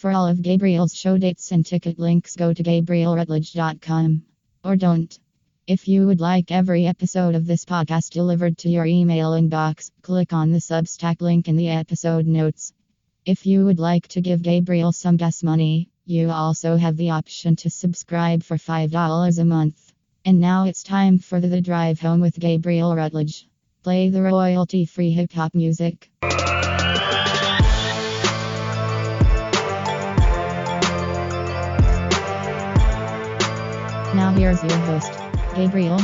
For 0.00 0.10
all 0.12 0.26
of 0.26 0.40
Gabriel's 0.40 0.94
show 0.94 1.18
dates 1.18 1.52
and 1.52 1.66
ticket 1.66 1.98
links, 1.98 2.34
go 2.34 2.54
to 2.54 2.62
GabrielRutledge.com. 2.62 4.22
Or 4.64 4.74
don't. 4.74 5.18
If 5.66 5.88
you 5.88 6.06
would 6.06 6.22
like 6.22 6.50
every 6.50 6.86
episode 6.86 7.34
of 7.34 7.46
this 7.46 7.66
podcast 7.66 8.08
delivered 8.08 8.56
to 8.58 8.70
your 8.70 8.86
email 8.86 9.32
inbox, 9.32 9.90
click 10.00 10.32
on 10.32 10.52
the 10.52 10.58
Substack 10.58 11.20
link 11.20 11.48
in 11.48 11.56
the 11.56 11.68
episode 11.68 12.24
notes. 12.24 12.72
If 13.26 13.44
you 13.44 13.66
would 13.66 13.78
like 13.78 14.08
to 14.08 14.22
give 14.22 14.40
Gabriel 14.40 14.92
some 14.92 15.18
gas 15.18 15.42
money, 15.42 15.90
you 16.06 16.30
also 16.30 16.78
have 16.78 16.96
the 16.96 17.10
option 17.10 17.56
to 17.56 17.68
subscribe 17.68 18.42
for 18.42 18.56
$5 18.56 19.38
a 19.38 19.44
month. 19.44 19.92
And 20.24 20.40
now 20.40 20.64
it's 20.64 20.82
time 20.82 21.18
for 21.18 21.40
the 21.40 21.60
drive 21.60 22.00
home 22.00 22.22
with 22.22 22.40
Gabriel 22.40 22.96
Rutledge. 22.96 23.46
Play 23.82 24.08
the 24.08 24.22
royalty 24.22 24.86
free 24.86 25.10
hip 25.10 25.30
hop 25.30 25.54
music. 25.54 26.10
Now 34.30 34.36
here's 34.36 34.62
your 34.62 34.78
host, 34.86 35.12
Gabriel. 35.56 35.98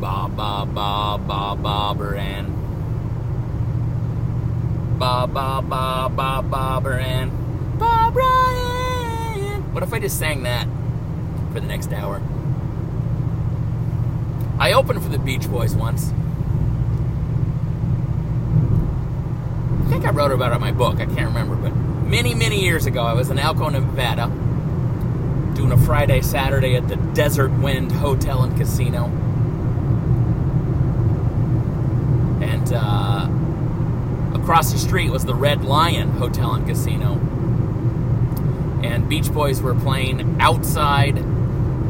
Ba 0.00 0.26
ba 0.26 0.64
ba 0.64 1.18
ba. 1.18 1.44
Ba 4.98 5.26
ba 5.26 5.60
ba 5.60 6.08
ba 6.08 6.40
Barbara 6.40 7.02
Ann. 7.04 7.30
Bob 7.78 8.16
Ryan. 8.16 9.74
What 9.74 9.82
if 9.82 9.92
I 9.92 9.98
just 9.98 10.18
sang 10.18 10.44
that 10.44 10.66
for 11.52 11.60
the 11.60 11.66
next 11.66 11.92
hour? 11.92 12.22
I 14.58 14.72
opened 14.72 15.02
for 15.02 15.10
the 15.10 15.18
Beach 15.18 15.46
Boys 15.50 15.74
once. 15.74 16.10
I 19.84 19.90
think 19.90 20.06
I 20.06 20.10
wrote 20.10 20.32
about 20.32 20.52
it 20.52 20.54
in 20.54 20.60
my 20.62 20.72
book. 20.72 20.94
I 21.00 21.04
can't 21.04 21.26
remember, 21.26 21.56
but 21.56 21.76
many, 22.08 22.34
many 22.34 22.62
years 22.62 22.86
ago, 22.86 23.02
I 23.02 23.12
was 23.12 23.28
in 23.28 23.38
Elko, 23.38 23.68
Nevada, 23.68 24.28
doing 25.54 25.72
a 25.72 25.78
Friday, 25.78 26.20
Saturday 26.20 26.74
at 26.74 26.88
the 26.88 26.96
Desert 26.96 27.50
Wind 27.50 27.92
Hotel 27.92 28.42
and 28.42 28.56
Casino. 28.56 29.04
And 32.42 32.72
uh, 32.74 33.28
across 34.38 34.72
the 34.72 34.78
street 34.78 35.10
was 35.10 35.24
the 35.24 35.34
Red 35.34 35.64
Lion 35.64 36.10
Hotel 36.10 36.54
and 36.54 36.66
Casino. 36.66 37.14
And 38.82 39.08
Beach 39.08 39.32
Boys 39.32 39.62
were 39.62 39.74
playing 39.74 40.40
outside. 40.40 41.16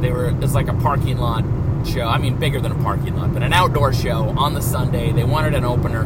They 0.00 0.10
were, 0.10 0.28
it's 0.42 0.54
like 0.54 0.68
a 0.68 0.74
parking 0.74 1.18
lot 1.18 1.44
show. 1.86 2.06
I 2.06 2.18
mean, 2.18 2.38
bigger 2.38 2.60
than 2.60 2.72
a 2.72 2.82
parking 2.82 3.16
lot, 3.16 3.32
but 3.32 3.42
an 3.42 3.52
outdoor 3.52 3.92
show 3.92 4.28
on 4.36 4.54
the 4.54 4.60
Sunday. 4.62 5.12
They 5.12 5.24
wanted 5.24 5.54
an 5.54 5.64
opener. 5.64 6.04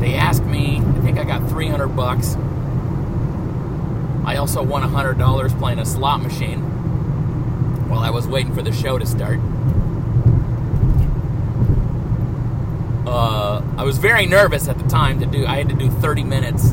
They 0.00 0.14
asked 0.14 0.44
me, 0.44 0.78
I 0.78 1.00
think 1.00 1.18
I 1.18 1.24
got 1.24 1.48
300 1.48 1.88
bucks. 1.88 2.36
I 4.28 4.36
also 4.36 4.62
won 4.62 4.82
$100 4.82 5.58
playing 5.58 5.78
a 5.78 5.86
slot 5.86 6.20
machine 6.20 6.60
while 7.88 8.00
I 8.00 8.10
was 8.10 8.26
waiting 8.26 8.54
for 8.54 8.60
the 8.60 8.72
show 8.72 8.98
to 8.98 9.06
start. 9.06 9.40
Uh, 13.06 13.62
I 13.78 13.84
was 13.84 13.96
very 13.96 14.26
nervous 14.26 14.68
at 14.68 14.78
the 14.78 14.86
time 14.86 15.18
to 15.20 15.26
do. 15.26 15.46
I 15.46 15.56
had 15.56 15.70
to 15.70 15.74
do 15.74 15.88
30 15.88 16.24
minutes 16.24 16.72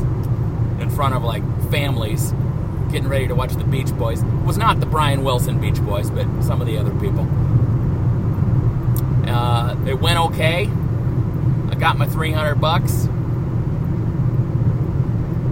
in 0.80 0.90
front 0.90 1.14
of 1.14 1.24
like 1.24 1.42
families 1.70 2.32
getting 2.92 3.08
ready 3.08 3.26
to 3.26 3.34
watch 3.34 3.54
the 3.54 3.64
Beach 3.64 3.90
Boys. 3.96 4.22
It 4.22 4.44
was 4.44 4.58
not 4.58 4.78
the 4.78 4.86
Brian 4.86 5.24
Wilson 5.24 5.58
Beach 5.58 5.80
Boys, 5.80 6.10
but 6.10 6.26
some 6.42 6.60
of 6.60 6.66
the 6.66 6.76
other 6.76 6.94
people. 7.00 7.26
Uh, 9.26 9.74
it 9.86 9.98
went 9.98 10.18
okay. 10.18 10.66
I 11.70 11.74
got 11.78 11.96
my 11.96 12.06
300 12.06 12.56
bucks 12.56 13.08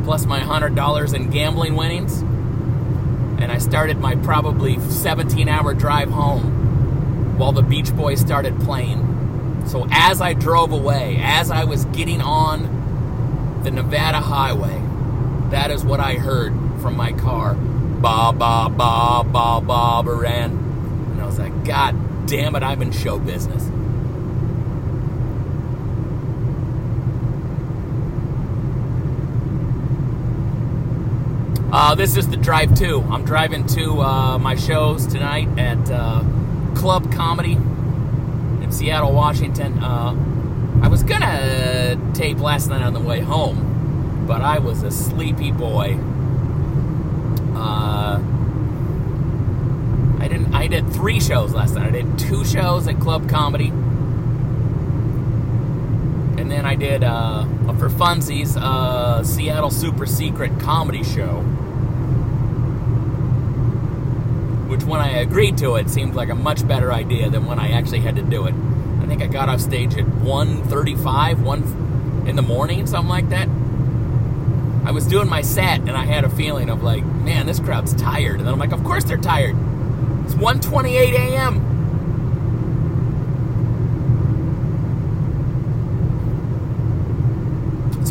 plus 0.05 0.27
my 0.27 0.41
$100 0.41 1.14
in 1.14 1.30
gambling 1.30 1.74
winnings. 1.74 2.20
And 2.20 3.50
I 3.50 3.58
started 3.58 3.98
my 3.98 4.14
probably 4.16 4.78
17 4.78 5.48
hour 5.48 5.74
drive 5.74 6.10
home 6.10 7.38
while 7.38 7.52
the 7.52 7.62
Beach 7.62 7.94
Boys 7.94 8.20
started 8.20 8.58
playing. 8.60 9.64
So 9.66 9.87
as 9.91 10.20
I 10.20 10.34
drove 10.34 10.72
away, 10.72 11.19
as 11.22 11.50
I 11.50 11.64
was 11.64 11.87
getting 11.87 12.20
on 12.20 13.62
the 13.64 13.70
Nevada 13.70 14.20
highway, 14.20 14.81
that 15.50 15.70
is 15.70 15.84
what 15.84 16.00
I 16.00 16.14
heard 16.14 16.53
from 16.81 16.97
my 16.97 17.12
car. 17.12 17.54
Ba 17.54 18.32
ba 18.32 18.69
ba 18.69 19.25
ba 19.25 19.60
ba 19.62 20.03
ran. 20.06 20.50
And 21.12 21.22
I 21.22 21.26
was 21.26 21.38
like, 21.38 21.64
God 21.64 22.26
damn 22.26 22.54
it, 22.54 22.62
I'm 22.62 22.82
in 22.82 22.93
show 22.93 23.19
business. 23.19 23.70
Uh, 31.77 31.93
this 31.93 32.17
is 32.17 32.29
the 32.29 32.37
drive 32.37 32.73
to. 32.77 33.01
I'm 33.11 33.25
driving 33.25 33.67
to 33.67 34.01
uh, 34.01 34.39
my 34.39 34.55
shows 34.55 35.09
tonight 35.09 35.49
at 35.59 35.91
uh, 35.91 36.23
Club 36.77 37.12
Comedy 37.12 37.55
in 37.55 38.69
Seattle, 38.71 39.12
Washington. 39.12 39.83
Uh, 39.83 40.15
I 40.85 40.87
was 40.87 41.03
gonna 41.03 42.01
tape 42.15 42.39
last 42.39 42.69
night 42.69 42.81
on 42.83 42.95
the 42.95 43.01
way 43.01 43.19
home, 43.19 44.25
but 44.25 44.41
I 44.41 44.61
was 44.61 44.85
a 44.85 44.93
sleepy 44.93 45.51
boy. 45.51 45.99
Uh, 47.57 48.23
I 50.21 50.29
didn't. 50.29 50.55
I 50.55 50.69
did 50.69 50.89
three 50.93 51.19
shows 51.19 51.55
last 51.55 51.75
night. 51.75 51.89
I 51.89 51.91
did 51.91 52.21
two 52.21 52.45
shows 52.45 52.87
at 52.87 53.01
Club 53.01 53.29
Comedy, 53.29 53.73
then 56.54 56.65
I 56.65 56.75
did 56.76 57.04
uh, 57.04 57.44
for 57.78 57.88
funsies 57.88 58.54
Seattle 59.26 59.70
Super 59.70 60.06
Secret 60.06 60.59
Comedy 60.60 61.03
Show 61.03 61.42
which 64.75 64.82
when 64.82 65.00
I 65.00 65.19
agreed 65.19 65.59
to 65.59 65.76
it 65.76 65.88
seemed 65.88 66.14
like 66.14 66.31
a 66.31 66.34
much 66.34 66.66
better 66.66 66.93
idea 66.93 67.31
than 67.31 67.47
when 67.47 67.60
I 67.60 67.70
actually 67.70 68.00
had 68.00 68.16
to 68.16 68.22
do 68.22 68.47
it. 68.47 68.54
I 69.00 69.06
think 69.06 69.22
I 69.22 69.26
got 69.28 69.48
off 69.48 69.60
stage 69.60 69.94
at 69.94 70.04
1.35, 70.04 71.43
1 71.43 72.25
in 72.26 72.34
the 72.34 72.43
morning, 72.43 72.84
something 72.87 73.09
like 73.09 73.28
that. 73.28 73.48
I 74.84 74.91
was 74.91 75.06
doing 75.06 75.28
my 75.28 75.43
set 75.43 75.81
and 75.81 75.93
I 75.93 76.04
had 76.04 76.25
a 76.25 76.28
feeling 76.28 76.70
of 76.70 76.82
like, 76.82 77.04
man, 77.04 77.47
this 77.47 77.60
crowd's 77.60 77.94
tired. 77.94 78.38
And 78.38 78.47
then 78.47 78.53
I'm 78.53 78.59
like, 78.59 78.72
of 78.72 78.82
course 78.82 79.04
they're 79.04 79.16
tired. 79.16 79.54
It's 80.25 80.34
1.28 80.34 81.12
a.m. 81.12 81.74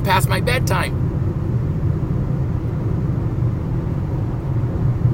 past 0.03 0.27
my 0.27 0.41
bedtime. 0.41 1.03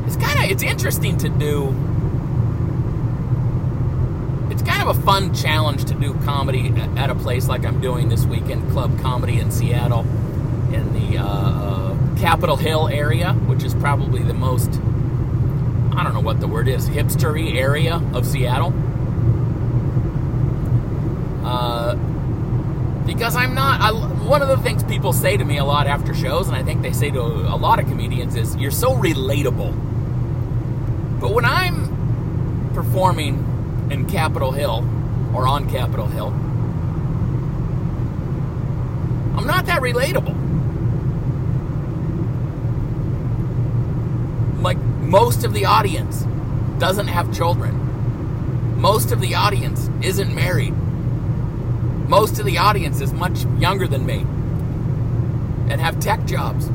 it's 0.09 0.17
kind 0.17 0.43
of 0.43 0.49
it's 0.49 0.63
interesting 0.63 1.17
to 1.17 1.29
do. 1.29 1.67
It's 4.49 4.63
kind 4.63 4.81
of 4.81 4.97
a 4.97 5.01
fun 5.03 5.35
challenge 5.35 5.85
to 5.85 5.93
do 5.93 6.15
comedy 6.21 6.73
at 6.97 7.11
a 7.11 7.15
place 7.15 7.47
like 7.47 7.63
I'm 7.63 7.79
doing 7.79 8.09
this 8.09 8.25
weekend, 8.25 8.71
Club 8.71 8.99
Comedy 9.01 9.39
in 9.39 9.51
Seattle, 9.51 10.01
in 10.73 10.91
the 10.93 11.19
uh, 11.19 11.95
Capitol 12.17 12.55
Hill 12.55 12.87
area, 12.87 13.33
which 13.33 13.63
is 13.63 13.75
probably 13.75 14.23
the 14.23 14.33
most, 14.33 14.69
I 15.95 16.03
don't 16.03 16.15
know 16.15 16.21
what 16.21 16.39
the 16.39 16.47
word 16.47 16.67
is, 16.67 16.89
hipstery 16.89 17.55
area 17.55 18.01
of 18.13 18.25
Seattle. 18.25 18.73
Uh, 21.45 21.93
because 23.05 23.35
I'm 23.35 23.53
not. 23.53 23.81
I, 23.81 24.08
one 24.29 24.41
of 24.41 24.47
the 24.47 24.57
things 24.57 24.83
people 24.83 25.11
say 25.11 25.35
to 25.35 25.43
me 25.43 25.57
a 25.57 25.65
lot 25.65 25.87
after 25.87 26.13
shows, 26.13 26.47
and 26.47 26.55
I 26.55 26.63
think 26.63 26.81
they 26.83 26.93
say 26.93 27.09
to 27.11 27.19
a 27.19 27.57
lot 27.57 27.79
of 27.79 27.85
comedians, 27.87 28.35
is 28.35 28.55
you're 28.55 28.71
so 28.71 28.93
relatable 28.93 29.89
but 31.19 31.33
when 31.33 31.43
I'm 31.43 32.71
performing 32.73 33.87
in 33.91 34.07
Capitol 34.07 34.51
Hill 34.51 34.87
or 35.35 35.47
on 35.47 35.69
Capitol 35.69 36.07
Hill, 36.07 36.27
I'm 39.37 39.45
not 39.45 39.65
that 39.65 39.81
relatable. 39.81 40.33
Like 44.61 44.77
most 44.77 45.43
of 45.43 45.53
the 45.53 45.65
audience 45.65 46.25
doesn't 46.77 47.07
have 47.07 47.35
children. 47.35 48.79
Most 48.79 49.11
of 49.11 49.19
the 49.19 49.35
audience 49.35 49.89
isn't 50.01 50.33
married. 50.33 50.73
Most 52.09 52.39
of 52.39 52.45
the 52.47 52.57
audience 52.57 53.01
is 53.01 53.13
much 53.13 53.45
younger 53.59 53.87
than 53.87 54.03
me 54.03 54.21
and 55.71 55.79
have 55.79 55.99
tech 55.99 56.25
jobs. 56.25 56.65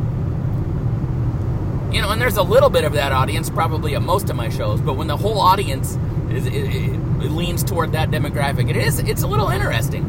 You 1.93 2.01
know, 2.01 2.11
and 2.11 2.21
there's 2.21 2.37
a 2.37 2.43
little 2.45 2.71
bit 2.71 2.85
of 2.85 2.93
that 2.93 3.11
audience 3.11 3.51
probably 3.51 3.97
at 3.97 4.03
most 4.03 4.31
of 4.31 4.37
my 4.37 4.49
shows, 4.49 4.81
but 4.81 4.95
when 4.95 5.09
the 5.09 5.17
whole 5.17 5.41
audience 5.41 5.99
is, 6.31 6.47
it, 6.47 6.55
it 6.55 7.31
leans 7.33 7.65
toward 7.65 7.91
that 7.93 8.13
demographic, 8.13 8.71
it 8.71 8.77
is 8.77 9.01
it's 9.01 9.23
a 9.23 9.27
little 9.27 9.49
interesting. 9.49 10.05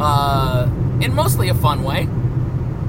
Uh, 0.00 0.70
in 1.00 1.12
mostly 1.12 1.48
a 1.48 1.54
fun 1.54 1.82
way. 1.82 2.06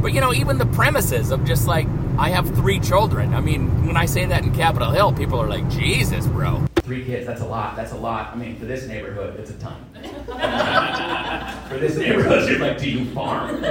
But 0.04 0.14
you 0.14 0.22
know, 0.22 0.34
even 0.36 0.60
the 0.60 0.68
premises 0.68 1.32
of 1.32 1.46
just 1.46 1.66
like 1.66 1.88
I 2.20 2.30
have 2.30 2.48
three 2.56 2.80
children. 2.80 3.34
I 3.34 3.42
mean, 3.42 3.88
when 3.88 3.98
I 3.98 4.06
say 4.06 4.26
that 4.26 4.44
in 4.44 4.54
Capitol 4.54 4.92
Hill, 4.92 5.14
people 5.14 5.42
are 5.42 5.48
like, 5.48 5.68
"Jesus, 5.70 6.28
bro." 6.28 6.67
Three 6.88 7.04
kids, 7.04 7.28
that's 7.28 7.42
a 7.42 7.46
lot. 7.46 7.76
That's 7.76 7.92
a 7.92 7.98
lot. 7.98 8.32
I 8.32 8.36
mean, 8.38 8.56
for 8.56 8.64
this 8.64 8.88
neighborhood, 8.88 9.38
it's 9.38 9.50
a 9.50 9.56
ton. 9.56 9.76
for 11.68 11.78
this 11.78 11.98
neighborhood, 11.98 12.50
you're 12.50 12.60
like, 12.60 12.78
do 12.78 12.90
you 12.90 13.04
farm? 13.14 13.62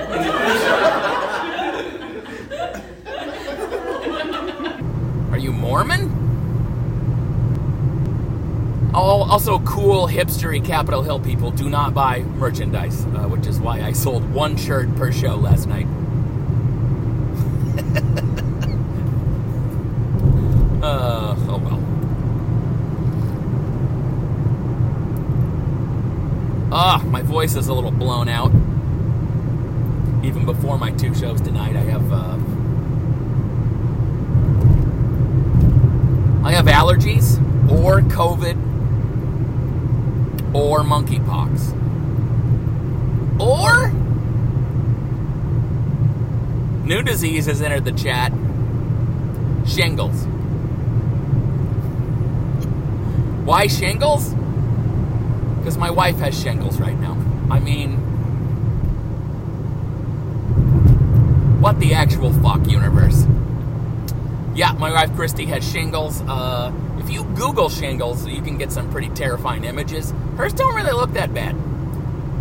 Are 5.33 5.39
you 5.39 5.51
Mormon? 5.51 6.13
Oh, 8.95 9.27
also, 9.31 9.61
cool, 9.61 10.07
hipstery 10.07 10.62
Capitol 10.62 11.03
Hill 11.03 11.19
people 11.19 11.51
do 11.51 11.71
not 11.71 11.95
buy 11.95 12.21
merchandise, 12.21 13.07
uh, 13.07 13.29
which 13.29 13.47
is 13.47 13.59
why 13.59 13.81
I 13.81 13.93
sold 13.93 14.31
one 14.31 14.59
shirt 14.59 14.95
per 14.97 15.11
show 15.11 15.37
last 15.37 15.67
night. 15.67 15.87
uh, 20.83 21.35
oh 21.49 21.59
well. 21.65 21.83
Ah, 26.79 27.01
my 27.17 27.23
voice 27.23 27.57
is 27.57 27.69
a 27.69 27.73
little 27.73 27.91
blown 27.91 28.29
out. 28.29 28.51
Even 30.23 30.45
before 30.45 30.77
my 30.77 30.91
two 30.91 31.15
shows 31.15 31.41
tonight, 31.41 31.75
I 31.75 31.81
have 31.81 32.13
uh, 32.13 32.37
I 36.47 36.53
have 36.53 36.67
allergies 36.67 37.41
or 37.71 38.03
COVID 38.03 38.57
or 40.55 40.81
monkeypox 40.81 41.73
or 43.41 43.91
new 46.85 47.03
disease 47.03 47.47
has 47.47 47.62
entered 47.62 47.87
the 47.87 47.93
chat 47.93 48.31
shingles. 49.67 50.27
Why 53.47 53.69
shingles? 53.69 54.35
Because 55.67 55.79
my 55.79 55.91
wife 55.91 56.19
has 56.19 56.41
shingles 56.41 56.79
right 56.79 56.97
now. 56.97 57.21
I 57.51 57.59
mean, 57.59 57.97
what 61.61 61.81
the 61.81 61.93
actual 61.93 62.33
fuck 62.35 62.69
universe? 62.69 63.27
Yeah, 64.55 64.71
my 64.75 64.93
wife 64.93 65.13
Christy 65.17 65.45
has 65.47 65.69
shingles. 65.69 66.21
Uh, 66.21 66.73
if 66.99 67.11
you 67.11 67.25
Google 67.35 67.69
shingles, 67.69 68.29
you 68.29 68.43
can 68.43 68.59
get 68.59 68.71
some 68.71 68.89
pretty 68.93 69.09
terrifying 69.09 69.65
images. 69.65 70.13
Hers 70.37 70.53
don't 70.53 70.73
really 70.73 70.93
look 70.93 71.15
that 71.15 71.35
bad. 71.35 71.57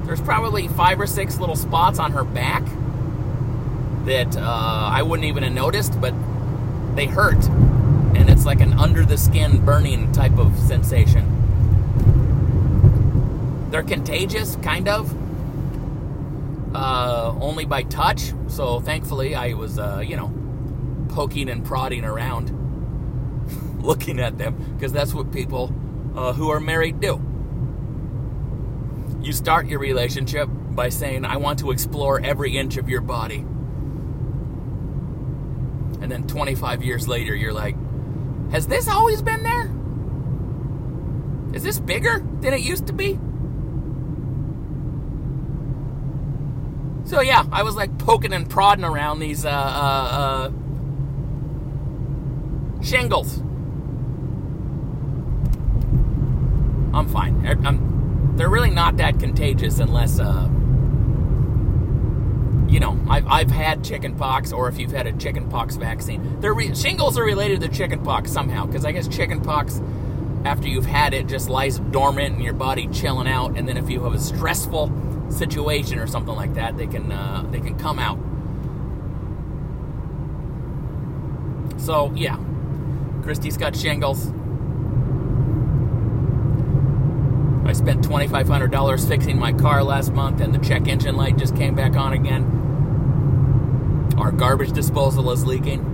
There's 0.05 0.21
probably 0.21 0.67
five 0.67 1.01
or 1.01 1.07
six 1.07 1.39
little 1.39 1.55
spots 1.55 1.97
on 1.97 2.11
her 2.11 2.23
back 2.23 2.61
that 4.05 4.37
uh, 4.37 4.89
I 4.93 5.01
wouldn't 5.01 5.25
even 5.25 5.41
have 5.41 5.51
noticed, 5.51 5.99
but 5.99 6.13
they 6.95 7.07
hurt. 7.07 7.43
And 8.13 8.29
it's 8.29 8.45
like 8.45 8.61
an 8.61 8.73
under 8.73 9.03
the 9.03 9.17
skin 9.17 9.65
burning 9.65 10.11
type 10.11 10.37
of 10.37 10.55
sensation. 10.59 11.34
They're 13.69 13.83
contagious, 13.83 14.55
kind 14.57 14.87
of. 14.87 15.13
Uh, 16.75 17.33
only 17.39 17.65
by 17.65 17.83
touch. 17.83 18.33
So 18.47 18.79
thankfully, 18.79 19.35
I 19.35 19.53
was, 19.53 19.79
uh, 19.79 20.03
you 20.05 20.17
know, 20.17 20.33
poking 21.09 21.49
and 21.49 21.63
prodding 21.63 22.03
around, 22.03 22.51
looking 23.81 24.19
at 24.19 24.37
them, 24.37 24.55
because 24.73 24.91
that's 24.91 25.13
what 25.13 25.31
people 25.31 25.73
uh, 26.15 26.33
who 26.33 26.49
are 26.49 26.59
married 26.59 26.99
do. 26.99 27.21
You 29.21 29.31
start 29.33 29.67
your 29.67 29.79
relationship 29.79 30.49
by 30.51 30.89
saying, 30.89 31.25
I 31.25 31.37
want 31.37 31.59
to 31.59 31.71
explore 31.71 32.19
every 32.19 32.57
inch 32.57 32.77
of 32.77 32.89
your 32.89 33.01
body. 33.01 33.45
And 36.01 36.11
then 36.11 36.27
25 36.27 36.83
years 36.83 37.07
later, 37.07 37.33
you're 37.33 37.53
like, 37.53 37.75
has 38.51 38.67
this 38.67 38.87
always 38.87 39.21
been 39.21 39.43
there? 39.43 39.71
Is 41.55 41.63
this 41.63 41.79
bigger 41.79 42.23
than 42.41 42.53
it 42.53 42.61
used 42.61 42.87
to 42.87 42.93
be? 42.93 43.17
So 47.05 47.21
yeah, 47.21 47.45
I 47.51 47.61
was 47.61 47.75
like 47.75 47.97
poking 47.99 48.33
and 48.33 48.49
prodding 48.49 48.83
around 48.83 49.19
these 49.19 49.45
uh, 49.45 49.49
uh, 49.49 50.49
uh, 50.49 50.51
shingles. 52.81 53.37
I'm 56.93 57.07
fine. 57.07 57.45
I'm, 57.63 58.35
they're 58.37 58.49
really 58.49 58.71
not 58.71 58.97
that 58.97 59.19
contagious 59.19 59.77
unless, 59.79 60.19
uh, 60.19 60.49
you 62.67 62.79
know, 62.79 62.99
I've, 63.07 63.27
I've 63.27 63.51
had 63.51 63.83
chickenpox 63.83 64.51
or 64.51 64.67
if 64.67 64.79
you've 64.79 64.91
had 64.91 65.05
a 65.05 65.13
chickenpox 65.13 65.75
vaccine. 65.75 66.39
They're 66.39 66.55
re- 66.55 66.73
shingles 66.73 67.19
are 67.19 67.23
related 67.23 67.61
to 67.61 67.67
chickenpox 67.67 68.31
somehow, 68.31 68.65
because 68.65 68.83
I 68.83 68.91
guess 68.93 69.07
chickenpox, 69.07 69.79
after 70.43 70.67
you've 70.67 70.87
had 70.87 71.13
it, 71.13 71.27
just 71.27 71.49
lies 71.49 71.79
dormant 71.79 72.35
in 72.35 72.41
your 72.41 72.53
body, 72.53 72.87
chilling 72.87 73.27
out, 73.27 73.57
and 73.57 73.67
then 73.69 73.77
if 73.77 73.89
you 73.91 74.01
have 74.03 74.13
a 74.13 74.19
stressful 74.19 74.91
situation 75.29 75.99
or 75.99 76.07
something 76.07 76.35
like 76.35 76.53
that, 76.55 76.77
they 76.77 76.87
can 76.87 77.11
uh, 77.11 77.45
they 77.51 77.59
can 77.59 77.77
come 77.77 77.99
out. 77.99 78.19
So 81.79 82.11
yeah, 82.15 82.37
Christy's 83.23 83.57
got 83.57 83.75
shingles. 83.75 84.31
I 87.67 87.73
spent 87.73 88.03
twenty 88.03 88.27
five 88.27 88.47
hundred 88.47 88.71
dollars 88.71 89.07
fixing 89.07 89.39
my 89.39 89.51
car 89.51 89.83
last 89.83 90.13
month, 90.13 90.39
and 90.41 90.53
the 90.53 90.59
check 90.59 90.87
engine 90.87 91.15
light 91.15 91.37
just 91.37 91.55
came 91.55 91.75
back 91.75 91.95
on 91.95 92.13
again. 92.13 92.51
Our 94.17 94.31
garbage 94.31 94.71
disposal 94.71 95.31
is 95.31 95.45
leaking. 95.45 95.93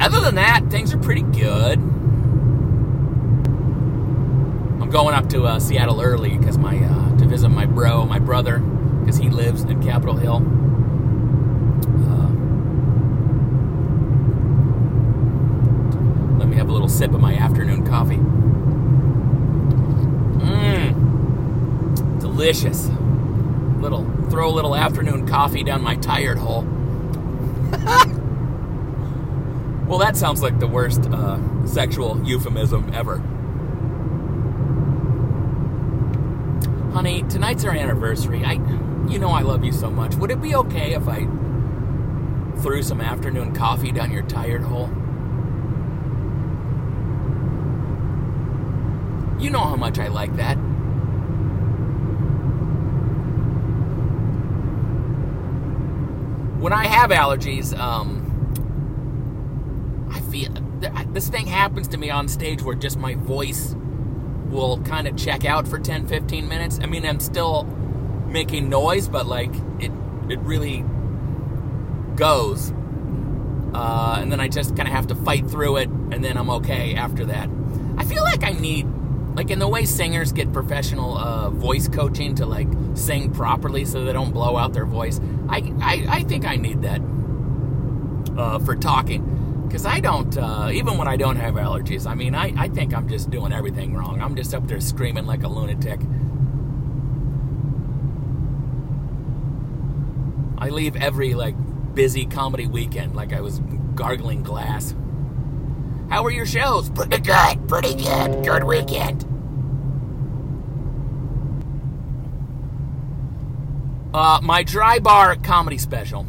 Other 0.00 0.20
than 0.20 0.36
that, 0.36 0.70
things 0.70 0.92
are 0.94 0.98
pretty 0.98 1.22
good. 1.22 1.78
I'm 4.88 4.92
going 4.92 5.14
up 5.14 5.28
to 5.28 5.44
uh, 5.44 5.60
Seattle 5.60 6.00
early 6.00 6.38
because 6.38 6.56
my 6.56 6.78
uh, 6.78 7.18
to 7.18 7.26
visit 7.26 7.50
my 7.50 7.66
bro, 7.66 8.06
my 8.06 8.18
brother, 8.18 8.58
because 8.58 9.18
he 9.18 9.28
lives 9.28 9.64
in 9.64 9.82
Capitol 9.82 10.16
Hill. 10.16 10.36
Uh, 12.06 12.30
let 16.38 16.48
me 16.48 16.56
have 16.56 16.70
a 16.70 16.72
little 16.72 16.88
sip 16.88 17.12
of 17.12 17.20
my 17.20 17.34
afternoon 17.34 17.86
coffee. 17.86 18.16
Mmm, 20.46 22.18
delicious. 22.18 22.88
Little 23.82 24.06
throw 24.30 24.48
a 24.48 24.54
little 24.54 24.74
afternoon 24.74 25.26
coffee 25.26 25.64
down 25.64 25.82
my 25.82 25.96
tired 25.96 26.38
hole. 26.38 26.62
well, 29.86 29.98
that 29.98 30.16
sounds 30.16 30.40
like 30.40 30.58
the 30.58 30.66
worst 30.66 31.02
uh, 31.10 31.66
sexual 31.66 32.26
euphemism 32.26 32.90
ever. 32.94 33.22
Honey, 36.98 37.22
tonight's 37.28 37.64
our 37.64 37.70
anniversary. 37.70 38.44
I, 38.44 38.54
you 39.08 39.20
know, 39.20 39.28
I 39.28 39.42
love 39.42 39.62
you 39.62 39.70
so 39.70 39.88
much. 39.88 40.16
Would 40.16 40.32
it 40.32 40.42
be 40.42 40.56
okay 40.56 40.94
if 40.94 41.06
I 41.06 41.28
threw 42.60 42.82
some 42.82 43.00
afternoon 43.00 43.54
coffee 43.54 43.92
down 43.92 44.10
your 44.10 44.24
tired 44.24 44.64
hole? 44.64 44.88
You 49.40 49.50
know 49.50 49.60
how 49.60 49.76
much 49.76 50.00
I 50.00 50.08
like 50.08 50.34
that. 50.38 50.56
When 56.58 56.72
I 56.72 56.84
have 56.84 57.10
allergies, 57.10 57.78
um, 57.78 58.24
I 60.10 60.18
feel 60.32 60.50
this 61.12 61.28
thing 61.28 61.46
happens 61.46 61.86
to 61.88 61.96
me 61.96 62.10
on 62.10 62.26
stage 62.26 62.60
where 62.60 62.74
just 62.74 62.98
my 62.98 63.14
voice 63.14 63.76
will 64.50 64.80
kind 64.82 65.06
of 65.06 65.16
check 65.16 65.44
out 65.44 65.66
for 65.68 65.78
10 65.78 66.06
15 66.06 66.48
minutes. 66.48 66.78
I 66.82 66.86
mean 66.86 67.04
i'm 67.04 67.20
still 67.20 67.64
making 68.26 68.68
noise 68.68 69.08
but 69.08 69.26
like 69.26 69.54
it 69.80 69.92
it 70.28 70.38
really 70.40 70.84
goes. 72.16 72.72
Uh, 73.74 74.16
and 74.20 74.32
then 74.32 74.40
i 74.40 74.48
just 74.48 74.74
kind 74.76 74.88
of 74.88 74.94
have 74.94 75.06
to 75.08 75.14
fight 75.14 75.48
through 75.48 75.76
it 75.76 75.88
and 75.88 76.24
then 76.24 76.36
i'm 76.36 76.50
okay 76.50 76.94
after 76.94 77.24
that. 77.26 77.48
I 77.96 78.04
feel 78.04 78.22
like 78.22 78.44
i 78.44 78.52
need 78.52 78.86
like 79.38 79.50
in 79.52 79.60
the 79.60 79.68
way 79.68 79.84
singers 79.84 80.32
get 80.32 80.52
professional 80.52 81.16
uh, 81.16 81.48
voice 81.50 81.86
coaching 81.86 82.34
to 82.34 82.44
like 82.44 82.66
sing 82.94 83.32
properly 83.32 83.84
so 83.84 84.04
they 84.04 84.12
don't 84.12 84.32
blow 84.32 84.56
out 84.56 84.72
their 84.72 84.84
voice 84.84 85.20
i 85.48 85.58
i, 85.80 86.06
I 86.08 86.22
think 86.24 86.44
i 86.44 86.56
need 86.56 86.82
that 86.82 87.00
uh, 88.36 88.58
for 88.58 88.74
talking 88.74 89.37
because 89.68 89.84
I 89.84 90.00
don't, 90.00 90.36
uh, 90.38 90.70
even 90.72 90.96
when 90.96 91.06
I 91.06 91.16
don't 91.16 91.36
have 91.36 91.54
allergies, 91.54 92.06
I 92.06 92.14
mean, 92.14 92.34
I, 92.34 92.54
I 92.56 92.68
think 92.68 92.94
I'm 92.94 93.06
just 93.06 93.28
doing 93.28 93.52
everything 93.52 93.94
wrong. 93.94 94.20
I'm 94.22 94.34
just 94.34 94.54
up 94.54 94.66
there 94.66 94.80
screaming 94.80 95.26
like 95.26 95.42
a 95.42 95.48
lunatic. 95.48 96.00
I 100.56 100.70
leave 100.70 100.96
every, 100.96 101.34
like, 101.34 101.54
busy 101.94 102.24
comedy 102.24 102.66
weekend 102.66 103.14
like 103.14 103.34
I 103.34 103.42
was 103.42 103.60
gargling 103.94 104.42
glass. 104.42 104.94
How 106.08 106.22
were 106.22 106.30
your 106.30 106.46
shows? 106.46 106.88
Pretty 106.88 107.18
good, 107.18 107.68
pretty 107.68 107.94
good. 107.94 108.44
Good 108.44 108.64
weekend. 108.64 109.24
Uh, 114.14 114.40
my 114.42 114.62
dry 114.62 114.98
bar 114.98 115.36
comedy 115.36 115.76
special 115.76 116.26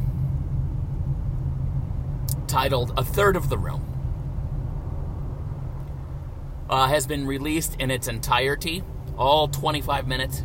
titled 2.50 2.92
A 2.98 3.04
Third 3.04 3.36
of 3.38 3.50
the 3.50 3.58
Room. 3.58 3.86
uh, 6.70 6.88
has 6.88 7.08
been 7.08 7.26
released 7.26 7.76
in 7.80 7.90
its 7.90 8.08
entirety, 8.08 8.84
all 9.18 9.48
25 9.48 10.08
minutes, 10.08 10.44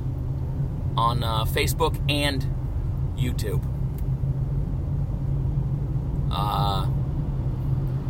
on 0.96 1.22
uh, 1.22 1.44
Facebook 1.44 2.00
and 2.10 2.46
YouTube. 3.16 3.62
Uh, 6.30 6.88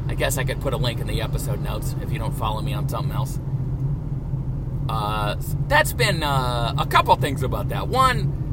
I 0.09 0.15
guess 0.15 0.39
I 0.39 0.45
could 0.45 0.61
put 0.61 0.73
a 0.73 0.77
link 0.77 1.01
in 1.01 1.07
the 1.07 1.21
episode 1.21 1.61
notes 1.61 1.95
if 2.03 2.13
you 2.13 2.19
don't 2.19 2.33
follow 2.33 2.63
me 2.63 2.73
on 2.73 2.89
something 2.89 3.15
else. 3.15 3.39
Uh, 4.89 5.37
that's 5.67 5.93
been 5.93 6.23
uh, 6.23 6.75
a 6.79 6.87
couple 6.87 7.17
things 7.17 7.43
about 7.43 7.71
that. 7.71 7.89
One, 7.89 8.44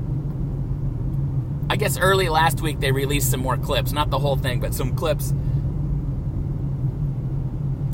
I 1.72 1.78
guess 1.78 1.98
early 1.98 2.28
last 2.28 2.60
week 2.60 2.82
they 2.82 2.92
released 2.92 3.32
some 3.32 3.40
more 3.40 3.56
clips, 3.56 3.94
not 3.94 4.10
the 4.10 4.20
whole 4.20 4.36
thing, 4.36 4.60
but 4.60 4.74
some 4.74 4.94
clips. 4.94 5.30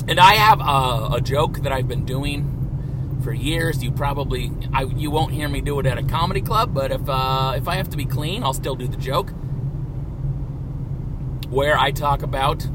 And 0.08 0.20
I 0.20 0.34
have 0.34 0.60
a, 0.60 1.18
a 1.18 1.22
joke 1.22 1.60
that 1.60 1.72
I've 1.72 1.88
been 1.88 2.04
doing 2.04 3.20
for 3.24 3.32
years. 3.32 3.84
You 3.84 3.92
probably 3.92 4.52
I, 4.74 4.86
you 4.86 5.12
won't 5.12 5.32
hear 5.32 5.48
me 5.48 5.62
do 5.62 5.80
it 5.80 5.86
at 5.86 6.00
a 6.00 6.02
comedy 6.02 6.42
club, 6.42 6.74
but 6.74 6.92
if 6.92 7.08
uh, 7.08 7.54
if 7.56 7.68
I 7.68 7.76
have 7.76 7.88
to 7.90 7.98
be 7.98 8.06
clean, 8.06 8.42
I'll 8.44 8.56
still 8.56 8.74
do 8.74 8.88
the 8.88 8.98
joke 8.98 9.30
where 11.50 11.78
I 11.78 11.92
talk 11.92 12.24
about 12.24 12.68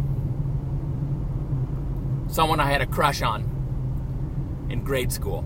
someone 2.28 2.60
I 2.60 2.70
had 2.70 2.80
a 2.80 2.86
crush 2.86 3.22
on 3.22 3.42
in 4.70 4.84
grade 4.84 5.10
school. 5.10 5.44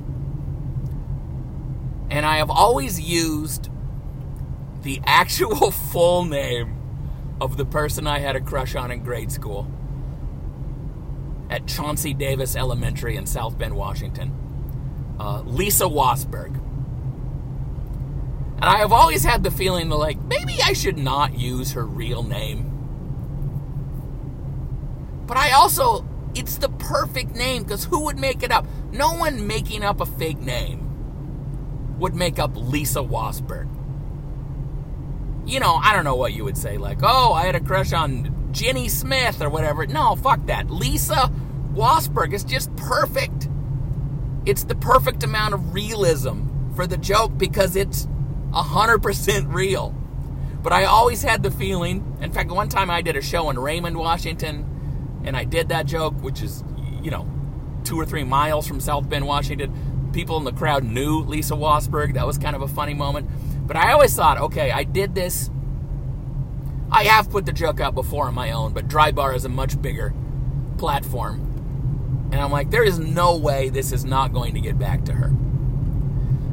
And 2.10 2.26
I 2.26 2.36
have 2.36 2.50
always 2.50 3.00
used 3.00 3.70
the 4.86 5.00
actual 5.04 5.70
full 5.92 6.24
name 6.24 6.72
of 7.40 7.56
the 7.56 7.64
person 7.66 8.06
I 8.06 8.20
had 8.20 8.36
a 8.36 8.40
crush 8.40 8.76
on 8.76 8.92
in 8.92 9.02
grade 9.02 9.32
school 9.32 9.68
at 11.50 11.66
Chauncey 11.66 12.14
Davis 12.14 12.54
Elementary 12.54 13.16
in 13.16 13.26
South 13.26 13.58
Bend, 13.58 13.74
Washington. 13.74 14.32
Uh, 15.18 15.42
Lisa 15.42 15.84
Wasberg. 15.84 16.54
And 18.56 18.64
I 18.64 18.78
have 18.78 18.92
always 18.92 19.24
had 19.24 19.42
the 19.42 19.50
feeling 19.50 19.88
that, 19.88 19.96
like, 19.96 20.22
maybe 20.22 20.58
I 20.62 20.72
should 20.72 20.98
not 20.98 21.36
use 21.36 21.72
her 21.72 21.84
real 21.84 22.22
name. 22.22 22.72
But 25.26 25.36
I 25.36 25.50
also, 25.52 26.06
it's 26.34 26.58
the 26.58 26.68
perfect 26.68 27.34
name 27.34 27.64
because 27.64 27.84
who 27.84 28.04
would 28.04 28.18
make 28.18 28.42
it 28.42 28.52
up? 28.52 28.66
No 28.92 29.14
one 29.14 29.46
making 29.46 29.82
up 29.82 30.00
a 30.00 30.06
fake 30.06 30.38
name 30.38 31.98
would 31.98 32.14
make 32.14 32.38
up 32.38 32.52
Lisa 32.54 33.00
Wasberg. 33.00 33.75
You 35.46 35.60
know, 35.60 35.74
I 35.74 35.94
don't 35.94 36.04
know 36.04 36.16
what 36.16 36.32
you 36.32 36.44
would 36.44 36.58
say, 36.58 36.76
like, 36.76 36.98
oh, 37.02 37.32
I 37.32 37.46
had 37.46 37.54
a 37.54 37.60
crush 37.60 37.92
on 37.92 38.50
Jenny 38.52 38.88
Smith 38.88 39.40
or 39.40 39.48
whatever. 39.48 39.86
No, 39.86 40.16
fuck 40.16 40.44
that. 40.46 40.70
Lisa 40.70 41.30
Wasberg 41.72 42.32
is 42.32 42.42
just 42.42 42.74
perfect. 42.76 43.48
It's 44.44 44.64
the 44.64 44.74
perfect 44.74 45.22
amount 45.22 45.54
of 45.54 45.72
realism 45.72 46.72
for 46.74 46.86
the 46.86 46.96
joke 46.96 47.38
because 47.38 47.76
it's 47.76 48.06
100% 48.50 49.54
real. 49.54 49.94
But 50.62 50.72
I 50.72 50.84
always 50.84 51.22
had 51.22 51.42
the 51.42 51.50
feeling, 51.50 52.16
in 52.20 52.32
fact, 52.32 52.50
one 52.50 52.68
time 52.68 52.90
I 52.90 53.02
did 53.02 53.16
a 53.16 53.22
show 53.22 53.48
in 53.50 53.58
Raymond, 53.58 53.96
Washington, 53.96 55.22
and 55.24 55.36
I 55.36 55.44
did 55.44 55.68
that 55.68 55.86
joke, 55.86 56.14
which 56.22 56.42
is, 56.42 56.64
you 57.02 57.10
know, 57.10 57.30
two 57.84 58.00
or 58.00 58.04
three 58.04 58.24
miles 58.24 58.66
from 58.66 58.80
South 58.80 59.08
Bend, 59.08 59.26
Washington 59.26 59.72
people 60.16 60.38
in 60.38 60.44
the 60.44 60.52
crowd 60.52 60.82
knew 60.82 61.20
Lisa 61.20 61.52
Wasberg. 61.52 62.14
That 62.14 62.26
was 62.26 62.38
kind 62.38 62.56
of 62.56 62.62
a 62.62 62.68
funny 62.68 62.94
moment. 62.94 63.28
But 63.66 63.76
I 63.76 63.92
always 63.92 64.14
thought, 64.14 64.38
okay, 64.38 64.70
I 64.70 64.84
did 64.84 65.14
this. 65.14 65.50
I 66.90 67.04
have 67.04 67.30
put 67.30 67.46
the 67.46 67.52
joke 67.52 67.80
out 67.80 67.94
before 67.94 68.28
on 68.28 68.34
my 68.34 68.52
own, 68.52 68.72
but 68.72 68.88
Dry 68.88 69.10
Bar 69.10 69.34
is 69.34 69.44
a 69.44 69.48
much 69.48 69.80
bigger 69.82 70.14
platform. 70.78 72.28
And 72.32 72.40
I'm 72.40 72.52
like, 72.52 72.70
there 72.70 72.84
is 72.84 72.98
no 72.98 73.36
way 73.36 73.68
this 73.68 73.92
is 73.92 74.04
not 74.04 74.32
going 74.32 74.54
to 74.54 74.60
get 74.60 74.78
back 74.78 75.04
to 75.06 75.12
her. 75.12 75.32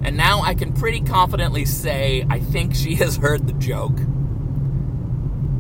And 0.04 0.18
now 0.18 0.42
I 0.42 0.54
can 0.54 0.74
pretty 0.74 1.02
confidently 1.02 1.66
say 1.66 2.26
I 2.30 2.40
think 2.40 2.76
she 2.76 2.96
has 3.04 3.18
heard 3.18 3.48
the 3.48 3.54
joke. 3.54 4.00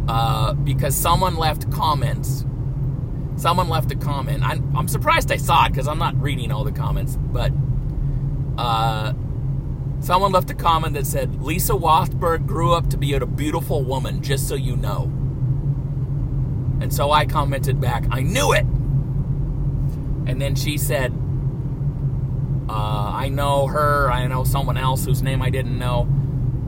Uh, 0.07 0.53
because 0.53 0.95
someone 0.95 1.37
left 1.37 1.71
comments. 1.71 2.45
Someone 3.37 3.69
left 3.69 3.91
a 3.91 3.95
comment. 3.95 4.43
I'm, 4.43 4.75
I'm 4.75 4.87
surprised 4.87 5.31
I 5.31 5.37
saw 5.37 5.65
it 5.65 5.69
because 5.69 5.87
I'm 5.87 5.97
not 5.97 6.19
reading 6.21 6.51
all 6.51 6.63
the 6.63 6.71
comments, 6.71 7.15
but 7.17 7.51
uh, 8.57 9.13
someone 10.03 10.33
left 10.33 10.49
a 10.49 10.53
comment 10.53 10.93
that 10.95 11.07
said, 11.07 11.41
Lisa 11.41 11.73
Wasberg 11.73 12.45
grew 12.45 12.73
up 12.73 12.89
to 12.89 12.97
be 12.97 13.13
a 13.13 13.25
beautiful 13.25 13.83
woman, 13.83 14.21
just 14.21 14.49
so 14.49 14.55
you 14.55 14.75
know. 14.75 15.03
And 16.81 16.93
so 16.93 17.11
I 17.11 17.25
commented 17.25 17.79
back, 17.79 18.05
I 18.11 18.21
knew 18.21 18.51
it! 18.51 18.65
And 20.25 20.41
then 20.41 20.55
she 20.55 20.77
said, 20.77 21.13
uh, 22.67 23.11
I 23.13 23.29
know 23.29 23.67
her, 23.67 24.11
I 24.11 24.27
know 24.27 24.43
someone 24.43 24.75
else 24.75 25.05
whose 25.05 25.21
name 25.21 25.41
I 25.41 25.49
didn't 25.49 25.79
know, 25.79 26.01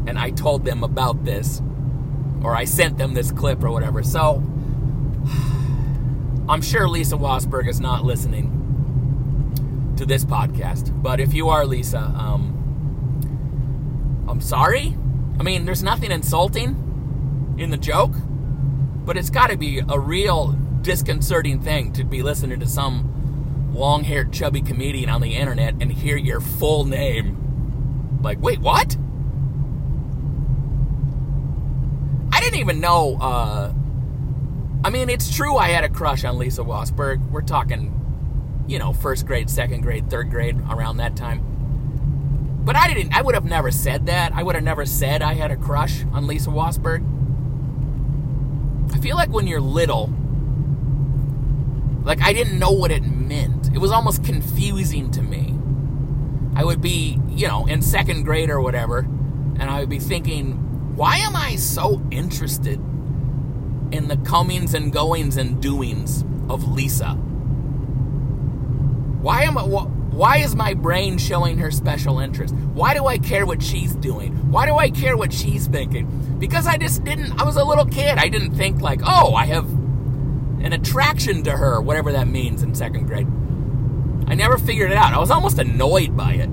and 0.07 0.17
I 0.17 0.29
told 0.29 0.63
them 0.63 0.83
about 0.83 1.25
this. 1.25 1.61
Or 2.41 2.55
I 2.55 2.63
sent 2.63 2.97
them 2.97 3.15
this 3.15 3.31
clip 3.31 3.63
or 3.63 3.71
whatever. 3.71 4.03
So, 4.03 4.35
I'm 6.47 6.61
sure 6.61 6.87
Lisa 6.87 7.15
Wasberg 7.15 7.67
is 7.67 7.81
not 7.81 8.05
listening 8.05 8.51
to 9.97 10.05
this 10.05 10.23
podcast. 10.23 11.01
But 11.01 11.19
if 11.19 11.33
you 11.33 11.49
are 11.49 11.65
Lisa, 11.65 11.99
um, 11.99 12.54
I'm 14.27 14.41
sorry. 14.41 14.97
I 15.39 15.43
mean, 15.43 15.65
there's 15.65 15.83
nothing 15.83 16.11
insulting 16.11 17.55
in 17.57 17.69
the 17.69 17.77
joke, 17.77 18.13
but 19.05 19.17
it's 19.17 19.29
got 19.29 19.49
to 19.49 19.57
be 19.57 19.81
a 19.87 19.99
real 19.99 20.53
disconcerting 20.81 21.61
thing 21.61 21.93
to 21.93 22.03
be 22.03 22.21
listening 22.21 22.59
to 22.59 22.67
some 22.67 23.71
long 23.73 24.03
haired, 24.03 24.31
chubby 24.31 24.61
comedian 24.61 25.09
on 25.09 25.21
the 25.21 25.35
internet 25.35 25.75
and 25.81 25.91
hear 25.91 26.17
your 26.17 26.39
full 26.39 26.85
name. 26.85 28.19
Like, 28.21 28.41
wait, 28.41 28.59
what? 28.59 28.97
I 32.31 32.39
didn't 32.39 32.59
even 32.59 32.79
know. 32.79 33.17
Uh, 33.19 33.73
I 34.83 34.89
mean, 34.89 35.09
it's 35.09 35.33
true 35.35 35.57
I 35.57 35.69
had 35.69 35.83
a 35.83 35.89
crush 35.89 36.23
on 36.23 36.37
Lisa 36.37 36.61
Wasberg. 36.61 37.29
We're 37.29 37.41
talking 37.41 37.95
you 38.67 38.79
know, 38.79 38.93
first 38.93 39.25
grade, 39.25 39.49
second 39.49 39.81
grade, 39.81 40.09
third 40.09 40.29
grade, 40.29 40.57
around 40.69 40.97
that 40.97 41.15
time. 41.15 41.43
But 42.65 42.75
I 42.75 42.91
didn't, 42.91 43.15
I 43.15 43.21
would 43.21 43.35
have 43.35 43.45
never 43.45 43.69
said 43.69 44.07
that. 44.07 44.33
I 44.33 44.41
would 44.41 44.55
have 44.55 44.63
never 44.63 44.85
said 44.87 45.21
I 45.21 45.35
had 45.35 45.51
a 45.51 45.55
crush 45.55 46.03
on 46.11 46.25
Lisa 46.25 46.49
Wasberg. 46.49 47.05
I 48.91 48.97
feel 48.97 49.15
like 49.15 49.29
when 49.29 49.45
you're 49.45 49.61
little, 49.61 50.11
like 52.03 52.21
I 52.23 52.33
didn't 52.33 52.57
know 52.57 52.71
what 52.71 52.89
it 52.91 53.03
meant. 53.03 53.69
It 53.73 53.77
was 53.77 53.91
almost 53.91 54.23
confusing 54.23 55.11
to 55.11 55.21
me. 55.21 55.53
I 56.55 56.63
would 56.63 56.81
be, 56.81 57.19
you 57.29 57.47
know, 57.47 57.67
in 57.67 57.83
second 57.83 58.23
grade 58.23 58.49
or 58.49 58.61
whatever, 58.61 58.99
and 58.99 59.63
I 59.63 59.79
would 59.81 59.89
be 59.89 59.99
thinking, 59.99 60.95
why 60.95 61.17
am 61.17 61.35
I 61.35 61.57
so 61.57 62.01
interested 62.09 62.79
in 63.91 64.07
the 64.07 64.17
comings 64.23 64.73
and 64.73 64.91
goings 64.91 65.37
and 65.37 65.61
doings 65.61 66.23
of 66.49 66.71
Lisa? 66.71 67.11
Why 69.21 69.43
am 69.43 69.57
I? 69.57 69.63
Why 70.15 70.37
is 70.37 70.55
my 70.55 70.73
brain 70.73 71.17
showing 71.17 71.57
her 71.57 71.69
special 71.71 72.19
interest? 72.19 72.55
Why 72.55 72.93
do 72.93 73.05
I 73.05 73.17
care 73.17 73.45
what 73.45 73.61
she's 73.61 73.93
doing? 73.95 74.49
Why 74.49 74.65
do 74.65 74.77
I 74.77 74.89
care 74.89 75.17
what 75.17 75.33
she's 75.33 75.67
thinking? 75.67 76.37
Because 76.39 76.67
I 76.67 76.77
just 76.77 77.03
didn't. 77.03 77.37
I 77.37 77.43
was 77.43 77.57
a 77.57 77.65
little 77.65 77.85
kid. 77.85 78.17
I 78.17 78.29
didn't 78.29 78.55
think 78.55 78.79
like, 78.79 79.01
oh, 79.03 79.35
I 79.35 79.45
have 79.47 79.69
an 79.69 80.71
attraction 80.71 81.43
to 81.43 81.51
her, 81.51 81.81
whatever 81.81 82.13
that 82.13 82.29
means 82.29 82.63
in 82.63 82.73
second 82.73 83.07
grade. 83.07 83.27
I 84.25 84.35
never 84.35 84.57
figured 84.57 84.89
it 84.91 84.97
out. 84.97 85.13
I 85.13 85.19
was 85.19 85.31
almost 85.31 85.59
annoyed 85.59 86.15
by 86.15 86.35
it. 86.35 86.49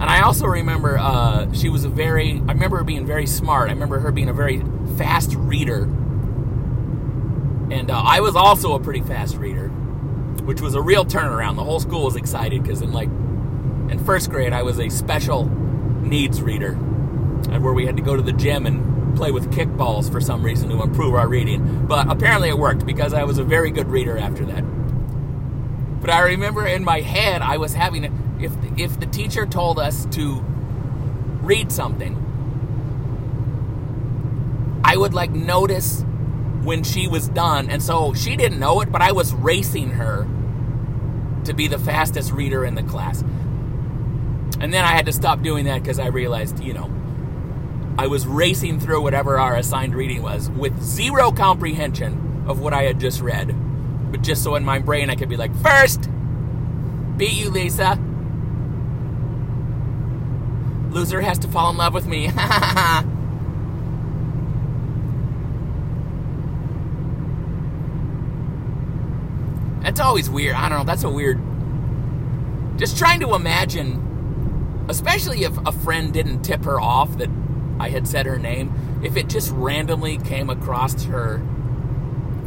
And 0.00 0.04
I 0.04 0.22
also 0.22 0.46
remember 0.46 0.96
uh, 0.96 1.52
she 1.52 1.68
was 1.68 1.84
a 1.84 1.90
very. 1.90 2.40
I 2.48 2.52
remember 2.52 2.78
her 2.78 2.84
being 2.84 3.04
very 3.04 3.26
smart. 3.26 3.68
I 3.68 3.74
remember 3.74 3.98
her 3.98 4.10
being 4.10 4.30
a 4.30 4.34
very 4.34 4.62
fast 4.96 5.34
reader. 5.34 5.82
And 7.70 7.90
uh, 7.90 8.02
I 8.02 8.20
was 8.20 8.36
also 8.36 8.74
a 8.74 8.80
pretty 8.80 9.02
fast 9.02 9.36
reader 9.36 9.70
which 10.44 10.60
was 10.60 10.74
a 10.74 10.82
real 10.82 11.04
turnaround. 11.04 11.56
The 11.56 11.64
whole 11.64 11.80
school 11.80 12.04
was 12.04 12.16
excited 12.16 12.62
because 12.62 12.82
in 12.82 12.92
like 12.92 13.08
in 13.08 14.02
first 14.04 14.30
grade 14.30 14.52
I 14.52 14.62
was 14.62 14.78
a 14.78 14.88
special 14.88 15.46
needs 15.46 16.42
reader, 16.42 16.72
and 16.72 17.64
where 17.64 17.72
we 17.72 17.86
had 17.86 17.96
to 17.96 18.02
go 18.02 18.16
to 18.16 18.22
the 18.22 18.32
gym 18.32 18.66
and 18.66 19.16
play 19.16 19.30
with 19.30 19.52
kickballs 19.52 20.10
for 20.10 20.20
some 20.20 20.42
reason 20.42 20.68
to 20.70 20.82
improve 20.82 21.14
our 21.14 21.28
reading. 21.28 21.86
But 21.86 22.10
apparently 22.10 22.48
it 22.48 22.58
worked 22.58 22.84
because 22.84 23.14
I 23.14 23.24
was 23.24 23.38
a 23.38 23.44
very 23.44 23.70
good 23.70 23.88
reader 23.88 24.18
after 24.18 24.44
that. 24.46 24.62
But 26.00 26.10
I 26.10 26.20
remember 26.20 26.66
in 26.66 26.84
my 26.84 27.00
head 27.00 27.40
I 27.40 27.56
was 27.56 27.74
having 27.74 28.04
if 28.40 28.52
if 28.76 29.00
the 29.00 29.06
teacher 29.06 29.46
told 29.46 29.78
us 29.78 30.06
to 30.12 30.44
read 31.42 31.72
something, 31.72 32.20
I 34.84 34.96
would 34.96 35.14
like 35.14 35.30
notice 35.30 36.04
when 36.64 36.82
she 36.82 37.06
was 37.08 37.28
done. 37.28 37.70
And 37.70 37.82
so 37.82 38.14
she 38.14 38.36
didn't 38.36 38.58
know 38.58 38.80
it, 38.80 38.90
but 38.90 39.02
I 39.02 39.12
was 39.12 39.32
racing 39.34 39.90
her 39.90 40.26
to 41.44 41.52
be 41.52 41.68
the 41.68 41.78
fastest 41.78 42.32
reader 42.32 42.64
in 42.64 42.74
the 42.74 42.82
class. 42.82 43.22
And 44.60 44.72
then 44.72 44.84
I 44.84 44.92
had 44.92 45.06
to 45.06 45.12
stop 45.12 45.42
doing 45.42 45.66
that 45.66 45.82
because 45.82 45.98
I 45.98 46.06
realized, 46.06 46.60
you 46.60 46.72
know, 46.72 46.90
I 47.98 48.06
was 48.06 48.26
racing 48.26 48.80
through 48.80 49.02
whatever 49.02 49.38
our 49.38 49.56
assigned 49.56 49.94
reading 49.94 50.22
was 50.22 50.50
with 50.50 50.82
zero 50.82 51.30
comprehension 51.30 52.44
of 52.48 52.60
what 52.60 52.72
I 52.72 52.82
had 52.82 52.98
just 52.98 53.20
read 53.20 53.54
but 54.14 54.22
just 54.22 54.44
so 54.44 54.54
in 54.54 54.64
my 54.64 54.78
brain 54.78 55.10
I 55.10 55.16
could 55.16 55.28
be 55.28 55.36
like, 55.36 55.52
first, 55.60 56.08
beat 57.16 57.32
you, 57.32 57.50
Lisa. 57.50 57.98
Loser 60.90 61.20
has 61.20 61.40
to 61.40 61.48
fall 61.48 61.70
in 61.70 61.76
love 61.76 61.94
with 61.94 62.06
me. 62.06 62.26
That's 69.84 70.00
always 70.00 70.30
weird. 70.30 70.54
I 70.54 70.70
don't 70.70 70.78
know. 70.78 70.84
That's 70.84 71.04
a 71.04 71.10
weird. 71.10 71.38
Just 72.78 72.96
trying 72.96 73.20
to 73.20 73.34
imagine, 73.34 74.86
especially 74.88 75.44
if 75.44 75.54
a 75.66 75.72
friend 75.72 76.10
didn't 76.12 76.42
tip 76.42 76.64
her 76.64 76.80
off 76.80 77.18
that 77.18 77.28
I 77.78 77.90
had 77.90 78.08
said 78.08 78.24
her 78.24 78.38
name, 78.38 79.00
if 79.04 79.16
it 79.16 79.28
just 79.28 79.50
randomly 79.50 80.16
came 80.16 80.48
across 80.48 81.04
her 81.04 81.38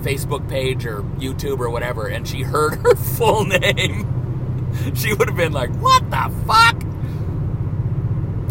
Facebook 0.01 0.50
page 0.50 0.86
or 0.88 1.03
YouTube 1.03 1.60
or 1.60 1.70
whatever 1.70 2.08
and 2.08 2.27
she 2.27 2.41
heard 2.41 2.75
her 2.77 2.96
full 3.15 3.46
name, 3.46 4.74
she 4.96 5.13
would 5.13 5.27
have 5.27 5.38
been 5.38 5.53
like, 5.53 5.70
What 5.77 6.10
the 6.10 6.34
fuck? 6.48 6.84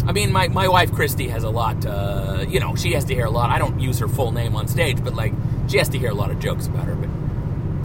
I 0.07 0.13
mean, 0.13 0.31
my, 0.31 0.47
my 0.47 0.69
wife 0.69 0.93
Christy 0.93 1.27
has 1.27 1.43
a 1.43 1.49
lot, 1.49 1.85
uh, 1.85 2.45
you 2.47 2.61
know, 2.61 2.75
she 2.75 2.93
has 2.93 3.03
to 3.05 3.13
hear 3.13 3.25
a 3.25 3.29
lot. 3.29 3.49
I 3.49 3.57
don't 3.57 3.81
use 3.81 3.99
her 3.99 4.07
full 4.07 4.31
name 4.31 4.55
on 4.55 4.69
stage, 4.69 5.03
but 5.03 5.13
like, 5.13 5.33
she 5.67 5.77
has 5.77 5.89
to 5.89 5.97
hear 5.99 6.09
a 6.09 6.13
lot 6.13 6.31
of 6.31 6.39
jokes 6.39 6.67
about 6.67 6.85
her. 6.85 6.95
But 6.95 7.09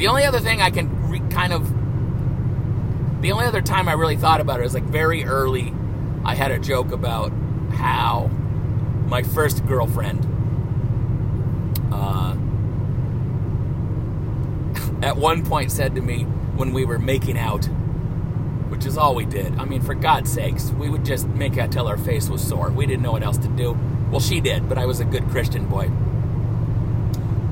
the 0.03 0.09
only 0.09 0.25
other 0.25 0.41
thing 0.41 0.61
I 0.61 0.71
can 0.71 1.09
re- 1.09 1.23
kind 1.31 1.53
of, 1.53 1.69
the 3.23 3.31
only 3.31 3.45
other 3.45 3.63
time 3.63 3.89
I 3.89 3.93
really 3.93 4.17
thought 4.17 4.41
about 4.41 4.59
it 4.59 4.65
was 4.65 4.75
like 4.75 4.83
very 4.83 5.25
early. 5.25 5.73
I 6.25 6.35
had 6.35 6.51
a 6.51 6.59
joke 6.59 6.91
about 6.91 7.31
how 7.71 8.29
my 9.07 9.23
first 9.23 9.65
girlfriend, 9.65 10.27
uh, 11.93 12.33
at 15.07 15.17
one 15.17 15.47
point 15.47 15.71
said 15.71 15.95
to 15.95 16.01
me 16.01 16.25
when 16.25 16.73
we 16.73 16.85
were 16.85 16.99
making 16.99 17.39
out, 17.39 17.67
which 18.71 18.85
is 18.85 18.99
all 18.99 19.15
we 19.15 19.25
did. 19.25 19.55
I 19.55 19.67
mean, 19.67 19.83
for 19.83 19.95
God's 19.95 20.33
sakes, 20.33 20.71
we 20.71 20.91
would 20.91 21.05
just 21.05 21.29
make 21.29 21.59
out 21.59 21.71
till 21.71 21.87
our 21.87 21.97
face 21.97 22.29
was 22.29 22.45
sore. 22.45 22.73
We 22.73 22.87
didn't 22.87 23.03
know 23.03 23.13
what 23.13 23.23
else 23.23 23.39
to 23.39 23.49
do. 23.49 23.79
Well, 24.11 24.19
she 24.19 24.41
did, 24.41 24.69
but 24.69 24.79
I 24.79 24.87
was 24.87 24.99
a 24.99 25.05
good 25.05 25.29
Christian 25.29 25.69
boy. 25.69 25.93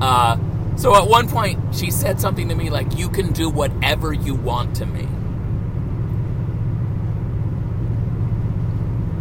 Uh, 0.01 0.35
so 0.81 0.95
at 0.95 1.07
one 1.07 1.29
point, 1.29 1.75
she 1.75 1.91
said 1.91 2.19
something 2.19 2.49
to 2.49 2.55
me 2.55 2.71
like, 2.71 2.97
You 2.97 3.07
can 3.07 3.33
do 3.33 3.51
whatever 3.51 4.13
you 4.13 4.33
want 4.33 4.75
to 4.77 4.87
me. 4.87 5.07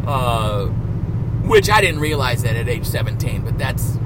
Uh, 0.07 0.69
which 1.45 1.69
I 1.69 1.83
didn't 1.83 2.01
realize 2.01 2.45
that 2.45 2.57
at 2.57 2.67
age 2.67 2.87
17, 2.87 3.45
but 3.45 3.59
that's. 3.59 3.99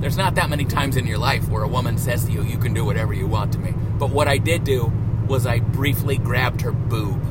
There's 0.00 0.16
not 0.16 0.34
that 0.36 0.48
many 0.48 0.64
times 0.64 0.96
in 0.96 1.06
your 1.06 1.18
life 1.18 1.46
where 1.50 1.62
a 1.62 1.68
woman 1.68 1.98
says 1.98 2.24
to 2.24 2.32
you, 2.32 2.42
You 2.42 2.56
can 2.56 2.72
do 2.72 2.86
whatever 2.86 3.12
you 3.12 3.26
want 3.26 3.52
to 3.52 3.58
me. 3.58 3.74
But 3.98 4.08
what 4.08 4.26
I 4.26 4.38
did 4.38 4.64
do 4.64 4.90
was 5.26 5.44
I 5.44 5.58
briefly 5.58 6.16
grabbed 6.16 6.62
her 6.62 6.72
boob. 6.72 7.22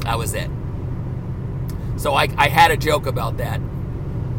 That 0.00 0.18
was 0.18 0.34
it. 0.34 0.50
So 1.98 2.14
I, 2.14 2.26
I 2.36 2.48
had 2.48 2.72
a 2.72 2.76
joke 2.76 3.06
about 3.06 3.36
that. 3.36 3.60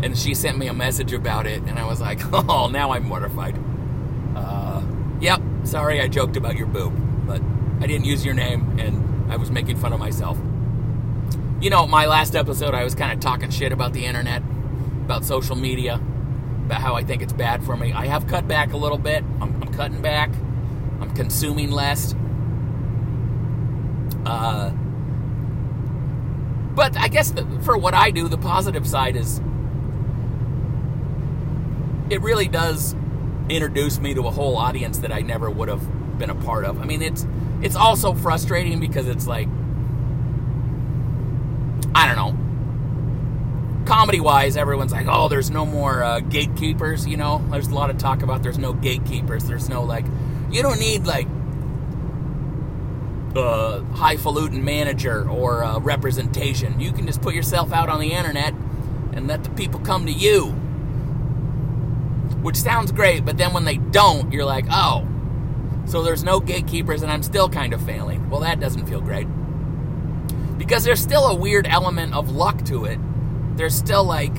And 0.01 0.18
she 0.18 0.34
sent 0.34 0.58
me 0.58 0.68
a 0.68 0.74
message 0.74 1.12
about 1.13 1.46
it, 1.46 1.62
and 1.63 1.77
I 1.77 1.86
was 1.86 2.00
like, 2.00 2.20
oh, 2.34 2.68
now 2.68 2.91
I'm 2.91 3.06
mortified. 3.06 3.58
Uh, 4.36 4.82
yep, 5.20 5.41
sorry 5.63 6.01
I 6.01 6.08
joked 6.08 6.38
about 6.38 6.56
your 6.56 6.68
boob, 6.68 6.94
but 7.27 7.41
I 7.82 7.88
didn't 7.88 8.06
use 8.06 8.25
your 8.25 8.34
name, 8.34 8.79
and 8.79 9.32
I 9.32 9.36
was 9.36 9.51
making 9.51 9.77
fun 9.77 9.94
of 9.94 10.00
myself. 10.00 10.38
You 11.62 11.70
know, 11.70 11.86
my 11.86 12.06
last 12.06 12.36
episode, 12.36 12.74
I 12.74 12.84
was 12.84 12.96
kind 12.96 13.12
of 13.12 13.20
talking 13.20 13.50
shit 13.50 13.74
about 13.74 13.91
the 13.91 14.06
internet, 14.06 14.41
about 15.03 15.25
social 15.25 15.58
media, 15.58 15.96
about 16.65 16.82
how 16.82 16.96
I 16.96 17.03
think 17.03 17.22
it's 17.22 17.34
bad 17.34 17.63
for 17.63 17.75
me. 17.75 17.91
I 17.91 18.06
have 18.06 18.27
cut 18.27 18.48
back 18.48 18.72
a 18.72 18.77
little 18.77 18.98
bit. 18.98 19.24
I'm, 19.41 19.62
I'm 19.62 19.74
cutting 19.74 20.01
back. 20.01 20.29
I'm 21.01 21.13
consuming 21.15 21.72
less. 21.72 22.15
Uh, 24.25 24.72
but 26.75 26.96
I 26.98 27.08
guess 27.08 27.32
the, 27.32 27.46
for 27.63 27.77
what 27.77 27.94
I 27.94 28.12
do, 28.12 28.29
the 28.29 28.38
positive 28.38 28.88
side 28.88 29.15
is 29.15 29.41
it 32.09 32.22
really 32.22 32.48
does 32.48 32.95
introduce 33.50 34.00
me 34.00 34.13
to 34.13 34.27
a 34.27 34.31
whole 34.31 34.57
audience 34.57 35.00
that 35.00 35.11
I 35.11 35.22
never 35.22 35.50
would 35.50 35.69
have 35.69 36.17
been 36.17 36.29
a 36.29 36.35
part 36.35 36.65
of. 36.65 36.79
I 36.81 36.85
mean, 36.85 37.01
it's 37.01 37.25
it's 37.61 37.75
also 37.75 38.13
frustrating 38.13 38.79
because 38.79 39.07
it's 39.07 39.27
like 39.27 39.48
I 41.95 42.07
don't 42.07 42.15
know. 42.15 43.85
Comedy 43.85 44.19
wise, 44.19 44.55
everyone's 44.55 44.91
like, 44.91 45.07
"Oh, 45.09 45.27
there's 45.29 45.50
no 45.50 45.65
more 45.65 46.03
uh, 46.03 46.19
gatekeepers." 46.19 47.07
You 47.07 47.17
know, 47.17 47.43
there's 47.51 47.67
a 47.67 47.75
lot 47.75 47.89
of 47.89 47.98
talk 47.98 48.22
about 48.22 48.43
there's 48.43 48.59
no 48.59 48.74
gatekeepers. 48.74 49.45
There's 49.45 49.69
no 49.69 49.83
like, 49.83 50.05
you 50.51 50.61
don't 50.61 50.79
need 50.79 51.05
like 51.05 51.27
a 53.35 53.83
highfalutin 53.93 54.63
manager 54.63 55.27
or 55.29 55.63
uh, 55.63 55.79
representation. 55.79 56.79
You 56.79 56.91
can 56.91 57.07
just 57.07 57.22
put 57.22 57.33
yourself 57.33 57.72
out 57.72 57.89
on 57.89 58.00
the 58.00 58.11
internet 58.13 58.53
and 59.13 59.27
let 59.27 59.43
the 59.43 59.50
people 59.51 59.79
come 59.79 60.05
to 60.05 60.11
you 60.11 60.58
which 62.42 62.56
sounds 62.56 62.92
great, 62.92 63.25
but 63.25 63.38
then 63.38 63.54
when 63.54 63.66
they 63.66 63.78
don't, 63.78 64.32
you're 64.32 64.46
like, 64.46 64.66
oh, 64.72 65.08
so 65.86 66.04
there's 66.04 66.24
no 66.24 66.40
gatekeepers 66.40 67.02
and 67.02 67.12
I'm 67.12 67.24
still 67.24 67.50
kind 67.50 67.74
of 67.74 67.82
failing. 67.82 68.30
Well, 68.30 68.42
that 68.42 68.60
doesn't 68.60 68.88
feel 68.88 69.02
great. 69.02 69.28
Because 70.58 70.84
there's 70.84 71.02
still 71.02 71.25
a 71.28 71.36
weird 71.36 71.68
element 71.68 72.14
of 72.14 72.30
luck 72.30 72.64
to 72.66 72.86
it. 72.86 73.00
There's 73.58 73.75
still 73.75 74.04
like, 74.04 74.36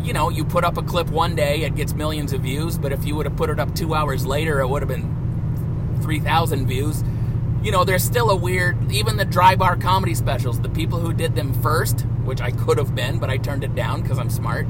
you 0.00 0.12
know, 0.12 0.30
you 0.30 0.44
put 0.44 0.64
up 0.64 0.78
a 0.78 0.82
clip 0.82 1.10
one 1.10 1.34
day, 1.34 1.62
it 1.62 1.74
gets 1.74 1.92
millions 1.92 2.32
of 2.32 2.42
views, 2.42 2.78
but 2.78 2.92
if 2.92 3.04
you 3.04 3.16
would 3.16 3.26
have 3.26 3.36
put 3.36 3.50
it 3.50 3.58
up 3.58 3.74
two 3.74 3.94
hours 3.94 4.24
later, 4.24 4.60
it 4.60 4.68
would 4.68 4.80
have 4.80 4.88
been 4.88 5.98
3,000 6.02 6.66
views. 6.66 7.02
You 7.62 7.72
know, 7.72 7.84
there's 7.84 8.04
still 8.04 8.30
a 8.30 8.36
weird, 8.36 8.90
even 8.90 9.18
the 9.18 9.26
dry 9.26 9.56
bar 9.56 9.76
comedy 9.76 10.14
specials, 10.14 10.60
the 10.60 10.70
people 10.70 11.00
who 11.00 11.12
did 11.12 11.34
them 11.34 11.52
first, 11.62 12.02
which 12.24 12.40
I 12.40 12.50
could 12.50 12.78
have 12.78 12.94
been, 12.94 13.18
but 13.18 13.28
I 13.28 13.36
turned 13.36 13.64
it 13.64 13.74
down 13.74 14.00
because 14.00 14.18
I'm 14.18 14.30
smart 14.30 14.66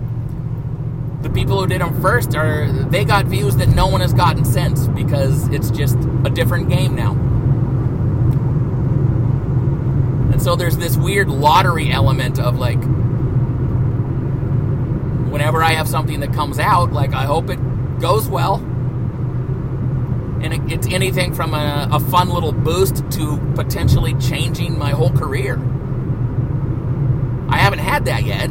the 1.22 1.30
people 1.30 1.60
who 1.60 1.66
did 1.66 1.80
them 1.80 2.00
first 2.00 2.34
are 2.34 2.70
they 2.70 3.04
got 3.04 3.26
views 3.26 3.56
that 3.56 3.68
no 3.68 3.86
one 3.86 4.00
has 4.00 4.12
gotten 4.12 4.44
since 4.44 4.86
because 4.88 5.48
it's 5.48 5.70
just 5.70 5.96
a 6.24 6.30
different 6.30 6.68
game 6.68 6.94
now. 6.94 7.12
And 10.32 10.42
so 10.42 10.56
there's 10.56 10.78
this 10.78 10.96
weird 10.96 11.28
lottery 11.28 11.90
element 11.90 12.38
of 12.38 12.58
like 12.58 12.82
whenever 15.30 15.62
I 15.62 15.72
have 15.72 15.88
something 15.88 16.20
that 16.20 16.32
comes 16.32 16.58
out, 16.58 16.92
like 16.92 17.12
I 17.12 17.24
hope 17.24 17.50
it 17.50 17.58
goes 18.00 18.28
well. 18.28 18.56
And 20.42 20.54
it, 20.54 20.72
it's 20.72 20.86
anything 20.86 21.34
from 21.34 21.52
a, 21.52 21.88
a 21.92 22.00
fun 22.00 22.30
little 22.30 22.52
boost 22.52 23.04
to 23.12 23.36
potentially 23.54 24.14
changing 24.14 24.78
my 24.78 24.90
whole 24.90 25.10
career. 25.10 25.56
I 27.50 27.58
haven't 27.58 27.80
had 27.80 28.06
that 28.06 28.24
yet. 28.24 28.50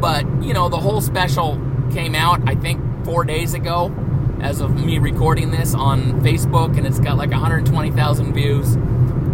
But, 0.00 0.24
you 0.46 0.54
know, 0.54 0.68
the 0.68 0.78
whole 0.78 1.00
special 1.00 1.60
came 1.92 2.14
out, 2.14 2.48
I 2.48 2.54
think, 2.54 2.80
four 3.04 3.24
days 3.24 3.54
ago 3.54 3.92
as 4.40 4.60
of 4.60 4.76
me 4.76 4.98
recording 4.98 5.50
this 5.50 5.74
on 5.74 6.20
Facebook, 6.20 6.78
and 6.78 6.86
it's 6.86 7.00
got 7.00 7.16
like 7.16 7.32
120,000 7.32 8.32
views. 8.32 8.76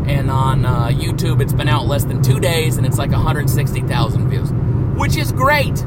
And 0.06 0.30
on 0.30 0.64
uh, 0.64 0.86
YouTube, 0.86 1.42
it's 1.42 1.52
been 1.52 1.68
out 1.68 1.84
less 1.86 2.04
than 2.04 2.22
two 2.22 2.40
days, 2.40 2.78
and 2.78 2.86
it's 2.86 2.96
like 2.96 3.10
160,000 3.10 4.30
views, 4.30 4.50
which 4.98 5.18
is 5.18 5.32
great. 5.32 5.84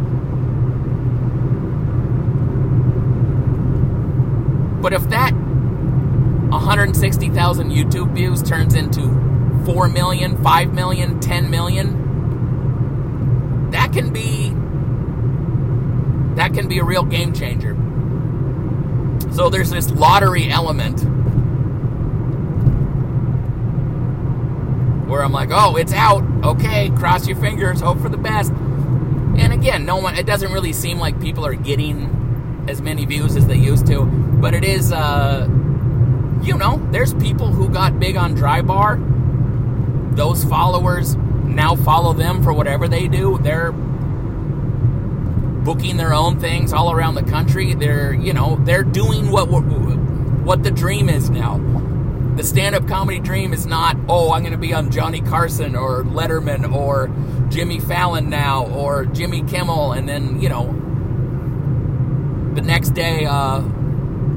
But 4.79 4.93
if 4.93 5.09
that 5.09 5.33
160,000 5.33 7.71
YouTube 7.71 8.13
views 8.13 8.43
turns 8.43 8.75
into 8.75 9.01
4 9.65 9.89
million, 9.89 10.37
5 10.43 10.73
million, 10.75 11.19
10 11.19 11.49
million, 11.49 12.03
that 13.71 13.91
can 13.91 14.13
be 14.13 14.53
that 16.35 16.53
can 16.53 16.67
be 16.67 16.79
a 16.79 16.83
real 16.83 17.03
game 17.03 17.33
changer. 17.33 17.75
So 19.33 19.49
there's 19.49 19.69
this 19.69 19.89
lottery 19.91 20.49
element 20.49 21.01
where 25.09 25.23
I'm 25.23 25.31
like, 25.31 25.49
oh, 25.51 25.75
it's 25.75 25.93
out. 25.93 26.23
Okay, 26.43 26.89
cross 26.91 27.27
your 27.27 27.37
fingers, 27.37 27.81
hope 27.81 27.99
for 27.99 28.09
the 28.09 28.17
best. 28.17 28.51
And 28.51 29.51
again, 29.53 29.85
no 29.85 29.97
one. 29.97 30.15
It 30.15 30.25
doesn't 30.25 30.51
really 30.51 30.73
seem 30.73 30.99
like 30.99 31.19
people 31.19 31.45
are 31.45 31.55
getting 31.55 32.65
as 32.69 32.81
many 32.81 33.05
views 33.05 33.35
as 33.35 33.45
they 33.45 33.57
used 33.57 33.87
to, 33.87 34.05
but 34.05 34.53
it 34.53 34.63
is. 34.63 34.91
Uh, 34.91 35.47
you 36.41 36.57
know, 36.57 36.77
there's 36.91 37.13
people 37.15 37.47
who 37.47 37.69
got 37.69 37.99
big 37.99 38.15
on 38.15 38.35
Dry 38.35 38.61
Bar. 38.61 38.99
Those 40.11 40.43
followers 40.43 41.15
now 41.15 41.75
follow 41.75 42.13
them 42.13 42.43
for 42.43 42.53
whatever 42.53 42.87
they 42.87 43.07
do. 43.07 43.37
They're 43.39 43.73
booking 45.65 45.97
their 45.97 46.13
own 46.13 46.39
things 46.39 46.71
all 46.71 46.91
around 46.91 47.15
the 47.15 47.23
country. 47.23 47.73
They're, 47.73 48.13
you 48.13 48.31
know, 48.31 48.55
they're 48.63 48.83
doing 48.83 49.31
what 49.31 49.49
what, 49.49 50.63
the 50.63 50.71
dream 50.71 51.09
is 51.09 51.29
now. 51.29 51.57
The 52.37 52.43
stand-up 52.43 52.87
comedy 52.87 53.19
dream 53.19 53.51
is 53.51 53.65
not, 53.65 53.97
oh, 54.07 54.31
I'm 54.31 54.41
going 54.41 54.51
to 54.51 54.59
be 54.59 54.73
on 54.73 54.91
Johnny 54.91 55.21
Carson 55.21 55.75
or 55.75 56.03
Letterman 56.03 56.71
or 56.71 57.09
Jimmy 57.49 57.79
Fallon 57.79 58.29
now 58.29 58.67
or 58.67 59.05
Jimmy 59.05 59.41
Kimmel, 59.43 59.93
and 59.93 60.07
then 60.07 60.41
you 60.41 60.49
know 60.49 60.65
the 62.53 62.61
next 62.61 62.91
day 62.91 63.25
uh, 63.25 63.61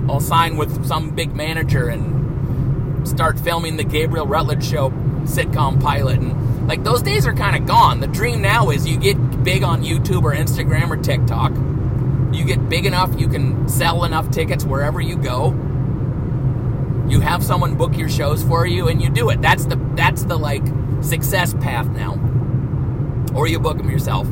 I'll 0.08 0.20
sign 0.20 0.56
with 0.56 0.86
some 0.86 1.10
big 1.10 1.34
manager 1.34 1.88
and 1.88 3.06
start 3.06 3.38
filming 3.38 3.76
the 3.76 3.84
Gabriel 3.84 4.26
Rutledge 4.26 4.64
show 4.64 4.90
sitcom 5.24 5.80
pilot 5.80 6.18
and 6.20 6.47
like 6.68 6.84
those 6.84 7.00
days 7.00 7.26
are 7.26 7.32
kind 7.32 7.56
of 7.56 7.66
gone. 7.66 8.00
The 8.00 8.06
dream 8.06 8.42
now 8.42 8.68
is 8.68 8.86
you 8.86 8.98
get 8.98 9.42
big 9.42 9.62
on 9.62 9.82
YouTube 9.82 10.22
or 10.22 10.34
Instagram 10.34 10.90
or 10.90 10.98
TikTok. 10.98 11.52
You 12.32 12.44
get 12.44 12.68
big 12.68 12.84
enough, 12.84 13.18
you 13.18 13.26
can 13.26 13.66
sell 13.70 14.04
enough 14.04 14.30
tickets 14.30 14.64
wherever 14.64 15.00
you 15.00 15.16
go. 15.16 15.52
You 17.08 17.20
have 17.20 17.42
someone 17.42 17.74
book 17.74 17.96
your 17.96 18.10
shows 18.10 18.44
for 18.44 18.66
you 18.66 18.88
and 18.88 19.00
you 19.00 19.08
do 19.08 19.30
it. 19.30 19.40
That's 19.40 19.64
the 19.64 19.76
that's 19.94 20.24
the 20.24 20.36
like 20.36 20.62
success 21.00 21.54
path 21.54 21.88
now. 21.88 22.20
Or 23.34 23.48
you 23.48 23.58
book 23.58 23.78
them 23.78 23.88
yourself. 23.88 24.28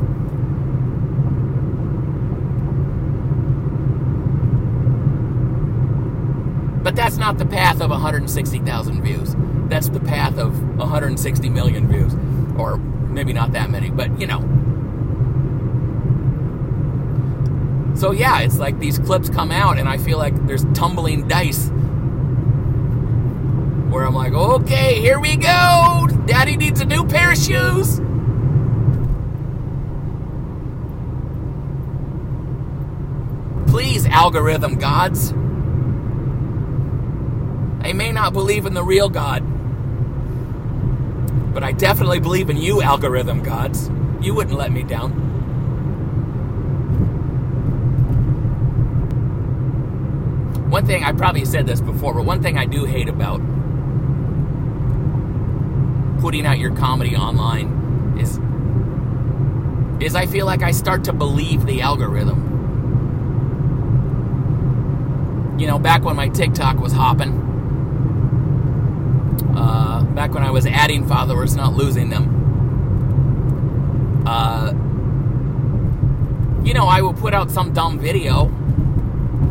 But 6.83 6.95
that's 6.95 7.17
not 7.17 7.39
the 7.39 7.45
path 7.45 7.81
of 7.81 7.89
160,000 7.89 9.01
views. 9.01 9.35
That's 9.69 9.89
the 9.89 9.99
path 9.99 10.37
of 10.37 10.77
160 10.77 11.49
million 11.49 11.87
views. 11.87 12.13
Or 12.57 12.77
maybe 12.77 13.33
not 13.33 13.51
that 13.53 13.69
many, 13.69 13.89
but 13.89 14.19
you 14.19 14.27
know. 14.27 14.41
So 17.95 18.11
yeah, 18.11 18.41
it's 18.41 18.59
like 18.59 18.77
these 18.79 18.99
clips 18.99 19.29
come 19.29 19.51
out 19.51 19.79
and 19.79 19.89
I 19.89 19.97
feel 19.97 20.19
like 20.19 20.45
there's 20.45 20.65
tumbling 20.73 21.27
dice. 21.27 21.69
Where 23.89 24.05
I'm 24.05 24.13
like, 24.13 24.33
okay, 24.33 24.99
here 24.99 25.19
we 25.19 25.35
go. 25.35 26.07
Daddy 26.27 26.57
needs 26.57 26.81
a 26.81 26.85
new 26.85 27.07
pair 27.07 27.31
of 27.31 27.37
shoes. 27.37 27.99
Please, 33.71 34.05
algorithm 34.05 34.77
gods. 34.77 35.31
They 37.83 37.93
may 37.93 38.11
not 38.11 38.33
believe 38.33 38.65
in 38.65 38.73
the 38.73 38.83
real 38.83 39.09
God, 39.09 39.43
but 41.57 41.63
I 41.63 41.71
definitely 41.71 42.19
believe 42.19 42.51
in 42.51 42.57
you, 42.57 42.83
algorithm 42.83 43.41
gods. 43.41 43.89
You 44.21 44.35
wouldn't 44.35 44.55
let 44.55 44.71
me 44.71 44.83
down. 44.83 45.09
One 50.69 50.85
thing, 50.85 51.03
I 51.03 51.13
probably 51.13 51.45
said 51.45 51.65
this 51.65 51.81
before, 51.81 52.13
but 52.13 52.25
one 52.25 52.43
thing 52.43 52.59
I 52.59 52.65
do 52.67 52.85
hate 52.85 53.09
about 53.09 53.41
putting 56.21 56.45
out 56.45 56.59
your 56.59 56.75
comedy 56.75 57.15
online 57.15 58.19
is 58.19 58.39
is 59.99 60.13
I 60.13 60.27
feel 60.27 60.45
like 60.45 60.61
I 60.61 60.69
start 60.69 61.05
to 61.05 61.11
believe 61.11 61.65
the 61.65 61.81
algorithm. 61.81 62.37
You 65.57 65.65
know, 65.65 65.79
back 65.79 66.03
when 66.03 66.15
my 66.15 66.29
TikTok 66.29 66.77
was 66.79 66.93
hopping, 66.93 67.46
back 70.17 70.33
when 70.33 70.41
I 70.41 70.49
was 70.49 70.65
adding 70.65 71.07
followers, 71.07 71.55
not 71.55 71.75
losing 71.75 72.09
them. 72.09 72.25
Uh, 74.25 74.71
you 76.65 76.73
know, 76.73 76.87
I 76.87 77.03
would 77.03 77.17
put 77.17 77.35
out 77.35 77.51
some 77.51 77.71
dumb 77.71 77.99
video. 77.99 78.45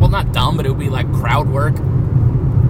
Well, 0.01 0.09
not 0.09 0.33
dumb, 0.33 0.57
but 0.57 0.67
it 0.67 0.71
would 0.71 0.81
be 0.81 0.91
like 0.91 1.11
crowd 1.13 1.49
work. 1.49 1.77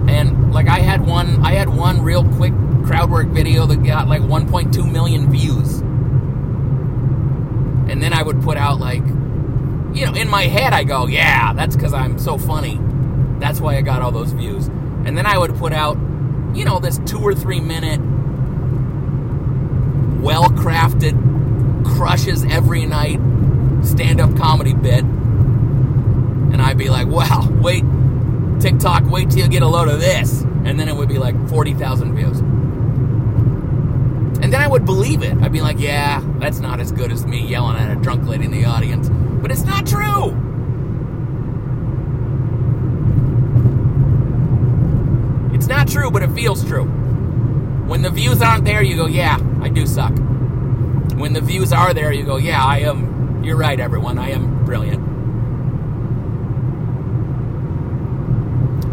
And 0.07 0.53
like 0.53 0.67
I 0.67 0.77
had 0.77 1.07
one, 1.07 1.43
I 1.43 1.53
had 1.53 1.69
one 1.69 2.03
real 2.03 2.23
quick 2.35 2.53
crowd 2.85 3.09
work 3.09 3.29
video 3.29 3.65
that 3.65 3.83
got 3.83 4.07
like 4.07 4.21
1.2 4.21 4.91
million 4.91 5.31
views. 5.31 5.79
And 7.89 7.99
then 7.99 8.13
I 8.13 8.21
would 8.21 8.43
put 8.43 8.57
out 8.57 8.79
like, 8.79 9.01
you 9.01 10.05
know, 10.05 10.13
in 10.13 10.29
my 10.29 10.43
head 10.43 10.71
I 10.71 10.83
go, 10.83 11.07
yeah, 11.07 11.51
that's 11.53 11.75
because 11.75 11.93
I'm 11.93 12.19
so 12.19 12.37
funny. 12.37 12.79
That's 13.39 13.59
why 13.59 13.75
I 13.75 13.81
got 13.81 14.03
all 14.03 14.11
those 14.11 14.33
views. 14.33 14.67
And 14.67 15.17
then 15.17 15.25
I 15.25 15.39
would 15.39 15.55
put 15.55 15.73
out 15.73 15.97
you 16.57 16.65
know, 16.65 16.79
this 16.79 16.99
two 17.05 17.19
or 17.19 17.35
three 17.35 17.59
minute, 17.59 17.99
well 20.21 20.45
crafted, 20.45 21.15
crushes 21.85 22.43
every 22.45 22.85
night 22.85 23.19
stand 23.83 24.19
up 24.19 24.35
comedy 24.35 24.73
bit. 24.73 25.03
And 25.03 26.61
I'd 26.61 26.77
be 26.77 26.89
like, 26.89 27.07
wow, 27.07 27.47
wait, 27.61 27.83
TikTok, 28.59 29.05
wait 29.05 29.29
till 29.29 29.39
you 29.39 29.47
get 29.47 29.61
a 29.61 29.67
load 29.67 29.87
of 29.87 29.99
this. 29.99 30.41
And 30.65 30.79
then 30.79 30.89
it 30.89 30.95
would 30.95 31.09
be 31.09 31.17
like 31.17 31.35
40,000 31.49 32.15
views. 32.15 32.39
And 34.39 34.53
then 34.53 34.61
I 34.61 34.67
would 34.67 34.85
believe 34.85 35.23
it. 35.23 35.37
I'd 35.41 35.51
be 35.51 35.61
like, 35.61 35.79
yeah, 35.79 36.23
that's 36.39 36.59
not 36.59 36.79
as 36.79 36.91
good 36.91 37.11
as 37.11 37.25
me 37.25 37.45
yelling 37.45 37.77
at 37.77 37.95
a 37.95 37.99
drunk 37.99 38.27
lady 38.27 38.45
in 38.45 38.51
the 38.51 38.65
audience. 38.65 39.09
But 39.09 39.51
it's 39.51 39.63
not 39.63 39.85
true. 39.85 40.46
It's 45.67 45.75
not 45.75 45.89
true, 45.89 46.09
but 46.09 46.23
it 46.23 46.31
feels 46.31 46.63
true. 46.63 46.85
When 46.85 48.01
the 48.01 48.09
views 48.09 48.41
aren't 48.41 48.63
there, 48.63 48.81
you 48.81 48.95
go, 48.95 49.05
yeah, 49.05 49.37
I 49.61 49.67
do 49.67 49.85
suck. 49.85 50.13
When 51.17 51.33
the 51.33 51.41
views 51.41 51.73
are 51.73 51.93
there, 51.93 52.13
you 52.13 52.23
go, 52.23 52.37
yeah, 52.37 52.63
I 52.63 52.77
am, 52.79 53.43
you're 53.43 53.57
right, 53.57 53.77
everyone, 53.77 54.17
I 54.17 54.29
am 54.29 54.63
brilliant. 54.63 55.03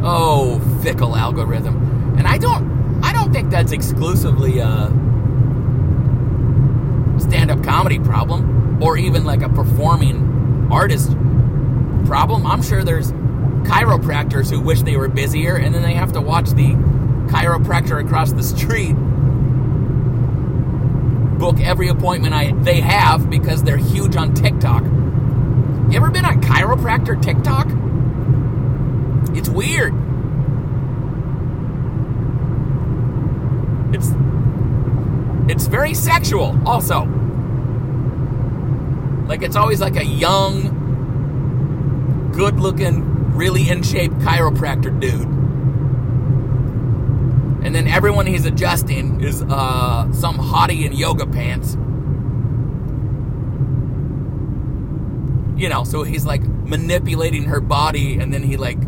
Oh, 0.02 0.58
fickle 0.82 1.14
algorithm. 1.14 2.16
And 2.18 2.26
I 2.26 2.38
don't, 2.38 3.04
I 3.04 3.12
don't 3.12 3.32
think 3.32 3.52
that's 3.52 3.70
exclusively 3.70 4.58
a 4.58 4.88
stand-up 7.20 7.62
comedy 7.62 8.00
problem, 8.00 8.82
or 8.82 8.96
even 8.96 9.22
like 9.22 9.42
a 9.42 9.48
performing 9.48 10.66
artist 10.72 11.12
problem. 12.04 12.44
I'm 12.44 12.64
sure 12.64 12.82
there's 12.82 13.12
chiropractors 13.64 14.50
who 14.50 14.60
wish 14.60 14.82
they 14.82 14.96
were 14.96 15.08
busier, 15.08 15.56
and 15.56 15.74
then 15.74 15.82
they 15.82 15.94
have 15.94 16.12
to 16.12 16.20
watch 16.20 16.50
the 16.50 16.72
chiropractor 17.28 18.04
across 18.04 18.32
the 18.32 18.42
street 18.42 18.94
book 21.44 21.60
every 21.60 21.88
appointment 21.88 22.32
I 22.32 22.52
they 22.52 22.80
have 22.80 23.28
because 23.28 23.62
they're 23.62 23.76
huge 23.76 24.16
on 24.16 24.32
TikTok. 24.34 24.82
You 24.84 25.96
ever 25.96 26.10
been 26.10 26.24
on 26.24 26.40
chiropractor 26.40 27.20
TikTok? 27.20 27.66
It's 29.36 29.48
weird. 29.48 29.92
It's 33.94 34.12
it's 35.50 35.66
very 35.66 35.92
sexual 35.92 36.58
also. 36.66 37.04
Like 39.26 39.42
it's 39.42 39.56
always 39.56 39.80
like 39.80 39.96
a 39.96 40.04
young, 40.04 40.70
good-looking 42.32 43.13
really 43.34 43.68
in 43.68 43.82
shape 43.82 44.12
chiropractor 44.12 44.98
dude. 44.98 45.28
And 47.64 47.74
then 47.74 47.88
everyone 47.88 48.26
he's 48.26 48.44
adjusting 48.44 49.20
is 49.20 49.42
uh, 49.42 50.12
some 50.12 50.36
hottie 50.36 50.84
in 50.84 50.92
yoga 50.92 51.26
pants. 51.26 51.76
You 55.60 55.68
know, 55.68 55.84
so 55.84 56.02
he's 56.02 56.26
like 56.26 56.42
manipulating 56.42 57.44
her 57.44 57.60
body, 57.60 58.18
and 58.18 58.32
then 58.34 58.42
he 58.42 58.56
like, 58.56 58.78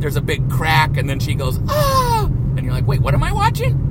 there's 0.00 0.16
a 0.16 0.20
big 0.20 0.50
crack, 0.50 0.96
and 0.96 1.08
then 1.08 1.20
she 1.20 1.34
goes, 1.34 1.60
ah! 1.68 2.24
And 2.26 2.64
you're 2.64 2.72
like, 2.72 2.86
wait, 2.86 3.00
what 3.00 3.14
am 3.14 3.22
I 3.22 3.32
watching? 3.32 3.84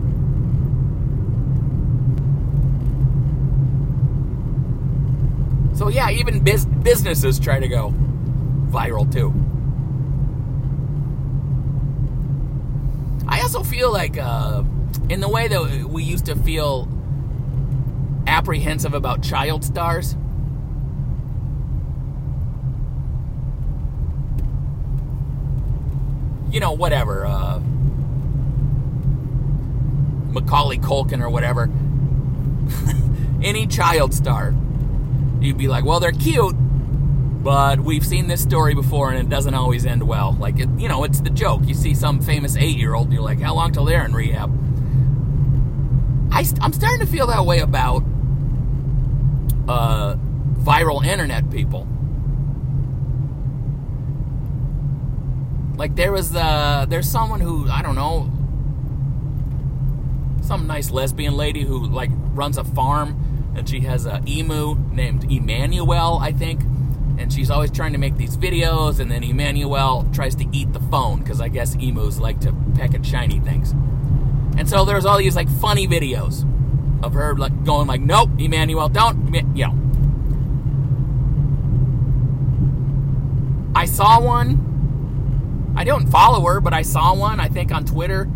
So 5.75 5.89
yeah, 5.89 6.09
even 6.09 6.43
biz- 6.43 6.65
businesses 6.65 7.39
try 7.39 7.59
to 7.59 7.67
go 7.67 7.93
viral 8.71 9.09
too. 9.11 9.31
I 13.27 13.36
also 13.47 13.63
feel 13.63 13.93
like, 13.93 14.17
uh, 14.17 14.61
in 15.07 15.21
the 15.21 15.29
way 15.29 15.47
that 15.47 15.85
we 15.87 16.03
used 16.03 16.25
to 16.25 16.35
feel 16.35 16.85
apprehensive 18.27 18.93
about 18.93 19.23
child 19.23 19.63
stars, 19.63 20.17
you 26.51 26.59
know, 26.59 26.73
whatever, 26.73 27.25
uh, 27.25 27.61
Macaulay 30.33 30.79
Culkin 30.79 31.21
or 31.21 31.29
whatever, 31.29 31.69
any 33.41 33.65
child 33.65 34.13
star, 34.13 34.53
you'd 35.39 35.57
be 35.57 35.69
like, 35.69 35.85
well, 35.85 36.01
they're 36.01 36.11
cute, 36.11 36.53
but 37.47 37.79
we've 37.79 38.05
seen 38.05 38.27
this 38.27 38.43
story 38.43 38.75
before 38.75 39.09
and 39.09 39.17
it 39.25 39.29
doesn't 39.29 39.53
always 39.53 39.85
end 39.85 40.05
well. 40.05 40.35
Like, 40.37 40.59
it, 40.59 40.67
you 40.77 40.89
know, 40.89 41.05
it's 41.05 41.21
the 41.21 41.29
joke. 41.29 41.61
You 41.63 41.75
see 41.75 41.95
some 41.95 42.19
famous 42.19 42.57
eight 42.57 42.75
year 42.75 42.93
old, 42.93 43.13
you're 43.13 43.21
like, 43.21 43.39
how 43.39 43.55
long 43.55 43.71
till 43.71 43.85
they're 43.85 44.03
in 44.03 44.11
rehab? 44.11 44.51
I, 46.29 46.43
I'm 46.59 46.73
starting 46.73 46.99
to 46.99 47.05
feel 47.05 47.25
that 47.27 47.45
way 47.45 47.59
about 47.59 48.03
uh, 49.69 50.17
viral 50.59 51.05
internet 51.05 51.49
people. 51.49 51.87
Like 55.77 55.95
there 55.95 56.11
was 56.11 56.35
uh, 56.35 56.85
there's 56.89 57.09
someone 57.09 57.39
who 57.39 57.69
I 57.69 57.81
don't 57.81 57.95
know, 57.95 58.29
some 60.45 60.67
nice 60.67 60.91
lesbian 60.91 61.37
lady 61.37 61.61
who 61.61 61.85
like 61.85 62.09
runs 62.33 62.57
a 62.57 62.65
farm 62.65 63.53
and 63.55 63.69
she 63.69 63.79
has 63.79 64.05
a 64.05 64.21
emu 64.27 64.75
named 64.91 65.31
Emmanuel, 65.31 66.19
I 66.21 66.33
think. 66.33 66.66
And 67.17 67.33
she's 67.33 67.49
always 67.49 67.71
trying 67.71 67.93
to 67.93 67.97
make 67.97 68.15
these 68.15 68.37
videos, 68.37 68.99
and 68.99 69.09
then 69.09 69.23
Emmanuel 69.23 70.07
tries 70.13 70.35
to 70.35 70.45
eat 70.51 70.71
the 70.71 70.79
phone 70.79 71.19
because 71.19 71.41
I 71.41 71.47
guess 71.47 71.75
emus 71.75 72.19
like 72.19 72.39
to 72.41 72.53
peck 72.75 72.93
at 72.93 73.05
shiny 73.05 73.39
things. 73.39 73.71
And 74.57 74.69
so 74.69 74.85
there's 74.85 75.05
all 75.05 75.17
these 75.17 75.35
like 75.35 75.49
funny 75.49 75.87
videos 75.87 76.45
of 77.03 77.13
her 77.13 77.35
like 77.35 77.63
going 77.63 77.87
like, 77.87 78.01
"Nope, 78.01 78.29
Emmanuel, 78.37 78.89
don't," 78.89 79.33
you 79.55 79.67
know. 79.67 79.73
I 83.75 83.85
saw 83.85 84.19
one. 84.19 85.73
I 85.75 85.83
don't 85.83 86.07
follow 86.07 86.43
her, 86.45 86.59
but 86.59 86.73
I 86.73 86.81
saw 86.81 87.13
one. 87.13 87.39
I 87.39 87.47
think 87.47 87.71
on 87.71 87.85
Twitter. 87.85 88.27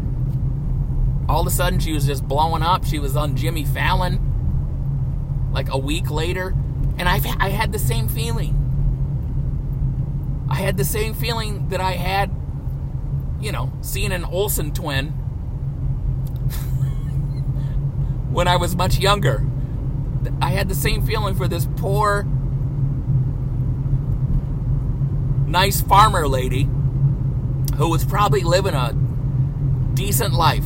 All 1.28 1.42
of 1.42 1.48
a 1.48 1.52
sudden, 1.52 1.80
she 1.80 1.94
was 1.94 2.06
just 2.06 2.28
blowing 2.28 2.62
up. 2.62 2.86
She 2.86 3.00
was 3.00 3.16
on 3.16 3.36
Jimmy 3.36 3.64
Fallon 3.64 5.50
like 5.52 5.70
a 5.72 5.78
week 5.78 6.12
later, 6.12 6.54
and 6.98 7.10
I 7.10 7.20
I 7.40 7.50
had 7.50 7.72
the 7.72 7.80
same 7.80 8.08
feeling. 8.08 8.61
I 10.52 10.56
had 10.56 10.76
the 10.76 10.84
same 10.84 11.14
feeling 11.14 11.70
that 11.70 11.80
I 11.80 11.94
had, 11.94 12.30
you 13.40 13.54
know, 13.54 13.72
seeing 13.80 14.12
an 14.12 14.26
Olsen 14.26 14.74
twin 14.74 15.08
when 18.32 18.50
I 18.50 18.58
was 18.58 18.76
much 18.76 19.00
younger. 19.00 19.48
I 20.42 20.50
had 20.50 20.68
the 20.68 20.76
same 20.76 21.08
feeling 21.08 21.36
for 21.36 21.48
this 21.48 21.70
poor, 21.78 22.24
nice 25.48 25.80
farmer 25.80 26.28
lady 26.28 26.64
who 27.78 27.88
was 27.90 28.04
probably 28.04 28.42
living 28.42 28.74
a 28.74 28.92
decent 29.94 30.34
life. 30.34 30.66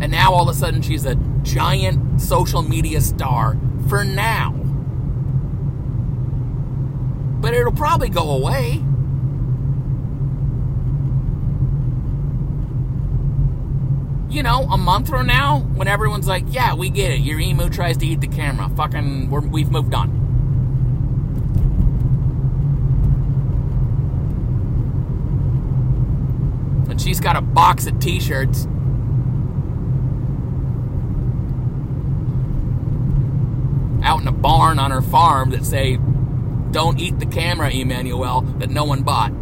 And 0.00 0.12
now 0.12 0.32
all 0.32 0.48
of 0.48 0.54
a 0.54 0.58
sudden 0.58 0.80
she's 0.80 1.04
a 1.04 1.16
giant 1.42 2.20
social 2.20 2.62
media 2.62 3.00
star 3.00 3.58
for 3.88 4.04
now 4.04 4.57
but 7.48 7.54
it'll 7.54 7.72
probably 7.72 8.10
go 8.10 8.32
away. 8.32 8.74
You 14.28 14.42
know, 14.42 14.68
a 14.70 14.76
month 14.76 15.08
from 15.08 15.26
now, 15.26 15.60
when 15.60 15.88
everyone's 15.88 16.28
like, 16.28 16.44
"Yeah, 16.50 16.74
we 16.74 16.90
get 16.90 17.10
it. 17.10 17.20
Your 17.20 17.40
emu 17.40 17.70
tries 17.70 17.96
to 17.96 18.06
eat 18.06 18.20
the 18.20 18.26
camera. 18.26 18.68
Fucking, 18.76 19.30
we 19.30 19.62
have 19.62 19.72
moved 19.72 19.94
on." 19.94 20.10
And 26.90 27.00
she's 27.00 27.18
got 27.18 27.34
a 27.34 27.40
box 27.40 27.86
of 27.86 27.98
T-shirts. 27.98 28.68
Out 34.02 34.20
in 34.20 34.28
a 34.28 34.32
barn 34.32 34.78
on 34.78 34.90
her 34.90 35.00
farm 35.00 35.48
that 35.52 35.64
say 35.64 35.98
don't 36.70 36.98
eat 36.98 37.18
the 37.18 37.26
camera, 37.26 37.70
Emmanuel, 37.70 38.42
that 38.58 38.70
no 38.70 38.84
one 38.84 39.02
bought. 39.02 39.32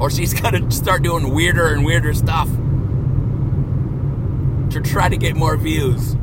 Or 0.00 0.10
she's 0.10 0.34
going 0.40 0.68
to 0.68 0.70
start 0.74 1.02
doing 1.02 1.34
weirder 1.34 1.72
and 1.74 1.84
weirder 1.84 2.14
stuff 2.14 2.48
to 4.70 4.80
try 4.80 5.08
to 5.08 5.16
get 5.16 5.34
more 5.36 5.56
views. 5.56 6.16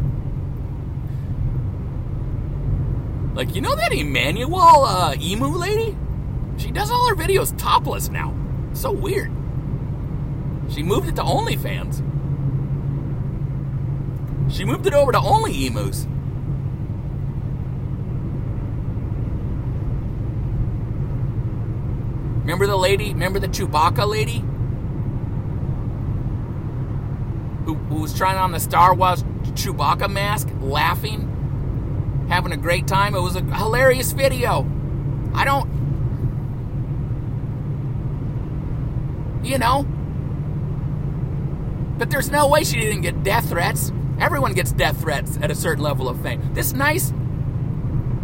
Like, 3.34 3.54
you 3.54 3.62
know 3.62 3.76
that 3.76 3.94
Emmanuel 3.94 4.86
uh, 4.86 5.16
emu 5.22 5.48
lady? 5.48 5.96
She 6.58 6.72
does 6.72 6.90
all 6.90 7.08
her 7.08 7.16
videos 7.16 7.56
topless 7.58 8.10
now. 8.10 8.34
So 8.74 8.92
weird. 8.92 9.32
She 10.70 10.82
moved 10.84 11.08
it 11.08 11.16
to 11.18 11.22
OnlyFans. 11.22 12.04
She 14.52 14.66
moved 14.66 14.88
it 14.88 14.94
over 14.94 15.12
to 15.12 15.20
Only 15.20 15.68
Emus. 15.68 16.08
Remember 22.48 22.66
the 22.66 22.78
lady? 22.78 23.12
Remember 23.12 23.40
the 23.40 23.50
Chewbacca 23.50 24.08
lady? 24.08 24.40
Who, 27.66 27.74
who 27.76 27.96
was 27.96 28.18
trying 28.18 28.38
on 28.38 28.54
the 28.54 28.60
Star 28.62 28.96
Wars 28.96 29.22
Chewbacca 29.52 30.10
mask, 30.10 30.48
laughing, 30.62 32.26
having 32.30 32.54
a 32.54 32.58
great 32.58 32.88
time? 32.88 33.16
It 33.16 33.20
was 33.20 33.36
a 33.36 33.42
hilarious 33.42 34.14
video. 34.14 34.66
I 35.36 35.44
don't. 35.44 35.68
You 39.44 39.58
know? 39.58 39.84
But 41.98 42.10
there's 42.10 42.32
no 42.32 42.48
way 42.48 42.64
she 42.64 42.80
didn't 42.80 43.02
get 43.02 43.24
death 43.24 43.50
threats. 43.50 43.92
Everyone 44.22 44.54
gets 44.54 44.72
death 44.72 45.02
threats 45.02 45.38
at 45.42 45.52
a 45.52 45.56
certain 45.56 45.84
level 45.84 46.08
of 46.08 46.22
fame. 46.22 46.54
This 46.54 46.72
nice 46.72 47.12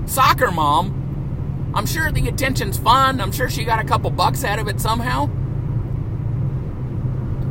soccer 0.05 0.49
mom 0.49 1.02
I'm 1.75 1.85
sure 1.85 2.11
the 2.11 2.27
attention's 2.27 2.77
fun. 2.77 3.19
I'm 3.19 3.31
sure 3.31 3.49
she 3.49 3.63
got 3.63 3.79
a 3.79 3.83
couple 3.83 4.11
bucks 4.11 4.43
out 4.43 4.59
of 4.59 4.67
it 4.67 4.79
somehow. 4.79 5.29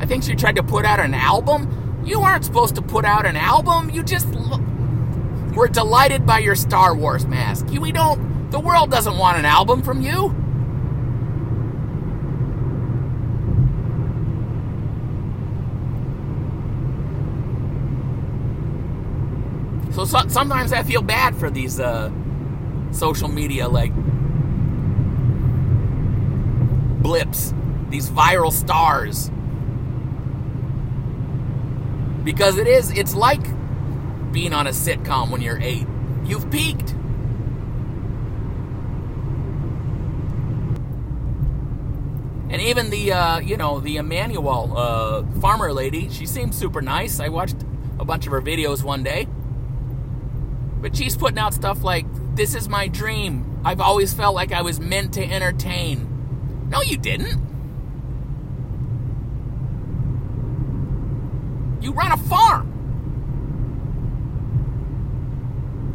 I 0.00 0.06
think 0.06 0.22
she 0.22 0.35
tried 0.35 0.56
to 0.56 0.62
put 0.62 0.85
out 0.85 1.00
an 1.00 1.14
album. 1.14 2.02
You 2.04 2.20
aren't 2.20 2.44
supposed 2.44 2.74
to 2.76 2.82
put 2.82 3.04
out 3.04 3.26
an 3.26 3.37
album. 3.37 3.90
You 3.90 4.02
just 4.02 4.26
we're 5.54 5.68
delighted 5.68 6.24
by 6.24 6.38
your 6.38 6.54
Star 6.54 6.94
Wars 6.94 7.26
mask. 7.26 7.66
You, 7.70 7.80
we 7.80 7.92
don't. 7.92 8.50
The 8.50 8.61
world 8.61 8.90
doesn't 8.90 9.18
want 9.18 9.38
an 9.38 9.44
album 9.44 9.82
from 9.82 10.00
you. 10.00 10.35
So, 19.92 20.06
so 20.06 20.26
sometimes 20.28 20.72
I 20.72 20.82
feel 20.82 21.02
bad 21.02 21.37
for 21.37 21.50
these 21.50 21.78
uh, 21.78 22.11
social 22.92 23.28
media 23.28 23.68
like 23.68 23.92
blips, 27.02 27.52
these 27.90 28.08
viral 28.08 28.52
stars. 28.52 29.30
Because 32.24 32.56
it 32.56 32.66
is, 32.66 32.90
it's 32.92 33.14
like 33.14 33.42
being 34.32 34.52
on 34.52 34.66
a 34.66 34.70
sitcom 34.70 35.30
when 35.30 35.40
you're 35.40 35.60
eight. 35.60 35.86
You've 36.24 36.50
peaked. 36.50 36.94
And 42.50 42.60
even 42.60 42.90
the, 42.90 43.12
uh, 43.12 43.38
you 43.40 43.56
know, 43.56 43.80
the 43.80 43.96
Emmanuel 43.96 44.76
uh, 44.76 45.24
farmer 45.40 45.72
lady, 45.72 46.10
she 46.10 46.26
seems 46.26 46.56
super 46.56 46.82
nice. 46.82 47.18
I 47.18 47.28
watched 47.28 47.56
a 47.98 48.04
bunch 48.04 48.26
of 48.26 48.32
her 48.32 48.42
videos 48.42 48.82
one 48.84 49.02
day. 49.02 49.26
But 50.80 50.94
she's 50.94 51.16
putting 51.16 51.38
out 51.38 51.54
stuff 51.54 51.82
like, 51.82 52.04
this 52.34 52.54
is 52.54 52.68
my 52.68 52.88
dream. 52.88 53.60
I've 53.64 53.80
always 53.80 54.12
felt 54.12 54.34
like 54.34 54.52
I 54.52 54.62
was 54.62 54.80
meant 54.80 55.14
to 55.14 55.24
entertain. 55.24 56.12
No, 56.72 56.80
you 56.80 56.96
didn't. 56.96 57.38
You 61.82 61.92
run 61.92 62.12
a 62.12 62.16
farm. 62.16 62.72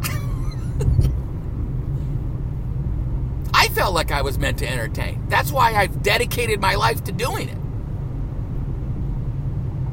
I 3.52 3.66
felt 3.70 3.92
like 3.92 4.12
I 4.12 4.22
was 4.22 4.38
meant 4.38 4.58
to 4.58 4.70
entertain. 4.70 5.24
That's 5.28 5.50
why 5.50 5.74
I've 5.74 6.00
dedicated 6.00 6.60
my 6.60 6.76
life 6.76 7.02
to 7.04 7.12
doing 7.12 7.48
it. 7.48 7.58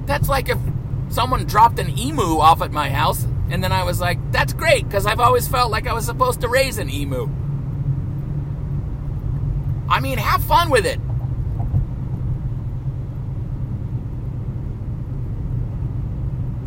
That's 0.05 0.29
like 0.29 0.49
if 0.49 0.59
someone 1.09 1.45
dropped 1.45 1.79
an 1.79 1.97
emu 1.97 2.37
off 2.37 2.61
at 2.61 2.71
my 2.71 2.91
house 2.91 3.23
and 3.49 3.63
then 3.63 3.71
I 3.71 3.83
was 3.83 3.99
like, 3.99 4.19
that's 4.31 4.53
great 4.53 4.87
because 4.87 5.07
I've 5.07 5.19
always 5.19 5.47
felt 5.47 5.71
like 5.71 5.87
I 5.87 5.93
was 5.93 6.05
supposed 6.05 6.41
to 6.41 6.47
raise 6.47 6.77
an 6.77 6.91
emu. 6.91 7.27
I 9.89 9.99
mean, 9.99 10.17
have 10.17 10.43
fun 10.43 10.69
with 10.69 10.85
it. 10.85 10.99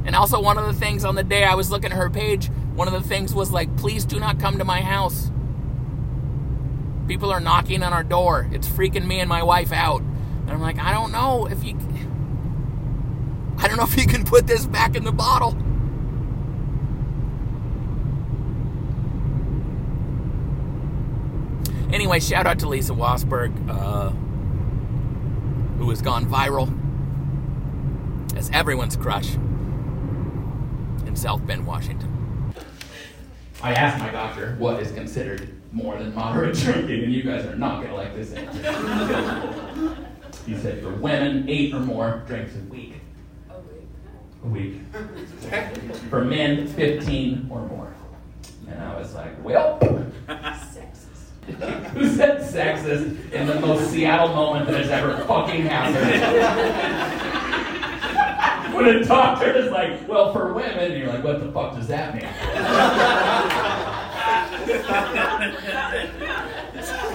And 0.06 0.16
also, 0.16 0.40
one 0.40 0.56
of 0.56 0.64
the 0.66 0.72
things 0.72 1.04
on 1.04 1.16
the 1.16 1.22
day 1.22 1.44
I 1.44 1.54
was 1.54 1.70
looking 1.70 1.92
at 1.92 1.96
her 1.98 2.08
page, 2.08 2.48
one 2.74 2.88
of 2.88 2.94
the 2.94 3.06
things 3.06 3.34
was 3.34 3.50
like, 3.50 3.76
please 3.76 4.04
do 4.04 4.18
not 4.18 4.40
come 4.40 4.58
to 4.58 4.64
my 4.64 4.80
house. 4.80 5.30
People 7.06 7.30
are 7.30 7.40
knocking 7.40 7.82
on 7.82 7.92
our 7.92 8.02
door. 8.02 8.48
It's 8.52 8.66
freaking 8.66 9.06
me 9.06 9.20
and 9.20 9.28
my 9.28 9.42
wife 9.42 9.72
out. 9.72 10.00
And 10.00 10.50
I'm 10.50 10.62
like, 10.62 10.78
I 10.78 10.92
don't 10.92 11.12
know 11.12 11.46
if 11.46 11.62
you. 11.62 11.76
I 13.58 13.66
don't 13.66 13.76
know 13.76 13.84
if 13.84 13.98
you 13.98 14.06
can 14.06 14.24
put 14.24 14.46
this 14.46 14.64
back 14.64 14.94
in 14.94 15.04
the 15.04 15.12
bottle. 15.12 15.56
Anyway, 21.98 22.20
shout 22.20 22.46
out 22.46 22.60
to 22.60 22.68
Lisa 22.68 22.92
Wasberg, 22.92 23.52
uh, 23.68 24.10
who 25.78 25.90
has 25.90 26.00
gone 26.00 26.26
viral 26.26 26.72
as 28.36 28.48
everyone's 28.50 28.94
crush 28.94 29.34
in 29.34 31.16
South 31.16 31.44
Bend, 31.44 31.66
Washington. 31.66 32.54
I 33.64 33.72
asked 33.74 33.98
my 33.98 34.12
doctor 34.12 34.54
what 34.60 34.80
is 34.80 34.92
considered 34.92 35.60
more 35.72 35.98
than 35.98 36.14
moderate 36.14 36.54
drinking, 36.54 37.02
and 37.02 37.12
you 37.12 37.24
guys 37.24 37.44
are 37.44 37.56
not 37.56 37.82
going 37.82 37.88
to 37.88 37.96
like 37.96 38.14
this 38.14 38.32
answer. 38.32 39.96
he 40.46 40.56
said 40.56 40.80
for 40.80 40.92
women, 40.92 41.48
eight 41.48 41.74
or 41.74 41.80
more 41.80 42.22
drinks 42.28 42.54
a 42.54 42.60
week. 42.72 42.94
a 43.50 44.46
week. 44.46 44.74
For 46.10 46.24
men 46.24 46.68
15 46.68 47.48
or 47.50 47.66
more. 47.66 47.92
And 48.68 48.80
I 48.80 48.96
was 48.96 49.16
like, 49.16 49.32
well, 49.42 49.80
who 51.94 52.08
said 52.08 52.40
sexist 52.40 53.32
in 53.32 53.46
the 53.46 53.58
most 53.60 53.90
Seattle 53.90 54.34
moment 54.34 54.66
that 54.66 54.80
has 54.80 54.90
ever 54.90 55.24
fucking 55.24 55.62
happened? 55.62 55.94
when 58.74 58.86
a 58.96 59.04
doctor 59.04 59.50
is 59.56 59.70
like, 59.72 60.06
well, 60.08 60.32
for 60.32 60.52
women, 60.52 60.92
and 60.92 60.98
you're 60.98 61.08
like, 61.08 61.24
what 61.24 61.40
the 61.40 61.50
fuck 61.50 61.74
does 61.74 61.88
that 61.88 62.14
mean? 62.14 62.24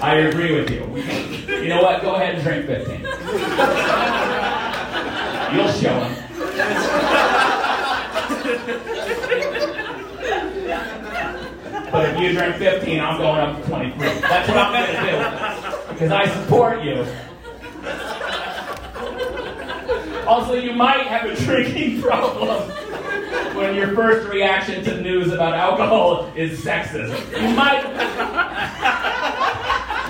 I 0.02 0.16
agree 0.16 0.52
with 0.54 0.70
you. 0.70 0.84
You 1.62 1.68
know 1.68 1.82
what? 1.82 2.02
Go 2.02 2.16
ahead 2.16 2.34
and 2.34 2.44
drink 2.44 2.66
15. 2.66 3.00
You'll 5.54 5.72
show 5.72 6.00
him. 6.00 6.24
But 11.90 11.93
if 12.04 12.20
you 12.20 12.32
drink 12.32 12.56
15, 12.56 13.00
I'm 13.00 13.18
going 13.18 13.40
up 13.40 13.62
to 13.62 13.68
23. 13.68 13.98
That's 14.20 14.48
what 14.48 14.58
I'm 14.58 14.72
going 14.72 14.86
to 14.86 15.00
do. 15.10 15.92
Because 15.92 16.12
I 16.12 16.26
support 16.42 16.82
you. 16.82 17.06
Also, 20.26 20.54
you 20.54 20.72
might 20.72 21.06
have 21.06 21.30
a 21.30 21.36
drinking 21.44 22.00
problem 22.02 22.70
when 23.54 23.74
your 23.74 23.94
first 23.94 24.28
reaction 24.28 24.82
to 24.84 25.00
news 25.00 25.32
about 25.32 25.54
alcohol 25.54 26.32
is 26.34 26.64
sexism. 26.64 27.18
You 27.40 27.54
might 27.54 27.84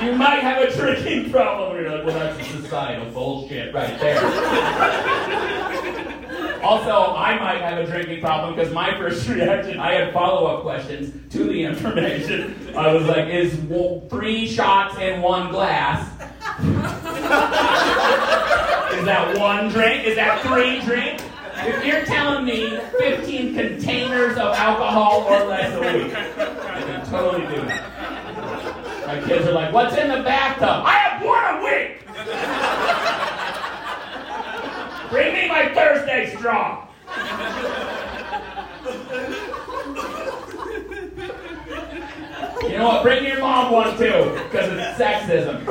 you 0.03 0.13
might 0.13 0.41
have 0.41 0.63
a 0.63 0.77
drinking 0.77 1.31
problem 1.31 1.77
you're 1.77 1.91
like, 1.91 2.07
well, 2.07 2.19
that's 2.19 2.47
societal 2.49 3.11
bullshit 3.11 3.75
right 3.75 3.99
there. 3.99 4.21
Also, 6.65 7.15
I 7.15 7.39
might 7.39 7.61
have 7.61 7.79
a 7.79 7.87
drinking 7.87 8.23
problem 8.23 8.55
because 8.55 8.73
my 8.73 8.97
first 8.97 9.29
reaction, 9.29 9.79
I 9.79 9.93
had 9.93 10.15
follow 10.15 10.47
up 10.47 10.63
questions 10.63 11.13
to 11.33 11.45
the 11.45 11.63
information. 11.63 12.57
I 12.75 12.93
was 12.93 13.07
like, 13.07 13.29
is 13.29 13.55
three 14.09 14.49
shots 14.49 14.99
in 14.99 15.21
one 15.21 15.51
glass 15.51 16.11
is 18.95 19.05
that 19.05 19.37
one 19.39 19.69
drink? 19.69 20.05
Is 20.05 20.17
that 20.17 20.41
three 20.43 20.81
drinks? 20.81 21.23
If 21.57 21.85
you're 21.85 22.05
telling 22.05 22.45
me 22.45 22.79
15 22.99 23.55
containers 23.55 24.33
of 24.37 24.55
alcohol 24.55 25.23
or 25.23 25.45
less 25.47 25.75
a 25.75 25.81
week, 25.81 26.15
I 26.15 26.81
can 26.81 27.07
totally 27.07 27.47
do 27.55 27.63
that. 27.67 29.07
My 29.07 29.21
kids 29.27 29.47
are 29.47 29.53
like, 29.53 29.73
what's 29.73 29.97
in 29.97 30.09
the 30.09 30.23
bathtub? 30.23 30.85
I 30.85 30.93
have 30.93 31.23
one 31.25 31.45
a 31.45 31.65
week! 31.65 32.04
Bring 35.15 35.33
me 35.33 35.47
my 35.47 35.73
Thursday 35.73 36.35
straw! 36.35 36.89
You 42.65 42.79
know 42.79 42.89
what? 42.89 43.05
Bring 43.05 43.23
your 43.23 43.39
mom 43.39 43.71
one 43.71 43.97
too, 43.97 44.33
because 44.51 44.73
it's 44.73 44.99
sexism. 45.01 45.65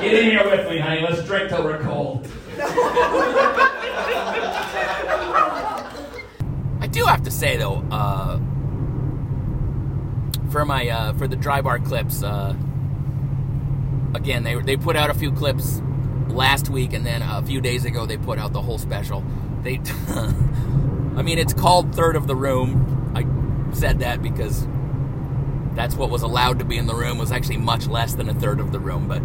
Get 0.00 0.14
in 0.14 0.24
here 0.30 0.44
with 0.48 0.70
me, 0.70 0.78
honey. 0.78 1.00
Let's 1.00 1.24
drink 1.24 1.48
till 1.48 1.64
we're 1.64 1.82
cold. 1.82 2.28
I 6.80 6.86
do 6.88 7.04
have 7.04 7.24
to 7.24 7.32
say 7.32 7.56
though, 7.56 7.82
uh, 7.90 8.38
for 10.52 10.64
my 10.64 10.88
uh, 10.88 11.14
for 11.14 11.26
the 11.26 11.34
dry 11.34 11.60
bar 11.60 11.80
clips, 11.80 12.22
uh, 12.22 12.54
again 14.14 14.42
they 14.42 14.54
they 14.60 14.76
put 14.76 14.96
out 14.96 15.10
a 15.10 15.14
few 15.14 15.32
clips 15.32 15.80
last 16.28 16.68
week, 16.68 16.92
and 16.92 17.04
then 17.04 17.22
a 17.22 17.42
few 17.42 17.60
days 17.60 17.84
ago 17.84 18.06
they 18.06 18.16
put 18.16 18.38
out 18.38 18.52
the 18.52 18.62
whole 18.62 18.78
special. 18.78 19.24
They, 19.62 19.80
I 20.08 21.22
mean, 21.22 21.38
it's 21.38 21.52
called 21.52 21.94
Third 21.94 22.16
of 22.16 22.26
the 22.26 22.36
Room. 22.36 23.12
I 23.14 23.74
said 23.74 24.00
that 24.00 24.22
because 24.22 24.66
that's 25.74 25.94
what 25.94 26.10
was 26.10 26.22
allowed 26.22 26.58
to 26.60 26.64
be 26.64 26.76
in 26.76 26.86
the 26.86 26.94
room. 26.94 27.18
Was 27.18 27.32
actually 27.32 27.58
much 27.58 27.86
less 27.86 28.14
than 28.14 28.28
a 28.28 28.34
third 28.34 28.60
of 28.60 28.72
the 28.72 28.78
room, 28.78 29.08
but 29.08 29.22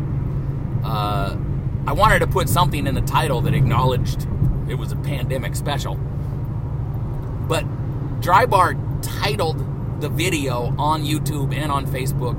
uh, 0.87 1.37
I 1.87 1.93
wanted 1.93 2.19
to 2.19 2.27
put 2.27 2.49
something 2.49 2.87
in 2.87 2.95
the 2.95 3.01
title 3.01 3.41
that 3.41 3.53
acknowledged 3.53 4.27
it 4.67 4.75
was 4.75 4.91
a 4.91 4.95
pandemic 4.95 5.55
special. 5.55 5.95
But 5.95 7.65
Drybar 8.21 9.01
titled 9.01 10.01
the 10.01 10.09
video 10.09 10.73
on 10.77 11.03
YouTube 11.03 11.53
and 11.53 11.71
on 11.71 11.85
Facebook 11.85 12.37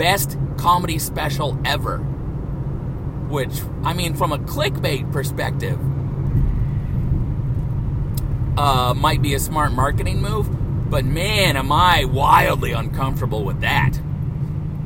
Best 0.00 0.38
Comedy 0.56 0.98
Special 0.98 1.58
Ever. 1.62 1.98
Which, 1.98 3.60
I 3.84 3.92
mean, 3.92 4.14
from 4.14 4.32
a 4.32 4.38
clickbait 4.38 5.12
perspective, 5.12 5.78
uh, 8.58 8.94
might 8.94 9.20
be 9.20 9.34
a 9.34 9.38
smart 9.38 9.72
marketing 9.72 10.22
move, 10.22 10.48
but 10.90 11.04
man, 11.04 11.58
am 11.58 11.70
I 11.70 12.06
wildly 12.06 12.72
uncomfortable 12.72 13.44
with 13.44 13.60
that. 13.60 13.98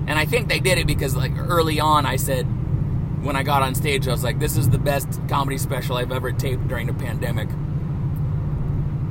And 0.09 0.18
I 0.18 0.24
think 0.24 0.48
they 0.48 0.59
did 0.59 0.79
it 0.79 0.87
because, 0.88 1.14
like, 1.14 1.38
early 1.38 1.79
on, 1.79 2.07
I 2.07 2.16
said, 2.16 2.42
when 3.24 3.37
I 3.37 3.44
got 3.44 3.62
on 3.62 3.77
stage, 3.77 4.09
I 4.09 4.11
was 4.11 4.24
like, 4.24 4.40
this 4.40 4.57
is 4.57 4.68
the 4.68 4.79
best 4.79 5.20
comedy 5.29 5.59
special 5.59 5.96
I've 5.96 6.11
ever 6.11 6.33
taped 6.33 6.66
during 6.66 6.88
a 6.88 6.92
pandemic. 6.92 7.48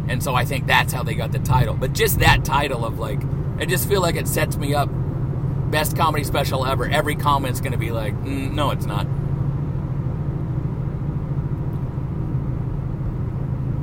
And 0.09 0.21
so 0.21 0.35
I 0.35 0.43
think 0.43 0.67
that's 0.67 0.91
how 0.91 1.03
they 1.03 1.15
got 1.15 1.31
the 1.31 1.39
title. 1.39 1.75
But 1.75 1.93
just 1.93 2.19
that 2.19 2.43
title 2.43 2.83
of 2.83 2.99
like, 2.99 3.21
I 3.57 3.63
just 3.63 3.87
feel 3.87 4.01
like 4.01 4.17
it 4.17 4.27
sets 4.27 4.57
me 4.57 4.73
up. 4.73 4.89
Best 5.73 5.97
comedy 5.97 6.23
special 6.23 6.67
ever. 6.67 6.87
Every 6.87 7.15
comment's 7.15 7.59
going 7.59 7.71
to 7.71 7.79
be 7.79 7.89
like, 7.89 8.13
mm, 8.13 8.51
no, 8.51 8.69
it's 8.69 8.85
not. 8.85 9.07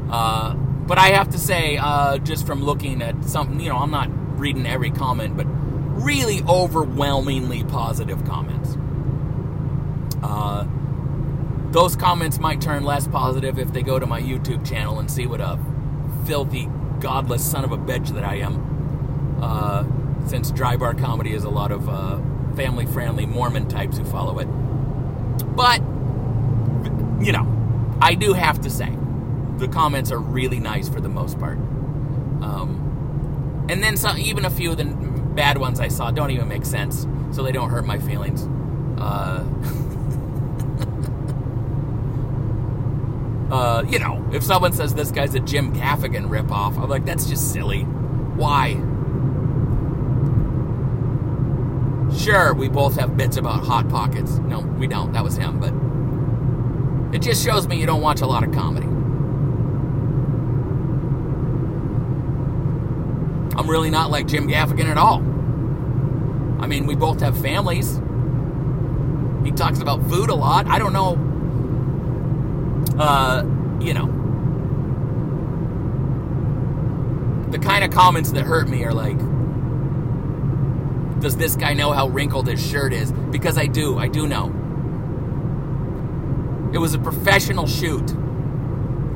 Uh, 0.08 0.54
but 0.54 0.98
I 0.98 1.08
have 1.08 1.30
to 1.30 1.38
say, 1.38 1.78
uh, 1.78 2.18
just 2.18 2.46
from 2.46 2.62
looking 2.62 3.02
at 3.02 3.24
something, 3.24 3.58
you 3.58 3.70
know, 3.70 3.76
I'm 3.76 3.90
not 3.90 4.08
reading 4.38 4.68
every 4.68 4.92
comment, 4.92 5.36
but 5.36 5.46
really 5.48 6.44
overwhelmingly 6.48 7.64
positive 7.64 8.24
comments. 8.24 8.76
Uh, 10.22 10.68
those 11.72 11.96
comments 11.96 12.38
might 12.38 12.60
turn 12.60 12.84
less 12.84 13.08
positive 13.08 13.58
if 13.58 13.72
they 13.72 13.82
go 13.82 13.98
to 13.98 14.06
my 14.06 14.20
YouTube 14.20 14.64
channel 14.64 15.00
and 15.00 15.10
see 15.10 15.26
what 15.26 15.40
a 15.40 15.58
filthy, 16.24 16.68
godless 17.00 17.44
son 17.44 17.64
of 17.64 17.72
a 17.72 17.78
bitch 17.78 18.10
that 18.10 18.22
I 18.22 18.36
am. 18.36 19.99
Since 20.26 20.50
dry 20.52 20.76
bar 20.76 20.94
comedy 20.94 21.32
is 21.32 21.44
a 21.44 21.50
lot 21.50 21.72
of 21.72 21.88
uh, 21.88 22.18
family 22.54 22.86
friendly 22.86 23.26
Mormon 23.26 23.68
types 23.68 23.98
who 23.98 24.04
follow 24.04 24.38
it. 24.38 24.46
But, 25.56 25.80
you 27.24 27.32
know, 27.32 27.46
I 28.00 28.14
do 28.14 28.32
have 28.32 28.60
to 28.62 28.70
say, 28.70 28.96
the 29.56 29.68
comments 29.68 30.12
are 30.12 30.18
really 30.18 30.60
nice 30.60 30.88
for 30.88 31.00
the 31.00 31.08
most 31.08 31.38
part. 31.38 31.58
Um, 31.58 33.66
and 33.68 33.82
then 33.82 33.96
some, 33.96 34.18
even 34.18 34.44
a 34.44 34.50
few 34.50 34.72
of 34.72 34.78
the 34.78 34.84
bad 34.84 35.58
ones 35.58 35.80
I 35.80 35.88
saw 35.88 36.10
don't 36.10 36.30
even 36.30 36.48
make 36.48 36.64
sense, 36.64 37.06
so 37.30 37.42
they 37.42 37.52
don't 37.52 37.70
hurt 37.70 37.84
my 37.84 37.98
feelings. 37.98 38.48
Uh, 38.98 39.44
Uh, 43.50 43.82
you 43.88 43.98
know, 43.98 44.24
if 44.32 44.44
someone 44.44 44.72
says 44.72 44.94
this 44.94 45.10
guy's 45.10 45.34
a 45.34 45.40
Jim 45.40 45.74
Gaffigan 45.74 46.28
ripoff, 46.28 46.80
I'm 46.80 46.88
like, 46.88 47.04
that's 47.04 47.26
just 47.26 47.52
silly. 47.52 47.82
Why? 47.82 48.74
Sure, 52.22 52.54
we 52.54 52.68
both 52.68 52.96
have 52.96 53.16
bits 53.16 53.36
about 53.36 53.64
Hot 53.64 53.88
Pockets. 53.88 54.32
No, 54.38 54.60
we 54.60 54.86
don't. 54.86 55.12
That 55.12 55.24
was 55.24 55.36
him, 55.36 55.58
but 55.58 55.72
it 57.14 57.22
just 57.22 57.44
shows 57.44 57.66
me 57.66 57.80
you 57.80 57.86
don't 57.86 58.02
watch 58.02 58.20
a 58.20 58.26
lot 58.26 58.44
of 58.44 58.52
comedy. 58.52 58.86
I'm 63.56 63.68
really 63.68 63.90
not 63.90 64.10
like 64.10 64.26
Jim 64.26 64.48
Gaffigan 64.48 64.86
at 64.86 64.98
all. 64.98 65.18
I 66.62 66.66
mean, 66.66 66.86
we 66.86 66.94
both 66.94 67.20
have 67.20 67.40
families. 67.40 68.00
He 69.44 69.52
talks 69.52 69.80
about 69.80 70.06
food 70.08 70.30
a 70.30 70.34
lot. 70.34 70.66
I 70.66 70.78
don't 70.78 70.92
know 70.92 71.16
uh, 73.00 73.42
you 73.80 73.94
know, 73.94 74.06
the 77.50 77.58
kind 77.58 77.82
of 77.82 77.90
comments 77.90 78.32
that 78.32 78.44
hurt 78.44 78.68
me 78.68 78.84
are 78.84 78.92
like, 78.92 79.18
does 81.20 81.36
this 81.36 81.54
guy 81.56 81.74
know 81.74 81.92
how 81.92 82.08
wrinkled 82.08 82.48
his 82.48 82.64
shirt 82.64 82.92
is? 82.92 83.12
Because 83.12 83.58
I 83.58 83.66
do, 83.66 83.98
I 83.98 84.08
do 84.08 84.26
know. 84.26 84.46
It 86.72 86.78
was 86.78 86.94
a 86.94 86.98
professional 86.98 87.66
shoot. 87.66 88.14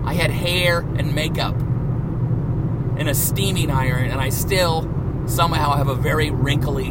I 0.05 0.15
had 0.15 0.31
hair 0.31 0.81
and 0.81 1.15
makeup 1.15 1.55
and 1.55 3.09
a 3.09 3.15
steaming 3.15 3.71
iron, 3.71 4.11
and 4.11 4.21
I 4.21 4.29
still 4.29 4.83
somehow 5.27 5.77
have 5.77 5.89
a 5.89 5.95
very 5.95 6.31
wrinkly 6.31 6.91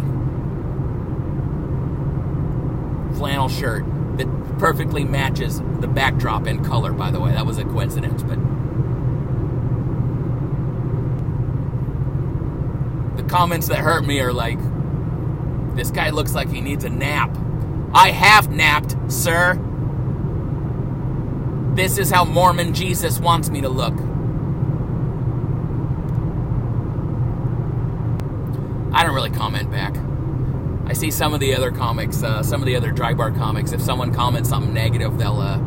flannel 3.17 3.49
shirt 3.49 3.85
that 4.17 4.27
perfectly 4.57 5.03
matches 5.03 5.61
the 5.79 5.87
backdrop 5.87 6.47
in 6.47 6.63
color, 6.63 6.91
by 6.91 7.11
the 7.11 7.19
way. 7.19 7.31
That 7.31 7.45
was 7.45 7.57
a 7.57 7.63
coincidence, 7.63 8.23
but. 8.23 8.39
The 13.17 13.23
comments 13.29 13.67
that 13.67 13.77
hurt 13.77 14.05
me 14.05 14.19
are 14.19 14.33
like, 14.33 14.57
this 15.75 15.91
guy 15.91 16.09
looks 16.09 16.33
like 16.33 16.49
he 16.49 16.61
needs 16.61 16.83
a 16.83 16.89
nap. 16.89 17.37
I 17.93 18.11
have 18.11 18.49
napped, 18.49 18.95
sir. 19.11 19.59
This 21.75 21.97
is 21.97 22.11
how 22.11 22.25
Mormon 22.25 22.73
Jesus 22.73 23.19
wants 23.19 23.49
me 23.49 23.61
to 23.61 23.69
look. 23.69 23.93
I 28.95 29.03
don't 29.03 29.15
really 29.15 29.31
comment 29.31 29.71
back. 29.71 29.95
I 30.85 30.93
see 30.93 31.09
some 31.09 31.33
of 31.33 31.39
the 31.39 31.55
other 31.55 31.71
comics, 31.71 32.21
uh, 32.21 32.43
some 32.43 32.61
of 32.61 32.67
the 32.67 32.75
other 32.75 32.91
dry 32.91 33.13
bar 33.13 33.31
comics. 33.31 33.71
If 33.71 33.81
someone 33.81 34.13
comments 34.13 34.49
something 34.49 34.73
negative, 34.73 35.17
they'll 35.17 35.39
uh, 35.39 35.59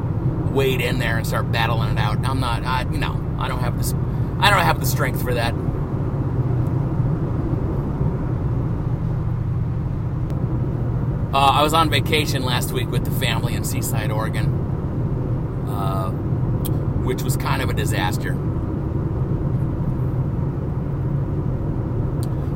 wade 0.53 0.81
in 0.81 0.99
there 0.99 1.17
and 1.17 1.27
start 1.27 1.51
battling 1.51 1.93
it 1.93 1.99
out. 1.99 2.25
I'm 2.25 2.39
not, 2.39 2.65
I, 2.65 2.83
you 2.83 2.99
know, 2.99 3.21
I 3.39 3.49
don't 3.49 3.61
have 3.61 3.77
this, 3.79 3.93
I 4.39 4.51
don't 4.51 4.61
have 4.61 4.79
the 4.79 4.87
strength 4.87 5.23
for 5.23 5.35
that. 5.35 5.55
Uh, 11.37 11.51
I 11.53 11.63
was 11.63 11.75
on 11.75 11.91
vacation 11.91 12.45
last 12.45 12.73
week 12.73 12.91
with 12.91 13.05
the 13.05 13.11
family 13.11 13.53
in 13.53 13.63
Seaside, 13.63 14.11
Oregon, 14.11 14.47
uh, 15.69 16.11
which 17.05 17.21
was 17.21 17.37
kind 17.37 17.61
of 17.61 17.69
a 17.69 17.75
disaster. 17.75 18.33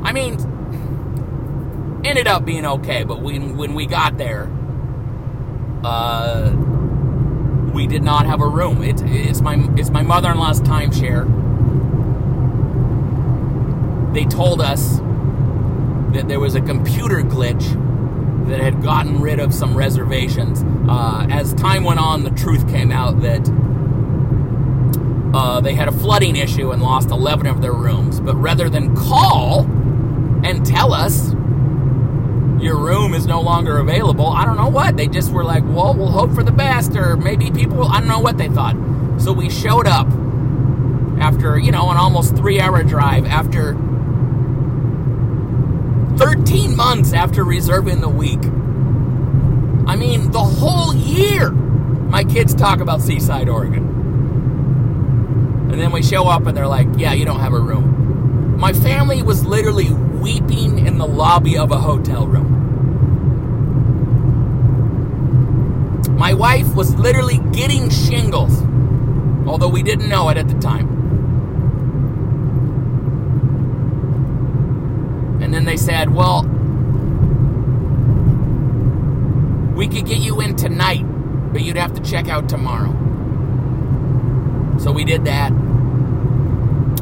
I 0.02 0.12
mean, 0.12 0.40
ended 2.06 2.26
up 2.26 2.46
being 2.46 2.64
okay, 2.64 3.04
but 3.04 3.20
when 3.20 3.58
when 3.58 3.74
we 3.74 3.84
got 3.84 4.16
there, 4.16 4.50
uh, 5.84 6.50
we 7.74 7.86
did 7.86 8.02
not 8.02 8.24
have 8.24 8.40
a 8.40 8.48
room. 8.48 8.82
It, 8.82 9.02
it's 9.02 9.42
my 9.42 9.56
it's 9.76 9.90
my 9.90 10.00
mother-in-law's 10.00 10.62
timeshare. 10.62 11.26
They 14.14 14.24
told 14.24 14.62
us 14.62 15.00
that 16.14 16.28
there 16.28 16.40
was 16.40 16.54
a 16.54 16.62
computer 16.62 17.20
glitch 17.20 17.76
that 18.50 18.60
had 18.60 18.82
gotten 18.82 19.20
rid 19.20 19.40
of 19.40 19.54
some 19.54 19.76
reservations. 19.76 20.62
Uh, 20.88 21.26
as 21.30 21.54
time 21.54 21.84
went 21.84 22.00
on, 22.00 22.24
the 22.24 22.30
truth 22.30 22.68
came 22.68 22.92
out 22.92 23.20
that 23.20 23.48
uh, 25.32 25.60
they 25.60 25.74
had 25.74 25.88
a 25.88 25.92
flooding 25.92 26.36
issue 26.36 26.72
and 26.72 26.82
lost 26.82 27.10
11 27.10 27.46
of 27.46 27.62
their 27.62 27.72
rooms. 27.72 28.20
But 28.20 28.36
rather 28.36 28.68
than 28.68 28.94
call 28.96 29.60
and 30.44 30.64
tell 30.66 30.92
us 30.92 31.32
your 32.62 32.76
room 32.76 33.14
is 33.14 33.26
no 33.26 33.40
longer 33.40 33.78
available. 33.78 34.26
I 34.26 34.44
don't 34.44 34.56
know 34.56 34.68
what. 34.68 34.96
They 34.96 35.06
just 35.06 35.32
were 35.32 35.44
like, 35.44 35.62
well, 35.64 35.94
we'll 35.94 36.10
hope 36.10 36.34
for 36.34 36.42
the 36.42 36.52
best, 36.52 36.94
or 36.94 37.16
maybe 37.16 37.50
people, 37.50 37.84
I 37.84 38.00
don't 38.00 38.08
know 38.08 38.20
what 38.20 38.36
they 38.36 38.48
thought. 38.48 38.76
So 39.18 39.32
we 39.32 39.48
showed 39.48 39.86
up 39.86 40.08
after, 41.20 41.58
you 41.58 41.72
know, 41.72 41.90
an 41.90 41.96
almost 41.96 42.36
three 42.36 42.60
hour 42.60 42.82
drive, 42.82 43.24
after 43.26 43.74
13 46.20 46.76
months 46.76 47.14
after 47.14 47.42
reserving 47.42 48.02
the 48.02 48.08
week. 48.08 48.44
I 49.88 49.96
mean, 49.96 50.30
the 50.30 50.38
whole 50.38 50.94
year, 50.94 51.50
my 51.50 52.24
kids 52.24 52.54
talk 52.54 52.80
about 52.80 53.00
Seaside, 53.00 53.48
Oregon. 53.48 53.88
And 55.70 55.80
then 55.80 55.92
we 55.92 56.02
show 56.02 56.28
up 56.28 56.44
and 56.44 56.54
they're 56.54 56.66
like, 56.66 56.88
yeah, 56.98 57.14
you 57.14 57.24
don't 57.24 57.40
have 57.40 57.54
a 57.54 57.58
room. 57.58 58.58
My 58.58 58.74
family 58.74 59.22
was 59.22 59.46
literally 59.46 59.90
weeping 59.90 60.86
in 60.86 60.98
the 60.98 61.06
lobby 61.06 61.56
of 61.56 61.72
a 61.72 61.78
hotel 61.78 62.26
room. 62.26 62.58
My 66.18 66.34
wife 66.34 66.74
was 66.74 66.94
literally 66.96 67.38
getting 67.52 67.88
shingles, 67.88 68.60
although 69.48 69.70
we 69.70 69.82
didn't 69.82 70.10
know 70.10 70.28
it 70.28 70.36
at 70.36 70.48
the 70.48 70.58
time. 70.60 70.99
And 75.50 75.54
then 75.56 75.64
they 75.64 75.76
said, 75.76 76.14
well, 76.14 76.42
we 79.74 79.88
could 79.88 80.06
get 80.06 80.18
you 80.18 80.40
in 80.40 80.54
tonight, 80.54 81.02
but 81.52 81.62
you'd 81.62 81.76
have 81.76 81.92
to 81.94 82.00
check 82.08 82.28
out 82.28 82.48
tomorrow. 82.48 82.92
So 84.78 84.92
we 84.92 85.04
did 85.04 85.24
that. 85.24 85.50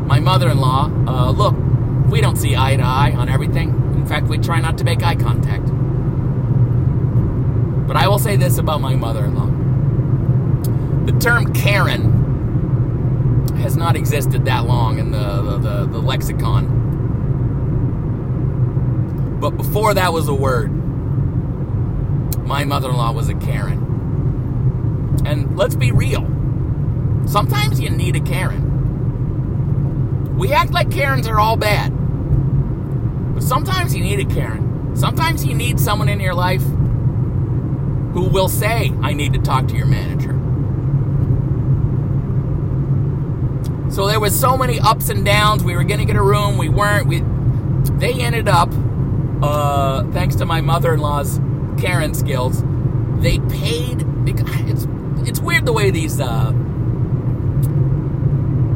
My 0.07 0.19
mother 0.19 0.49
in 0.49 0.57
law, 0.57 0.91
uh, 1.07 1.31
look, 1.31 1.55
we 2.11 2.23
don't 2.23 2.37
see 2.37 2.57
eye 2.57 2.77
to 2.77 2.83
eye 2.83 3.13
on 3.15 3.29
everything. 3.29 3.69
In 3.95 4.07
fact, 4.07 4.29
we 4.29 4.39
try 4.39 4.61
not 4.61 4.79
to 4.79 4.85
make 4.85 5.03
eye 5.03 5.17
contact. 5.17 5.67
But 7.87 7.99
I 7.99 8.09
will 8.09 8.19
say 8.19 8.37
this 8.37 8.57
about 8.57 8.81
my 8.81 8.95
mother 8.95 9.27
in 9.27 9.35
law 9.35 9.49
the 11.05 11.19
term 11.19 11.53
Karen 11.53 12.15
has 13.59 13.77
not 13.77 13.95
existed 13.95 14.47
that 14.47 14.65
long 14.65 14.99
in 14.99 15.11
the, 15.11 15.43
the, 15.43 15.59
the, 15.59 15.87
the 15.93 15.99
lexicon. 15.99 16.78
But 19.41 19.57
before 19.57 19.95
that 19.95 20.13
was 20.13 20.29
a 20.29 20.35
word, 20.35 20.69
my 22.45 22.65
mother 22.65 22.91
in 22.91 22.97
law 22.97 23.13
was 23.13 23.29
a 23.29 23.35
Karen. 23.35 23.85
And 25.25 25.57
let's 25.57 25.75
be 25.75 25.93
real. 25.93 26.23
Sometimes 27.27 27.81
you 27.81 27.91
need 27.91 28.17
a 28.17 28.21
Karen. 28.21 28.65
We 30.39 30.53
act 30.53 30.73
like 30.73 30.91
Karens 30.91 31.27
are 31.29 31.39
all 31.39 31.57
bad. 31.57 31.93
But 33.35 33.43
sometimes 33.43 33.95
you 33.95 34.03
need 34.03 34.21
a 34.21 34.25
Karen. 34.35 34.97
Sometimes 34.97 35.45
you 35.45 35.55
need 35.55 35.79
someone 35.79 36.09
in 36.09 36.21
your 36.21 36.35
life 36.35 36.63
who 36.63 38.29
will 38.33 38.49
say, 38.49 38.93
I 39.03 39.13
need 39.13 39.35
to 39.35 39.41
talk 39.41 39.69
to 39.69 39.77
your 39.77 39.87
manager. 39.87 40.35
So 43.93 44.07
there 44.07 44.21
was 44.21 44.39
so 44.39 44.57
many 44.57 44.81
ups 44.81 45.09
and 45.09 45.25
downs. 45.25 45.63
We 45.65 45.75
were 45.77 45.85
going 45.85 46.01
to 46.01 46.07
get 46.07 46.17
a 46.17 46.23
room. 46.23 46.57
We 46.57 46.69
weren't. 46.69 47.07
We, 47.07 47.23
they 47.99 48.15
ended 48.15 48.49
up, 48.49 48.71
uh, 49.43 50.05
thanks 50.13 50.37
to 50.37 50.47
my 50.47 50.61
mother-in-law's 50.61 51.41
Karen 51.79 52.15
skills, 52.15 52.63
they 53.21 53.39
paid. 53.39 54.05
It's 54.27 54.87
it's 55.29 55.41
weird 55.41 55.65
the 55.65 55.73
way 55.73 55.91
these 55.91 56.21
uh, 56.21 56.53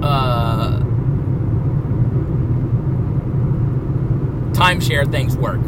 uh, 0.02 0.78
timeshare 4.52 5.10
things 5.10 5.36
work. 5.36 5.60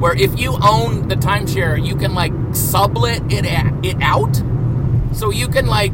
Where 0.00 0.16
if 0.16 0.38
you 0.38 0.58
own 0.62 1.08
the 1.08 1.16
timeshare, 1.16 1.84
you 1.84 1.96
can 1.96 2.14
like 2.14 2.32
sublet 2.52 3.32
it 3.32 3.44
it 3.84 3.96
out, 4.02 4.34
so 5.12 5.30
you 5.30 5.48
can 5.48 5.66
like 5.66 5.92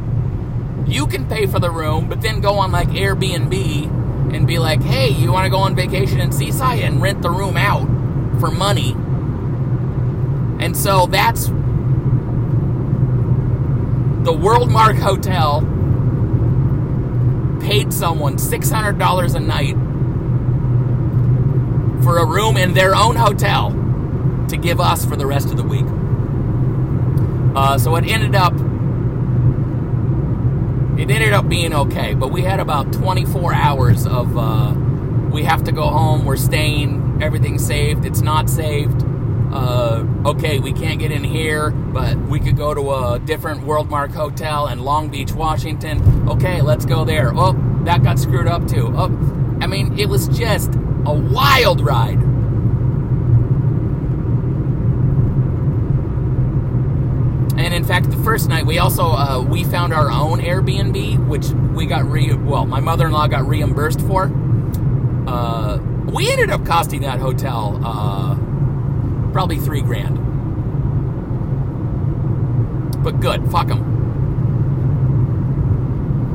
you 0.87 1.07
can 1.07 1.27
pay 1.27 1.45
for 1.45 1.59
the 1.59 1.69
room, 1.71 2.09
but 2.09 2.21
then 2.21 2.41
go 2.41 2.55
on 2.55 2.71
like 2.71 2.89
Airbnb 2.89 4.00
and 4.33 4.47
be 4.47 4.59
like, 4.59 4.81
hey, 4.81 5.09
you 5.09 5.31
want 5.31 5.45
to 5.45 5.49
go 5.49 5.57
on 5.57 5.75
vacation 5.75 6.19
in 6.19 6.31
Seaside 6.31 6.79
and 6.79 7.01
rent 7.01 7.21
the 7.21 7.29
room 7.29 7.57
out 7.57 7.85
for 8.39 8.49
money. 8.51 8.91
And 10.63 10.75
so 10.75 11.05
that's 11.07 11.47
the 14.23 14.33
Worldmark 14.33 14.99
Hotel 14.99 15.61
paid 17.61 17.93
someone 17.93 18.37
$600 18.37 19.35
a 19.35 19.39
night 19.39 19.75
for 22.03 22.17
a 22.17 22.25
room 22.25 22.57
in 22.57 22.73
their 22.73 22.95
own 22.95 23.15
hotel 23.15 23.71
to 24.49 24.57
give 24.57 24.79
us 24.79 25.05
for 25.05 25.15
the 25.15 25.25
rest 25.25 25.49
of 25.49 25.57
the 25.57 25.63
week. 25.63 25.85
Uh, 27.55 27.77
so 27.77 27.95
it 27.95 28.05
ended 28.05 28.35
up 28.35 28.53
it 31.01 31.09
ended 31.09 31.33
up 31.33 31.49
being 31.49 31.73
okay, 31.73 32.13
but 32.13 32.27
we 32.27 32.43
had 32.43 32.59
about 32.59 32.93
24 32.93 33.55
hours 33.55 34.05
of 34.05 34.37
uh, 34.37 34.71
we 35.31 35.41
have 35.43 35.63
to 35.63 35.71
go 35.71 35.87
home. 35.87 36.25
We're 36.25 36.37
staying. 36.37 37.23
Everything's 37.23 37.65
saved. 37.65 38.05
It's 38.05 38.21
not 38.21 38.51
saved. 38.51 39.03
Uh, 39.51 40.05
okay, 40.27 40.59
we 40.59 40.71
can't 40.71 40.99
get 40.99 41.11
in 41.11 41.23
here, 41.23 41.71
but 41.71 42.15
we 42.17 42.39
could 42.39 42.55
go 42.55 42.75
to 42.75 42.91
a 42.91 43.19
different 43.19 43.61
Worldmark 43.61 44.13
hotel 44.13 44.67
in 44.67 44.79
Long 44.83 45.09
Beach, 45.09 45.31
Washington. 45.33 46.29
Okay, 46.29 46.61
let's 46.61 46.85
go 46.85 47.03
there. 47.03 47.31
Oh, 47.33 47.53
that 47.83 48.03
got 48.03 48.19
screwed 48.19 48.47
up 48.47 48.67
too. 48.67 48.93
Oh, 48.95 49.07
I 49.59 49.65
mean, 49.65 49.97
it 49.97 50.07
was 50.07 50.27
just 50.27 50.75
a 51.05 51.13
wild 51.13 51.81
ride. 51.81 52.21
And 57.57 57.70
in 57.81 57.87
fact, 57.87 58.11
the 58.11 58.17
first 58.17 58.47
night 58.47 58.67
we 58.67 58.77
also 58.77 59.05
uh, 59.05 59.41
we 59.41 59.63
found 59.63 59.91
our 59.91 60.11
own 60.11 60.39
Airbnb, 60.39 61.27
which 61.27 61.47
we 61.75 61.87
got 61.87 62.05
re 62.05 62.31
well, 62.31 62.67
my 62.67 62.79
mother-in-law 62.79 63.25
got 63.25 63.47
reimbursed 63.47 64.01
for. 64.01 64.31
Uh, 65.25 65.79
we 66.05 66.31
ended 66.31 66.51
up 66.51 66.63
costing 66.63 67.01
that 67.01 67.19
hotel 67.19 67.81
uh, 67.83 68.35
probably 69.31 69.57
three 69.57 69.81
grand. 69.81 70.19
But 73.03 73.19
good, 73.19 73.49
fuck 73.49 73.69
them. 73.69 73.97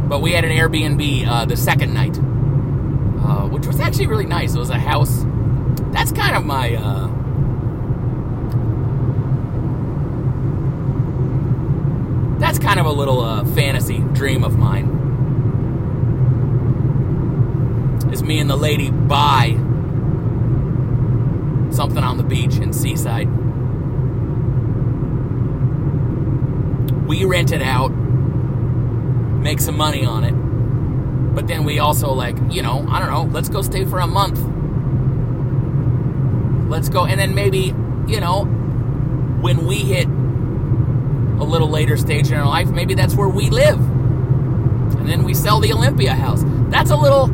But 0.09 0.21
we 0.21 0.33
had 0.33 0.45
an 0.45 0.51
Airbnb 0.51 1.29
uh, 1.29 1.45
the 1.45 1.57
second 1.57 1.95
night, 1.95 2.19
uh, 2.19 3.47
which 3.47 3.69
was 3.69 3.79
actually 3.79 4.09
really 4.09 4.27
nice. 4.27 4.57
It 4.57 4.59
was 4.59 4.71
a 4.71 4.81
house. 4.81 5.25
That's 5.93 6.11
kind 6.11 6.35
of 6.35 6.45
my. 6.45 6.75
Uh, 6.75 7.07
that's 12.39 12.56
kind 12.67 12.81
of 12.81 12.87
a 12.87 12.93
little 12.93 13.21
uh, 13.21 13.45
fantasy 13.55 13.99
dream 14.13 14.43
of 14.43 14.59
mine. 14.59 14.91
Is 18.13 18.23
me 18.23 18.41
and 18.41 18.51
the 18.51 18.57
lady 18.57 18.91
buy 18.91 19.53
something 21.73 22.03
on 22.03 22.17
the 22.17 22.25
beach 22.25 22.57
in 22.57 22.73
Seaside. 22.73 23.29
We 27.07 27.25
rent 27.25 27.53
it 27.53 27.63
out 27.63 27.93
make 29.47 29.61
some 29.61 29.77
money 29.77 30.05
on 30.05 30.25
it. 30.25 30.33
But 31.37 31.47
then 31.47 31.63
we 31.63 31.79
also 31.79 32.13
like, 32.13 32.37
you 32.51 32.63
know, 32.63 32.85
I 32.89 32.99
don't 32.99 33.11
know, 33.11 33.33
let's 33.33 33.49
go 33.49 33.63
stay 33.63 33.85
for 33.85 34.01
a 34.01 34.07
month. 34.09 34.41
Let's 36.69 36.89
go 36.89 37.07
and 37.07 37.21
then 37.21 37.33
maybe, 37.37 37.73
you 38.09 38.19
know, 38.19 38.45
when 39.41 39.67
we 39.69 39.77
hit 39.77 40.09
a 41.39 41.45
little 41.45 41.69
later 41.69 41.97
stage 41.97 42.31
in 42.31 42.35
our 42.35 42.47
life, 42.47 42.69
maybe 42.71 42.95
that's 42.95 43.15
where 43.15 43.29
we 43.29 43.51
live. 43.51 43.79
And 43.79 45.09
then 45.09 45.25
we 45.25 45.35
sell 45.35 45.61
the 45.61 45.73
Olympia 45.73 46.15
house. 46.15 46.43
That's 46.69 46.91
a 46.91 46.97
little 46.97 47.29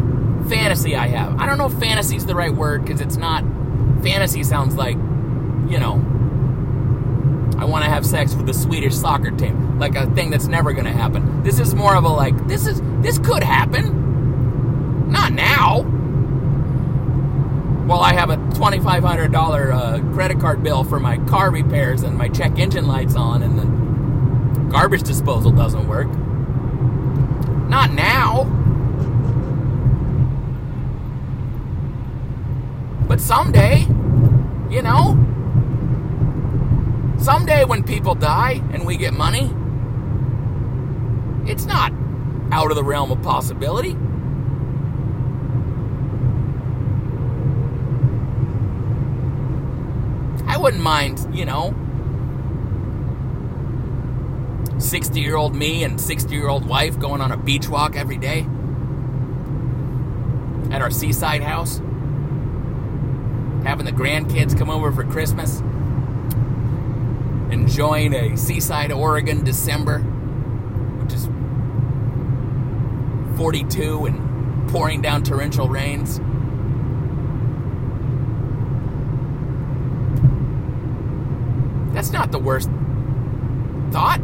fantasy 0.48 0.96
I 0.96 1.08
have. 1.08 1.38
I 1.40 1.46
don't 1.46 1.58
know 1.58 1.66
if 1.66 1.74
fantasy 1.74 2.16
is 2.16 2.26
the 2.26 2.34
right 2.34 2.54
word 2.54 2.84
because 2.84 3.00
it's 3.00 3.16
not. 3.16 3.44
Fantasy 4.02 4.42
sounds 4.42 4.74
like, 4.74 4.96
you 4.96 5.78
know, 5.78 5.94
I 7.58 7.64
want 7.64 7.84
to 7.84 7.90
have 7.90 8.04
sex 8.04 8.34
with 8.34 8.46
the 8.46 8.54
Swedish 8.54 8.94
soccer 8.94 9.30
team, 9.30 9.78
like 9.78 9.94
a 9.94 10.06
thing 10.14 10.30
that's 10.30 10.48
never 10.48 10.72
going 10.72 10.86
to 10.86 10.92
happen. 10.92 11.42
This 11.44 11.60
is 11.60 11.74
more 11.74 11.94
of 11.94 12.04
a 12.04 12.08
like, 12.08 12.48
this 12.48 12.66
is 12.66 12.80
this 13.02 13.18
could 13.18 13.44
happen. 13.44 15.10
Not 15.10 15.32
now. 15.32 15.82
Well, 17.86 18.00
I 18.00 18.14
have 18.14 18.30
a 18.30 18.36
$2,500 18.36 19.72
uh, 19.72 20.14
credit 20.14 20.40
card 20.40 20.62
bill 20.62 20.82
for 20.82 20.98
my 20.98 21.18
car 21.26 21.50
repairs 21.50 22.02
and 22.02 22.16
my 22.16 22.28
check 22.28 22.58
engine 22.58 22.86
lights 22.86 23.14
on, 23.14 23.42
and 23.42 23.58
garbage 24.72 25.02
disposal 25.02 25.50
doesn't 25.52 25.86
work. 25.86 26.08
Not 27.68 27.92
now. 27.92 28.44
But 33.06 33.20
someday, 33.20 33.80
you 34.70 34.80
know, 34.80 35.18
someday 37.18 37.64
when 37.64 37.84
people 37.84 38.14
die 38.14 38.62
and 38.72 38.86
we 38.86 38.96
get 38.96 39.12
money, 39.12 39.54
it's 41.46 41.66
not 41.66 41.92
out 42.50 42.70
of 42.70 42.76
the 42.76 42.82
realm 42.82 43.12
of 43.12 43.22
possibility. 43.22 43.94
I 50.46 50.56
wouldn't 50.56 50.82
mind, 50.82 51.26
you 51.36 51.44
know, 51.44 51.74
60 54.82 55.20
year 55.20 55.36
old 55.36 55.54
me 55.54 55.84
and 55.84 56.00
60 56.00 56.34
year 56.34 56.48
old 56.48 56.66
wife 56.66 56.98
going 56.98 57.20
on 57.20 57.32
a 57.32 57.36
beach 57.36 57.68
walk 57.68 57.96
every 57.96 58.18
day 58.18 58.46
at 60.70 60.82
our 60.82 60.90
seaside 60.90 61.42
house 61.42 61.80
having 63.64 63.86
the 63.86 63.92
grandkids 63.92 64.58
come 64.58 64.68
over 64.68 64.90
for 64.92 65.04
Christmas, 65.04 65.60
enjoying 67.52 68.12
a 68.12 68.36
seaside 68.36 68.90
Oregon 68.90 69.44
December, 69.44 70.00
which 70.00 71.12
is 71.12 71.28
42 73.38 74.06
and 74.06 74.68
pouring 74.70 75.00
down 75.00 75.22
torrential 75.22 75.68
rains. 75.68 76.18
That's 81.94 82.10
not 82.10 82.32
the 82.32 82.38
worst 82.38 82.68
thought. 83.92 84.20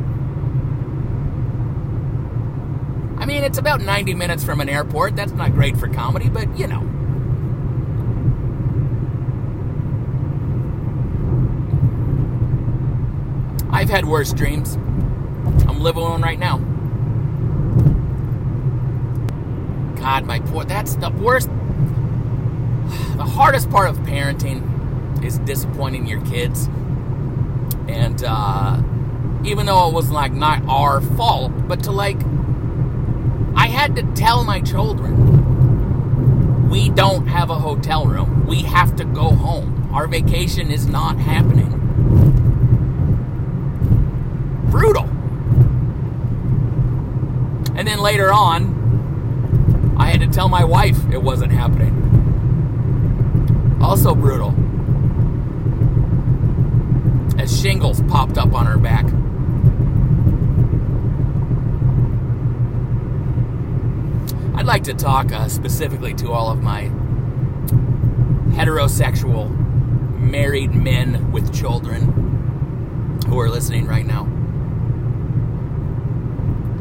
I 3.18 3.26
mean, 3.26 3.37
it's 3.48 3.56
about 3.56 3.80
90 3.80 4.12
minutes 4.12 4.44
from 4.44 4.60
an 4.60 4.68
airport. 4.68 5.16
That's 5.16 5.32
not 5.32 5.52
great 5.52 5.74
for 5.74 5.88
comedy, 5.88 6.28
but 6.28 6.58
you 6.58 6.66
know. 6.66 6.86
I've 13.72 13.88
had 13.88 14.04
worse 14.04 14.34
dreams. 14.34 14.74
I'm 15.66 15.80
living 15.80 16.02
one 16.02 16.20
right 16.20 16.38
now. 16.38 16.58
God, 19.98 20.26
my 20.26 20.40
poor. 20.40 20.64
That's 20.64 20.96
the 20.96 21.08
worst. 21.08 21.48
The 23.16 23.24
hardest 23.24 23.70
part 23.70 23.88
of 23.88 23.96
parenting 24.00 25.24
is 25.24 25.38
disappointing 25.38 26.06
your 26.06 26.20
kids. 26.26 26.66
And 27.88 28.22
uh, 28.26 28.82
even 29.42 29.64
though 29.64 29.88
it 29.88 29.94
was 29.94 30.10
like 30.10 30.32
not 30.32 30.62
our 30.68 31.00
fault, 31.00 31.52
but 31.66 31.84
to 31.84 31.92
like, 31.92 32.20
I 33.58 33.68
had 33.68 33.94
to 33.96 34.02
tell 34.14 34.44
my 34.44 34.62
children, 34.62 36.70
we 36.70 36.88
don't 36.88 37.26
have 37.26 37.50
a 37.50 37.58
hotel 37.58 38.06
room. 38.06 38.46
We 38.46 38.62
have 38.62 38.96
to 38.96 39.04
go 39.04 39.30
home. 39.30 39.90
Our 39.92 40.06
vacation 40.06 40.70
is 40.70 40.86
not 40.86 41.18
happening 41.18 41.78
brutal. 44.70 45.04
And 47.76 47.86
then 47.86 48.00
later 48.00 48.32
on, 48.32 49.96
I 49.98 50.06
had 50.06 50.20
to 50.20 50.28
tell 50.28 50.48
my 50.48 50.64
wife 50.64 50.96
it 51.12 51.22
wasn't 51.22 51.52
happening. 51.52 51.94
Also 53.82 54.14
brutal. 54.14 54.54
As 57.40 57.60
shingles 57.60 58.00
popped 58.02 58.38
up 58.38 58.54
on 58.54 58.66
her 58.66 58.78
back. 58.78 59.06
I'd 64.56 64.57
like 64.68 64.84
to 64.84 64.94
talk 64.94 65.32
uh, 65.32 65.48
specifically 65.48 66.14
to 66.14 66.30
all 66.30 66.50
of 66.50 66.62
my 66.62 66.84
heterosexual 68.54 69.48
married 70.18 70.74
men 70.74 71.32
with 71.32 71.52
children 71.54 73.20
who 73.26 73.40
are 73.40 73.48
listening 73.48 73.86
right 73.86 74.06
now 74.06 74.24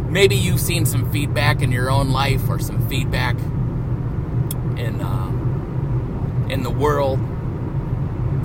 maybe 0.10 0.36
you've 0.36 0.60
seen 0.60 0.86
some 0.86 1.10
feedback 1.12 1.62
in 1.62 1.72
your 1.72 1.90
own 1.90 2.12
life 2.12 2.50
or 2.50 2.60
some 2.60 2.86
feedback 2.90 3.38
in 4.78 5.00
uh, 5.02 6.48
in 6.50 6.64
the 6.64 6.70
world. 6.70 7.20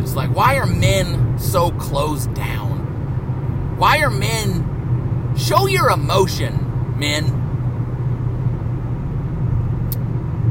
It's 0.01 0.15
like, 0.15 0.35
why 0.35 0.57
are 0.59 0.67
men 0.67 1.39
so 1.39 1.71
closed 1.73 2.35
down? 2.35 3.77
Why 3.79 3.99
are 3.99 4.11
men 4.11 5.35
show 5.37 5.67
your 5.67 5.91
emotion, 5.91 6.99
men? 6.99 7.42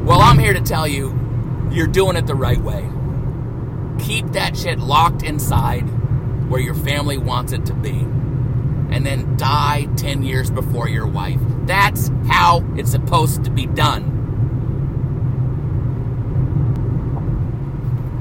Well, 0.04 0.20
I'm 0.20 0.38
here 0.38 0.52
to 0.52 0.60
tell 0.60 0.88
you, 0.88 1.18
you're 1.70 1.86
doing 1.86 2.16
it 2.16 2.26
the 2.26 2.34
right 2.34 2.60
way. 2.60 2.88
Keep 4.04 4.32
that 4.32 4.56
shit 4.56 4.80
locked 4.80 5.22
inside 5.22 5.82
where 6.50 6.60
your 6.60 6.74
family 6.74 7.18
wants 7.18 7.52
it 7.52 7.64
to 7.66 7.72
be 7.74 8.00
and 8.92 9.06
then 9.06 9.36
die 9.36 9.88
10 9.96 10.22
years 10.22 10.50
before 10.50 10.88
your 10.88 11.06
wife. 11.06 11.40
That's 11.64 12.10
how 12.26 12.64
it's 12.76 12.90
supposed 12.90 13.44
to 13.44 13.50
be 13.50 13.66
done. 13.66 14.10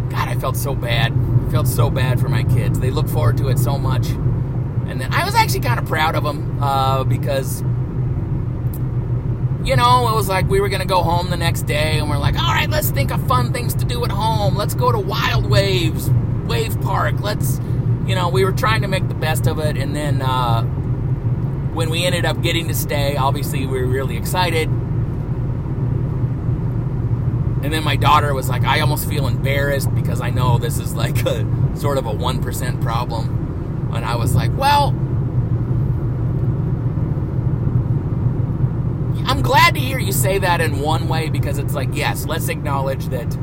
God, 0.09 0.27
I 0.29 0.35
felt 0.35 0.55
so 0.55 0.75
bad. 0.75 1.11
I 1.11 1.51
felt 1.51 1.67
so 1.67 1.89
bad 1.89 2.21
for 2.21 2.29
my 2.29 2.43
kids. 2.43 2.79
They 2.79 2.91
look 2.91 3.09
forward 3.09 3.37
to 3.37 3.49
it 3.49 3.59
so 3.59 3.77
much. 3.77 4.07
And 4.07 5.01
then 5.01 5.13
I 5.13 5.25
was 5.25 5.35
actually 5.35 5.61
kind 5.61 5.79
of 5.79 5.85
proud 5.85 6.15
of 6.15 6.23
them 6.23 6.61
uh, 6.61 7.03
because, 7.03 7.63
you 9.63 9.75
know, 9.75 10.09
it 10.09 10.15
was 10.15 10.27
like 10.27 10.47
we 10.49 10.59
were 10.59 10.69
going 10.69 10.81
to 10.81 10.87
go 10.87 11.03
home 11.03 11.29
the 11.29 11.37
next 11.37 11.63
day 11.63 11.99
and 11.99 12.09
we're 12.09 12.17
like, 12.17 12.35
all 12.35 12.53
right, 12.53 12.69
let's 12.69 12.89
think 12.89 13.11
of 13.11 13.25
fun 13.27 13.53
things 13.53 13.75
to 13.75 13.85
do 13.85 14.03
at 14.03 14.11
home. 14.11 14.55
Let's 14.55 14.73
go 14.73 14.91
to 14.91 14.99
Wild 14.99 15.49
Waves, 15.49 16.09
Wave 16.45 16.79
Park. 16.81 17.19
Let's 17.19 17.59
you 18.05 18.15
know, 18.15 18.29
we 18.29 18.43
were 18.43 18.51
trying 18.51 18.81
to 18.81 18.87
make 18.87 19.07
the 19.07 19.13
best 19.13 19.47
of 19.47 19.59
it, 19.59 19.77
and 19.77 19.95
then 19.95 20.21
uh, 20.21 20.63
when 21.73 21.89
we 21.89 22.03
ended 22.03 22.25
up 22.25 22.41
getting 22.41 22.67
to 22.67 22.73
stay, 22.73 23.15
obviously 23.15 23.65
we 23.65 23.79
were 23.79 23.87
really 23.87 24.17
excited. 24.17 24.67
And 27.63 27.71
then 27.71 27.83
my 27.83 27.95
daughter 27.95 28.33
was 28.33 28.49
like, 28.49 28.63
I 28.63 28.79
almost 28.79 29.07
feel 29.07 29.27
embarrassed 29.27 29.93
because 29.93 30.19
I 30.19 30.31
know 30.31 30.57
this 30.57 30.79
is 30.79 30.95
like 30.95 31.25
a 31.25 31.45
sort 31.77 31.99
of 31.99 32.07
a 32.07 32.11
1% 32.11 32.81
problem. 32.81 33.89
And 33.93 34.03
I 34.03 34.15
was 34.15 34.35
like, 34.35 34.51
well, 34.57 34.91
I'm 39.31 39.41
glad 39.41 39.75
to 39.75 39.79
hear 39.79 39.97
you 39.97 40.11
say 40.11 40.39
that 40.39 40.59
in 40.59 40.81
one 40.81 41.07
way 41.07 41.29
because 41.29 41.57
it's 41.57 41.73
like, 41.73 41.87
yes, 41.93 42.25
let's 42.25 42.49
acknowledge 42.49 43.07
that 43.07 43.33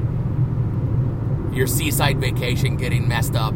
your 1.51 1.67
seaside 1.67 2.21
vacation 2.21 2.77
getting 2.77 3.09
messed 3.09 3.35
up 3.35 3.55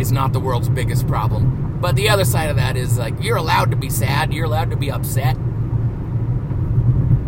is 0.00 0.10
not 0.10 0.32
the 0.32 0.40
world's 0.40 0.68
biggest 0.68 1.06
problem. 1.06 1.78
But 1.80 1.94
the 1.94 2.08
other 2.08 2.24
side 2.24 2.50
of 2.50 2.56
that 2.56 2.76
is 2.76 2.98
like 2.98 3.14
you're 3.22 3.36
allowed 3.36 3.70
to 3.70 3.76
be 3.76 3.88
sad, 3.88 4.34
you're 4.34 4.46
allowed 4.46 4.70
to 4.70 4.76
be 4.76 4.90
upset 4.90 5.36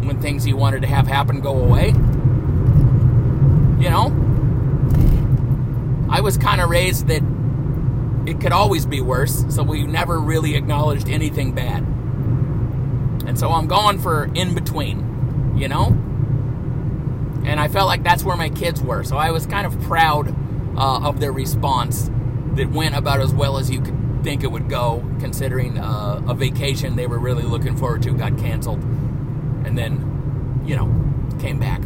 when 0.04 0.20
things 0.20 0.44
you 0.44 0.56
wanted 0.56 0.82
to 0.82 0.88
have 0.88 1.06
happen 1.06 1.40
go 1.40 1.62
away. 1.62 1.90
You 3.80 3.88
know? 3.88 4.12
I 6.10 6.22
was 6.22 6.36
kind 6.36 6.60
of 6.60 6.70
raised 6.70 7.06
that 7.06 7.22
it 8.28 8.40
could 8.40 8.50
always 8.50 8.84
be 8.84 9.00
worse, 9.00 9.44
so 9.48 9.62
we 9.62 9.84
never 9.84 10.18
really 10.18 10.56
acknowledged 10.56 11.08
anything 11.08 11.52
bad. 11.52 11.86
So 13.38 13.52
I'm 13.52 13.68
going 13.68 14.00
for 14.00 14.28
in 14.34 14.52
between, 14.52 15.56
you 15.56 15.68
know? 15.68 15.86
And 17.46 17.60
I 17.60 17.68
felt 17.68 17.86
like 17.86 18.02
that's 18.02 18.24
where 18.24 18.36
my 18.36 18.48
kids 18.48 18.82
were, 18.82 19.04
so 19.04 19.16
I 19.16 19.30
was 19.30 19.46
kind 19.46 19.64
of 19.64 19.80
proud 19.82 20.34
uh, 20.76 21.06
of 21.06 21.20
their 21.20 21.30
response 21.30 22.10
that 22.54 22.68
went 22.70 22.96
about 22.96 23.20
as 23.20 23.32
well 23.32 23.56
as 23.58 23.70
you 23.70 23.80
could 23.80 24.24
think 24.24 24.42
it 24.42 24.48
would 24.48 24.68
go, 24.68 25.08
considering 25.20 25.78
uh, 25.78 26.20
a 26.26 26.34
vacation 26.34 26.96
they 26.96 27.06
were 27.06 27.20
really 27.20 27.44
looking 27.44 27.76
forward 27.76 28.02
to 28.02 28.12
got 28.12 28.36
canceled. 28.38 28.82
And 29.64 29.78
then, 29.78 30.64
you 30.66 30.74
know, 30.74 30.86
came 31.38 31.60
back. 31.60 31.80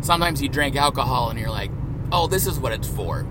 Sometimes 0.00 0.40
you 0.40 0.48
drink 0.48 0.76
alcohol 0.76 1.30
and 1.30 1.40
you're 1.40 1.50
like, 1.50 1.72
oh, 2.12 2.28
this 2.28 2.46
is 2.46 2.60
what 2.60 2.70
it's 2.70 2.86
for. 2.86 3.26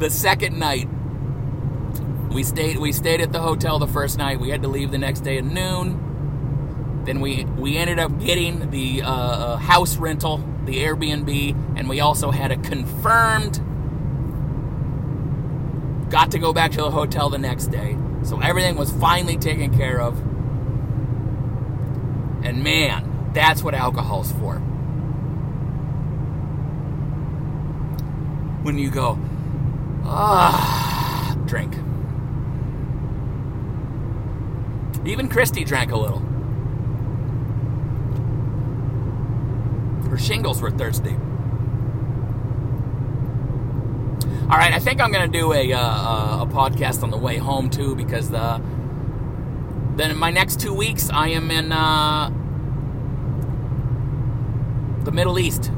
The 0.00 0.10
second 0.10 0.58
night, 0.58 0.88
we 2.32 2.42
stayed 2.42 2.78
we 2.78 2.92
stayed 2.92 3.20
at 3.20 3.32
the 3.32 3.40
hotel 3.40 3.78
the 3.78 3.86
first 3.86 4.18
night. 4.18 4.40
We 4.40 4.48
had 4.48 4.62
to 4.62 4.68
leave 4.68 4.90
the 4.90 4.98
next 4.98 5.20
day 5.20 5.38
at 5.38 5.44
noon. 5.44 7.02
Then 7.04 7.20
we 7.20 7.44
we 7.44 7.76
ended 7.76 7.98
up 7.98 8.18
getting 8.18 8.70
the 8.70 9.02
uh, 9.02 9.10
uh 9.10 9.56
house 9.56 9.96
rental, 9.96 10.38
the 10.64 10.76
Airbnb, 10.76 11.78
and 11.78 11.88
we 11.88 12.00
also 12.00 12.30
had 12.30 12.50
a 12.50 12.56
confirmed. 12.56 13.60
Got 16.10 16.32
to 16.32 16.38
go 16.38 16.52
back 16.52 16.72
to 16.72 16.78
the 16.78 16.90
hotel 16.90 17.30
the 17.30 17.38
next 17.38 17.66
day, 17.66 17.96
so 18.24 18.40
everything 18.40 18.76
was 18.76 18.90
finally 18.90 19.36
taken 19.36 19.76
care 19.76 20.00
of. 20.00 20.18
And 22.44 22.64
man, 22.64 23.30
that's 23.34 23.62
what 23.62 23.74
alcohol's 23.74 24.32
for. 24.32 24.56
When 28.62 28.78
you 28.78 28.90
go, 28.90 29.18
ah, 30.10 31.36
drink. 31.46 31.74
Even 35.06 35.28
Christy 35.28 35.64
drank 35.64 35.92
a 35.92 35.96
little. 35.96 36.20
Her 40.10 40.18
shingles 40.18 40.60
were 40.60 40.70
thirsty. 40.70 41.16
All 44.50 44.58
right, 44.58 44.72
I 44.72 44.80
think 44.80 45.00
I'm 45.00 45.12
to 45.30 45.38
do 45.38 45.52
a, 45.52 45.72
uh, 45.72 46.42
a 46.42 46.46
podcast 46.46 47.04
on 47.04 47.10
the 47.10 47.16
way 47.16 47.36
home 47.36 47.70
too 47.70 47.94
because 47.94 48.30
the 48.30 48.60
then 49.94 50.10
in 50.10 50.18
my 50.18 50.30
next 50.30 50.58
two 50.60 50.74
weeks 50.74 51.08
I 51.10 51.28
am 51.28 51.50
in 51.50 51.70
uh, 51.70 52.30
the 55.04 55.12
Middle 55.12 55.38
East. 55.38 55.70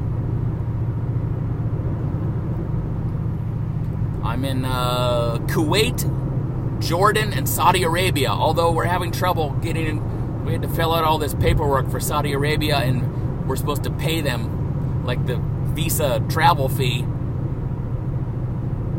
I'm 4.33 4.45
in 4.45 4.65
uh, 4.65 5.37
Kuwait, 5.41 6.81
Jordan, 6.81 7.33
and 7.33 7.47
Saudi 7.47 7.83
Arabia. 7.83 8.29
Although 8.29 8.71
we're 8.71 8.85
having 8.85 9.11
trouble 9.11 9.51
getting 9.61 9.85
in, 9.85 10.43
we 10.43 10.53
had 10.53 10.63
to 10.63 10.67
fill 10.67 10.91
out 10.91 11.03
all 11.03 11.19
this 11.19 11.35
paperwork 11.35 11.91
for 11.91 11.99
Saudi 11.99 12.33
Arabia, 12.33 12.77
and 12.77 13.47
we're 13.47 13.55
supposed 13.55 13.83
to 13.83 13.91
pay 13.91 14.21
them 14.21 15.05
like 15.05 15.23
the 15.27 15.35
visa 15.75 16.19
travel 16.29 16.67
fee, 16.67 17.03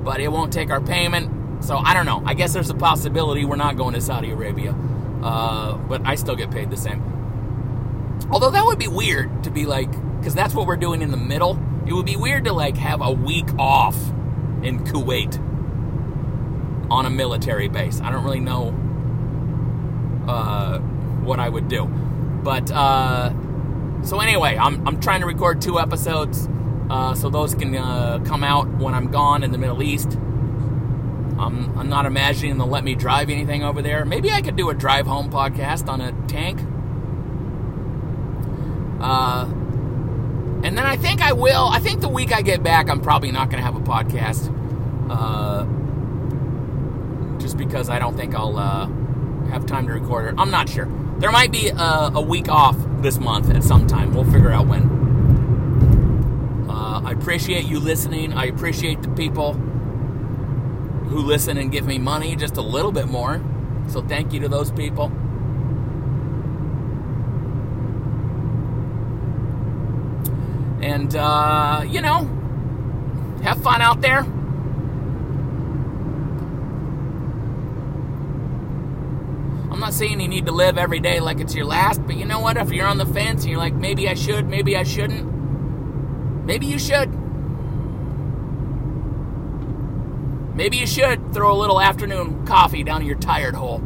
but 0.05 0.21
it 0.21 0.31
won't 0.31 0.53
take 0.53 0.71
our 0.71 0.81
payment. 0.81 1.65
So 1.65 1.79
I 1.79 1.95
don't 1.95 2.07
know. 2.07 2.23
I 2.25 2.35
guess 2.35 2.53
there's 2.53 2.71
a 2.71 2.75
possibility 2.75 3.45
we're 3.45 3.57
not 3.57 3.77
going 3.77 3.95
to 3.95 4.01
Saudi 4.01 4.31
Arabia, 4.31 4.71
uh, 5.21 5.77
but 5.77 6.07
I 6.07 6.15
still 6.15 6.37
get 6.37 6.53
paid 6.53 6.71
the 6.71 6.77
same. 6.77 7.03
Although 8.31 8.53
that 8.53 8.65
would 8.65 8.79
be 8.79 8.87
weird 8.87 9.43
to 9.43 9.51
be 9.51 9.67
like, 9.67 9.91
because 10.21 10.37
that's 10.37 10.55
what 10.55 10.69
we're 10.69 10.77
doing 10.77 11.03
in 11.03 11.11
the 11.11 11.17
middle. 11.17 11.59
It 11.89 11.93
would 11.93 12.07
be 12.07 12.15
weird 12.15 12.45
to 12.45 12.53
like 12.53 12.77
have 12.77 13.01
a 13.03 13.11
week 13.11 13.53
off 13.59 13.97
in 14.65 14.81
Kuwait 14.85 15.39
on 16.91 17.07
a 17.07 17.11
military 17.11 17.69
base. 17.69 18.01
I 18.01 18.11
don't 18.11 18.25
really 18.25 18.41
know 18.41 18.69
uh, 20.27 20.79
what 20.79 21.39
I 21.39 21.49
would 21.49 21.69
do. 21.69 21.85
But, 21.85 22.71
uh, 22.71 23.33
so 24.03 24.21
anyway, 24.21 24.57
I'm, 24.57 24.87
I'm 24.87 25.01
trying 25.01 25.21
to 25.21 25.27
record 25.27 25.61
two 25.63 25.79
episodes 25.79 26.49
uh, 26.91 27.15
so 27.15 27.31
those 27.31 27.55
can 27.55 27.75
uh, 27.77 28.21
come 28.25 28.45
out 28.45 28.69
when 28.79 28.95
I'm 28.95 29.11
gone 29.11 29.43
in 29.43 29.53
the 29.53 29.59
Middle 29.59 29.83
East. 29.83 30.19
I'm, 31.39 31.77
I'm 31.79 31.89
not 31.89 32.07
imagining 32.07 32.59
they'll 32.59 32.67
let 32.67 32.85
me 32.85 32.95
drive 32.95 33.29
anything 33.31 33.65
over 33.65 33.83
there. 33.83 34.05
Maybe 34.05 34.31
I 34.31 34.41
could 34.41 34.57
do 34.57 34.71
a 34.71 34.75
drive 34.75 35.07
home 35.07 35.31
podcast 35.31 35.89
on 35.89 36.01
a 36.01 36.13
tank. 36.29 36.61
Uh, 39.01 39.47
and 40.65 40.79
then 40.79 40.87
I 40.87 40.97
think 40.97 41.21
I 41.21 41.35
will. 41.35 41.69
I 41.69 41.79
think 41.79 42.01
the 42.01 42.09
week 42.09 42.33
I 42.33 42.41
get 42.41 42.63
back, 42.63 42.89
I'm 42.89 43.03
probably 43.03 43.31
not 43.31 43.51
going 43.51 43.63
to 43.63 43.65
have 43.65 43.77
a 43.77 43.81
podcast. 43.81 44.51
Uh, 45.11 45.67
just 47.39 47.59
because 47.59 47.91
I 47.91 47.99
don't 47.99 48.17
think 48.17 48.35
I'll 48.35 48.59
uh, 48.59 48.87
have 49.51 49.67
time 49.67 49.87
to 49.87 49.93
record 49.93 50.33
it. 50.33 50.35
I'm 50.39 50.51
not 50.51 50.71
sure. 50.71 50.87
There 51.19 51.31
might 51.31 51.53
be 51.53 51.69
a, 51.69 52.11
a, 52.15 52.21
week 52.23 52.49
off 52.49 52.77
this 53.03 53.19
month 53.19 53.51
at 53.51 53.63
some 53.63 53.87
time. 53.87 54.15
We'll 54.15 54.25
figure 54.25 54.51
out 54.51 54.67
when. 54.67 54.85
Uh, 56.71 57.03
I 57.05 57.13
appreciate 57.13 57.67
you 57.67 57.79
listening. 57.79 58.33
I 58.33 58.47
appreciate 58.47 59.03
the 59.03 59.11
people 59.11 59.53
who 59.53 61.19
listen 61.19 61.59
and 61.59 61.71
give 61.71 61.87
me 61.87 61.99
money 61.99 62.37
just 62.37 62.57
a 62.57 62.63
little 62.63 62.91
bit 62.91 63.07
more. 63.07 63.45
So 63.89 64.01
thank 64.01 64.33
you 64.33 64.41
to 64.41 64.49
those 64.49 64.71
people. 64.71 65.13
And, 70.85 71.17
uh, 71.17 71.83
you 71.89 72.03
know, 72.03 72.25
have 73.43 73.63
fun 73.63 73.81
out 73.81 74.03
there. 74.03 74.19
I'm 79.73 79.81
not 79.81 79.95
saying 79.95 80.21
you 80.21 80.29
need 80.29 80.45
to 80.45 80.53
live 80.53 80.77
every 80.77 81.01
day 81.01 81.21
like 81.21 81.41
it's 81.41 81.55
your 81.55 81.65
last, 81.65 82.07
but 82.07 82.17
you 82.17 82.27
know 82.27 82.39
what? 82.39 82.59
If 82.59 82.71
you're 82.71 82.87
on 82.87 82.99
the 82.99 83.07
fence 83.07 83.45
and 83.45 83.51
you're 83.51 83.59
like, 83.59 83.73
maybe 83.73 84.11
I 84.11 84.15
should, 84.15 84.47
maybe 84.47 84.77
I 84.77 84.83
shouldn't, 84.83 85.25
maybe 86.45 86.67
you 86.67 86.79
should. 86.79 87.09
Maybe 90.55 90.77
you 90.77 90.87
should 90.87 91.33
throw 91.33 91.57
a 91.57 91.59
little 91.59 91.81
afternoon 91.81 92.45
coffee 92.45 92.85
down 92.85 93.07
your 93.07 93.17
tired 93.17 93.55
hole. 93.55 93.83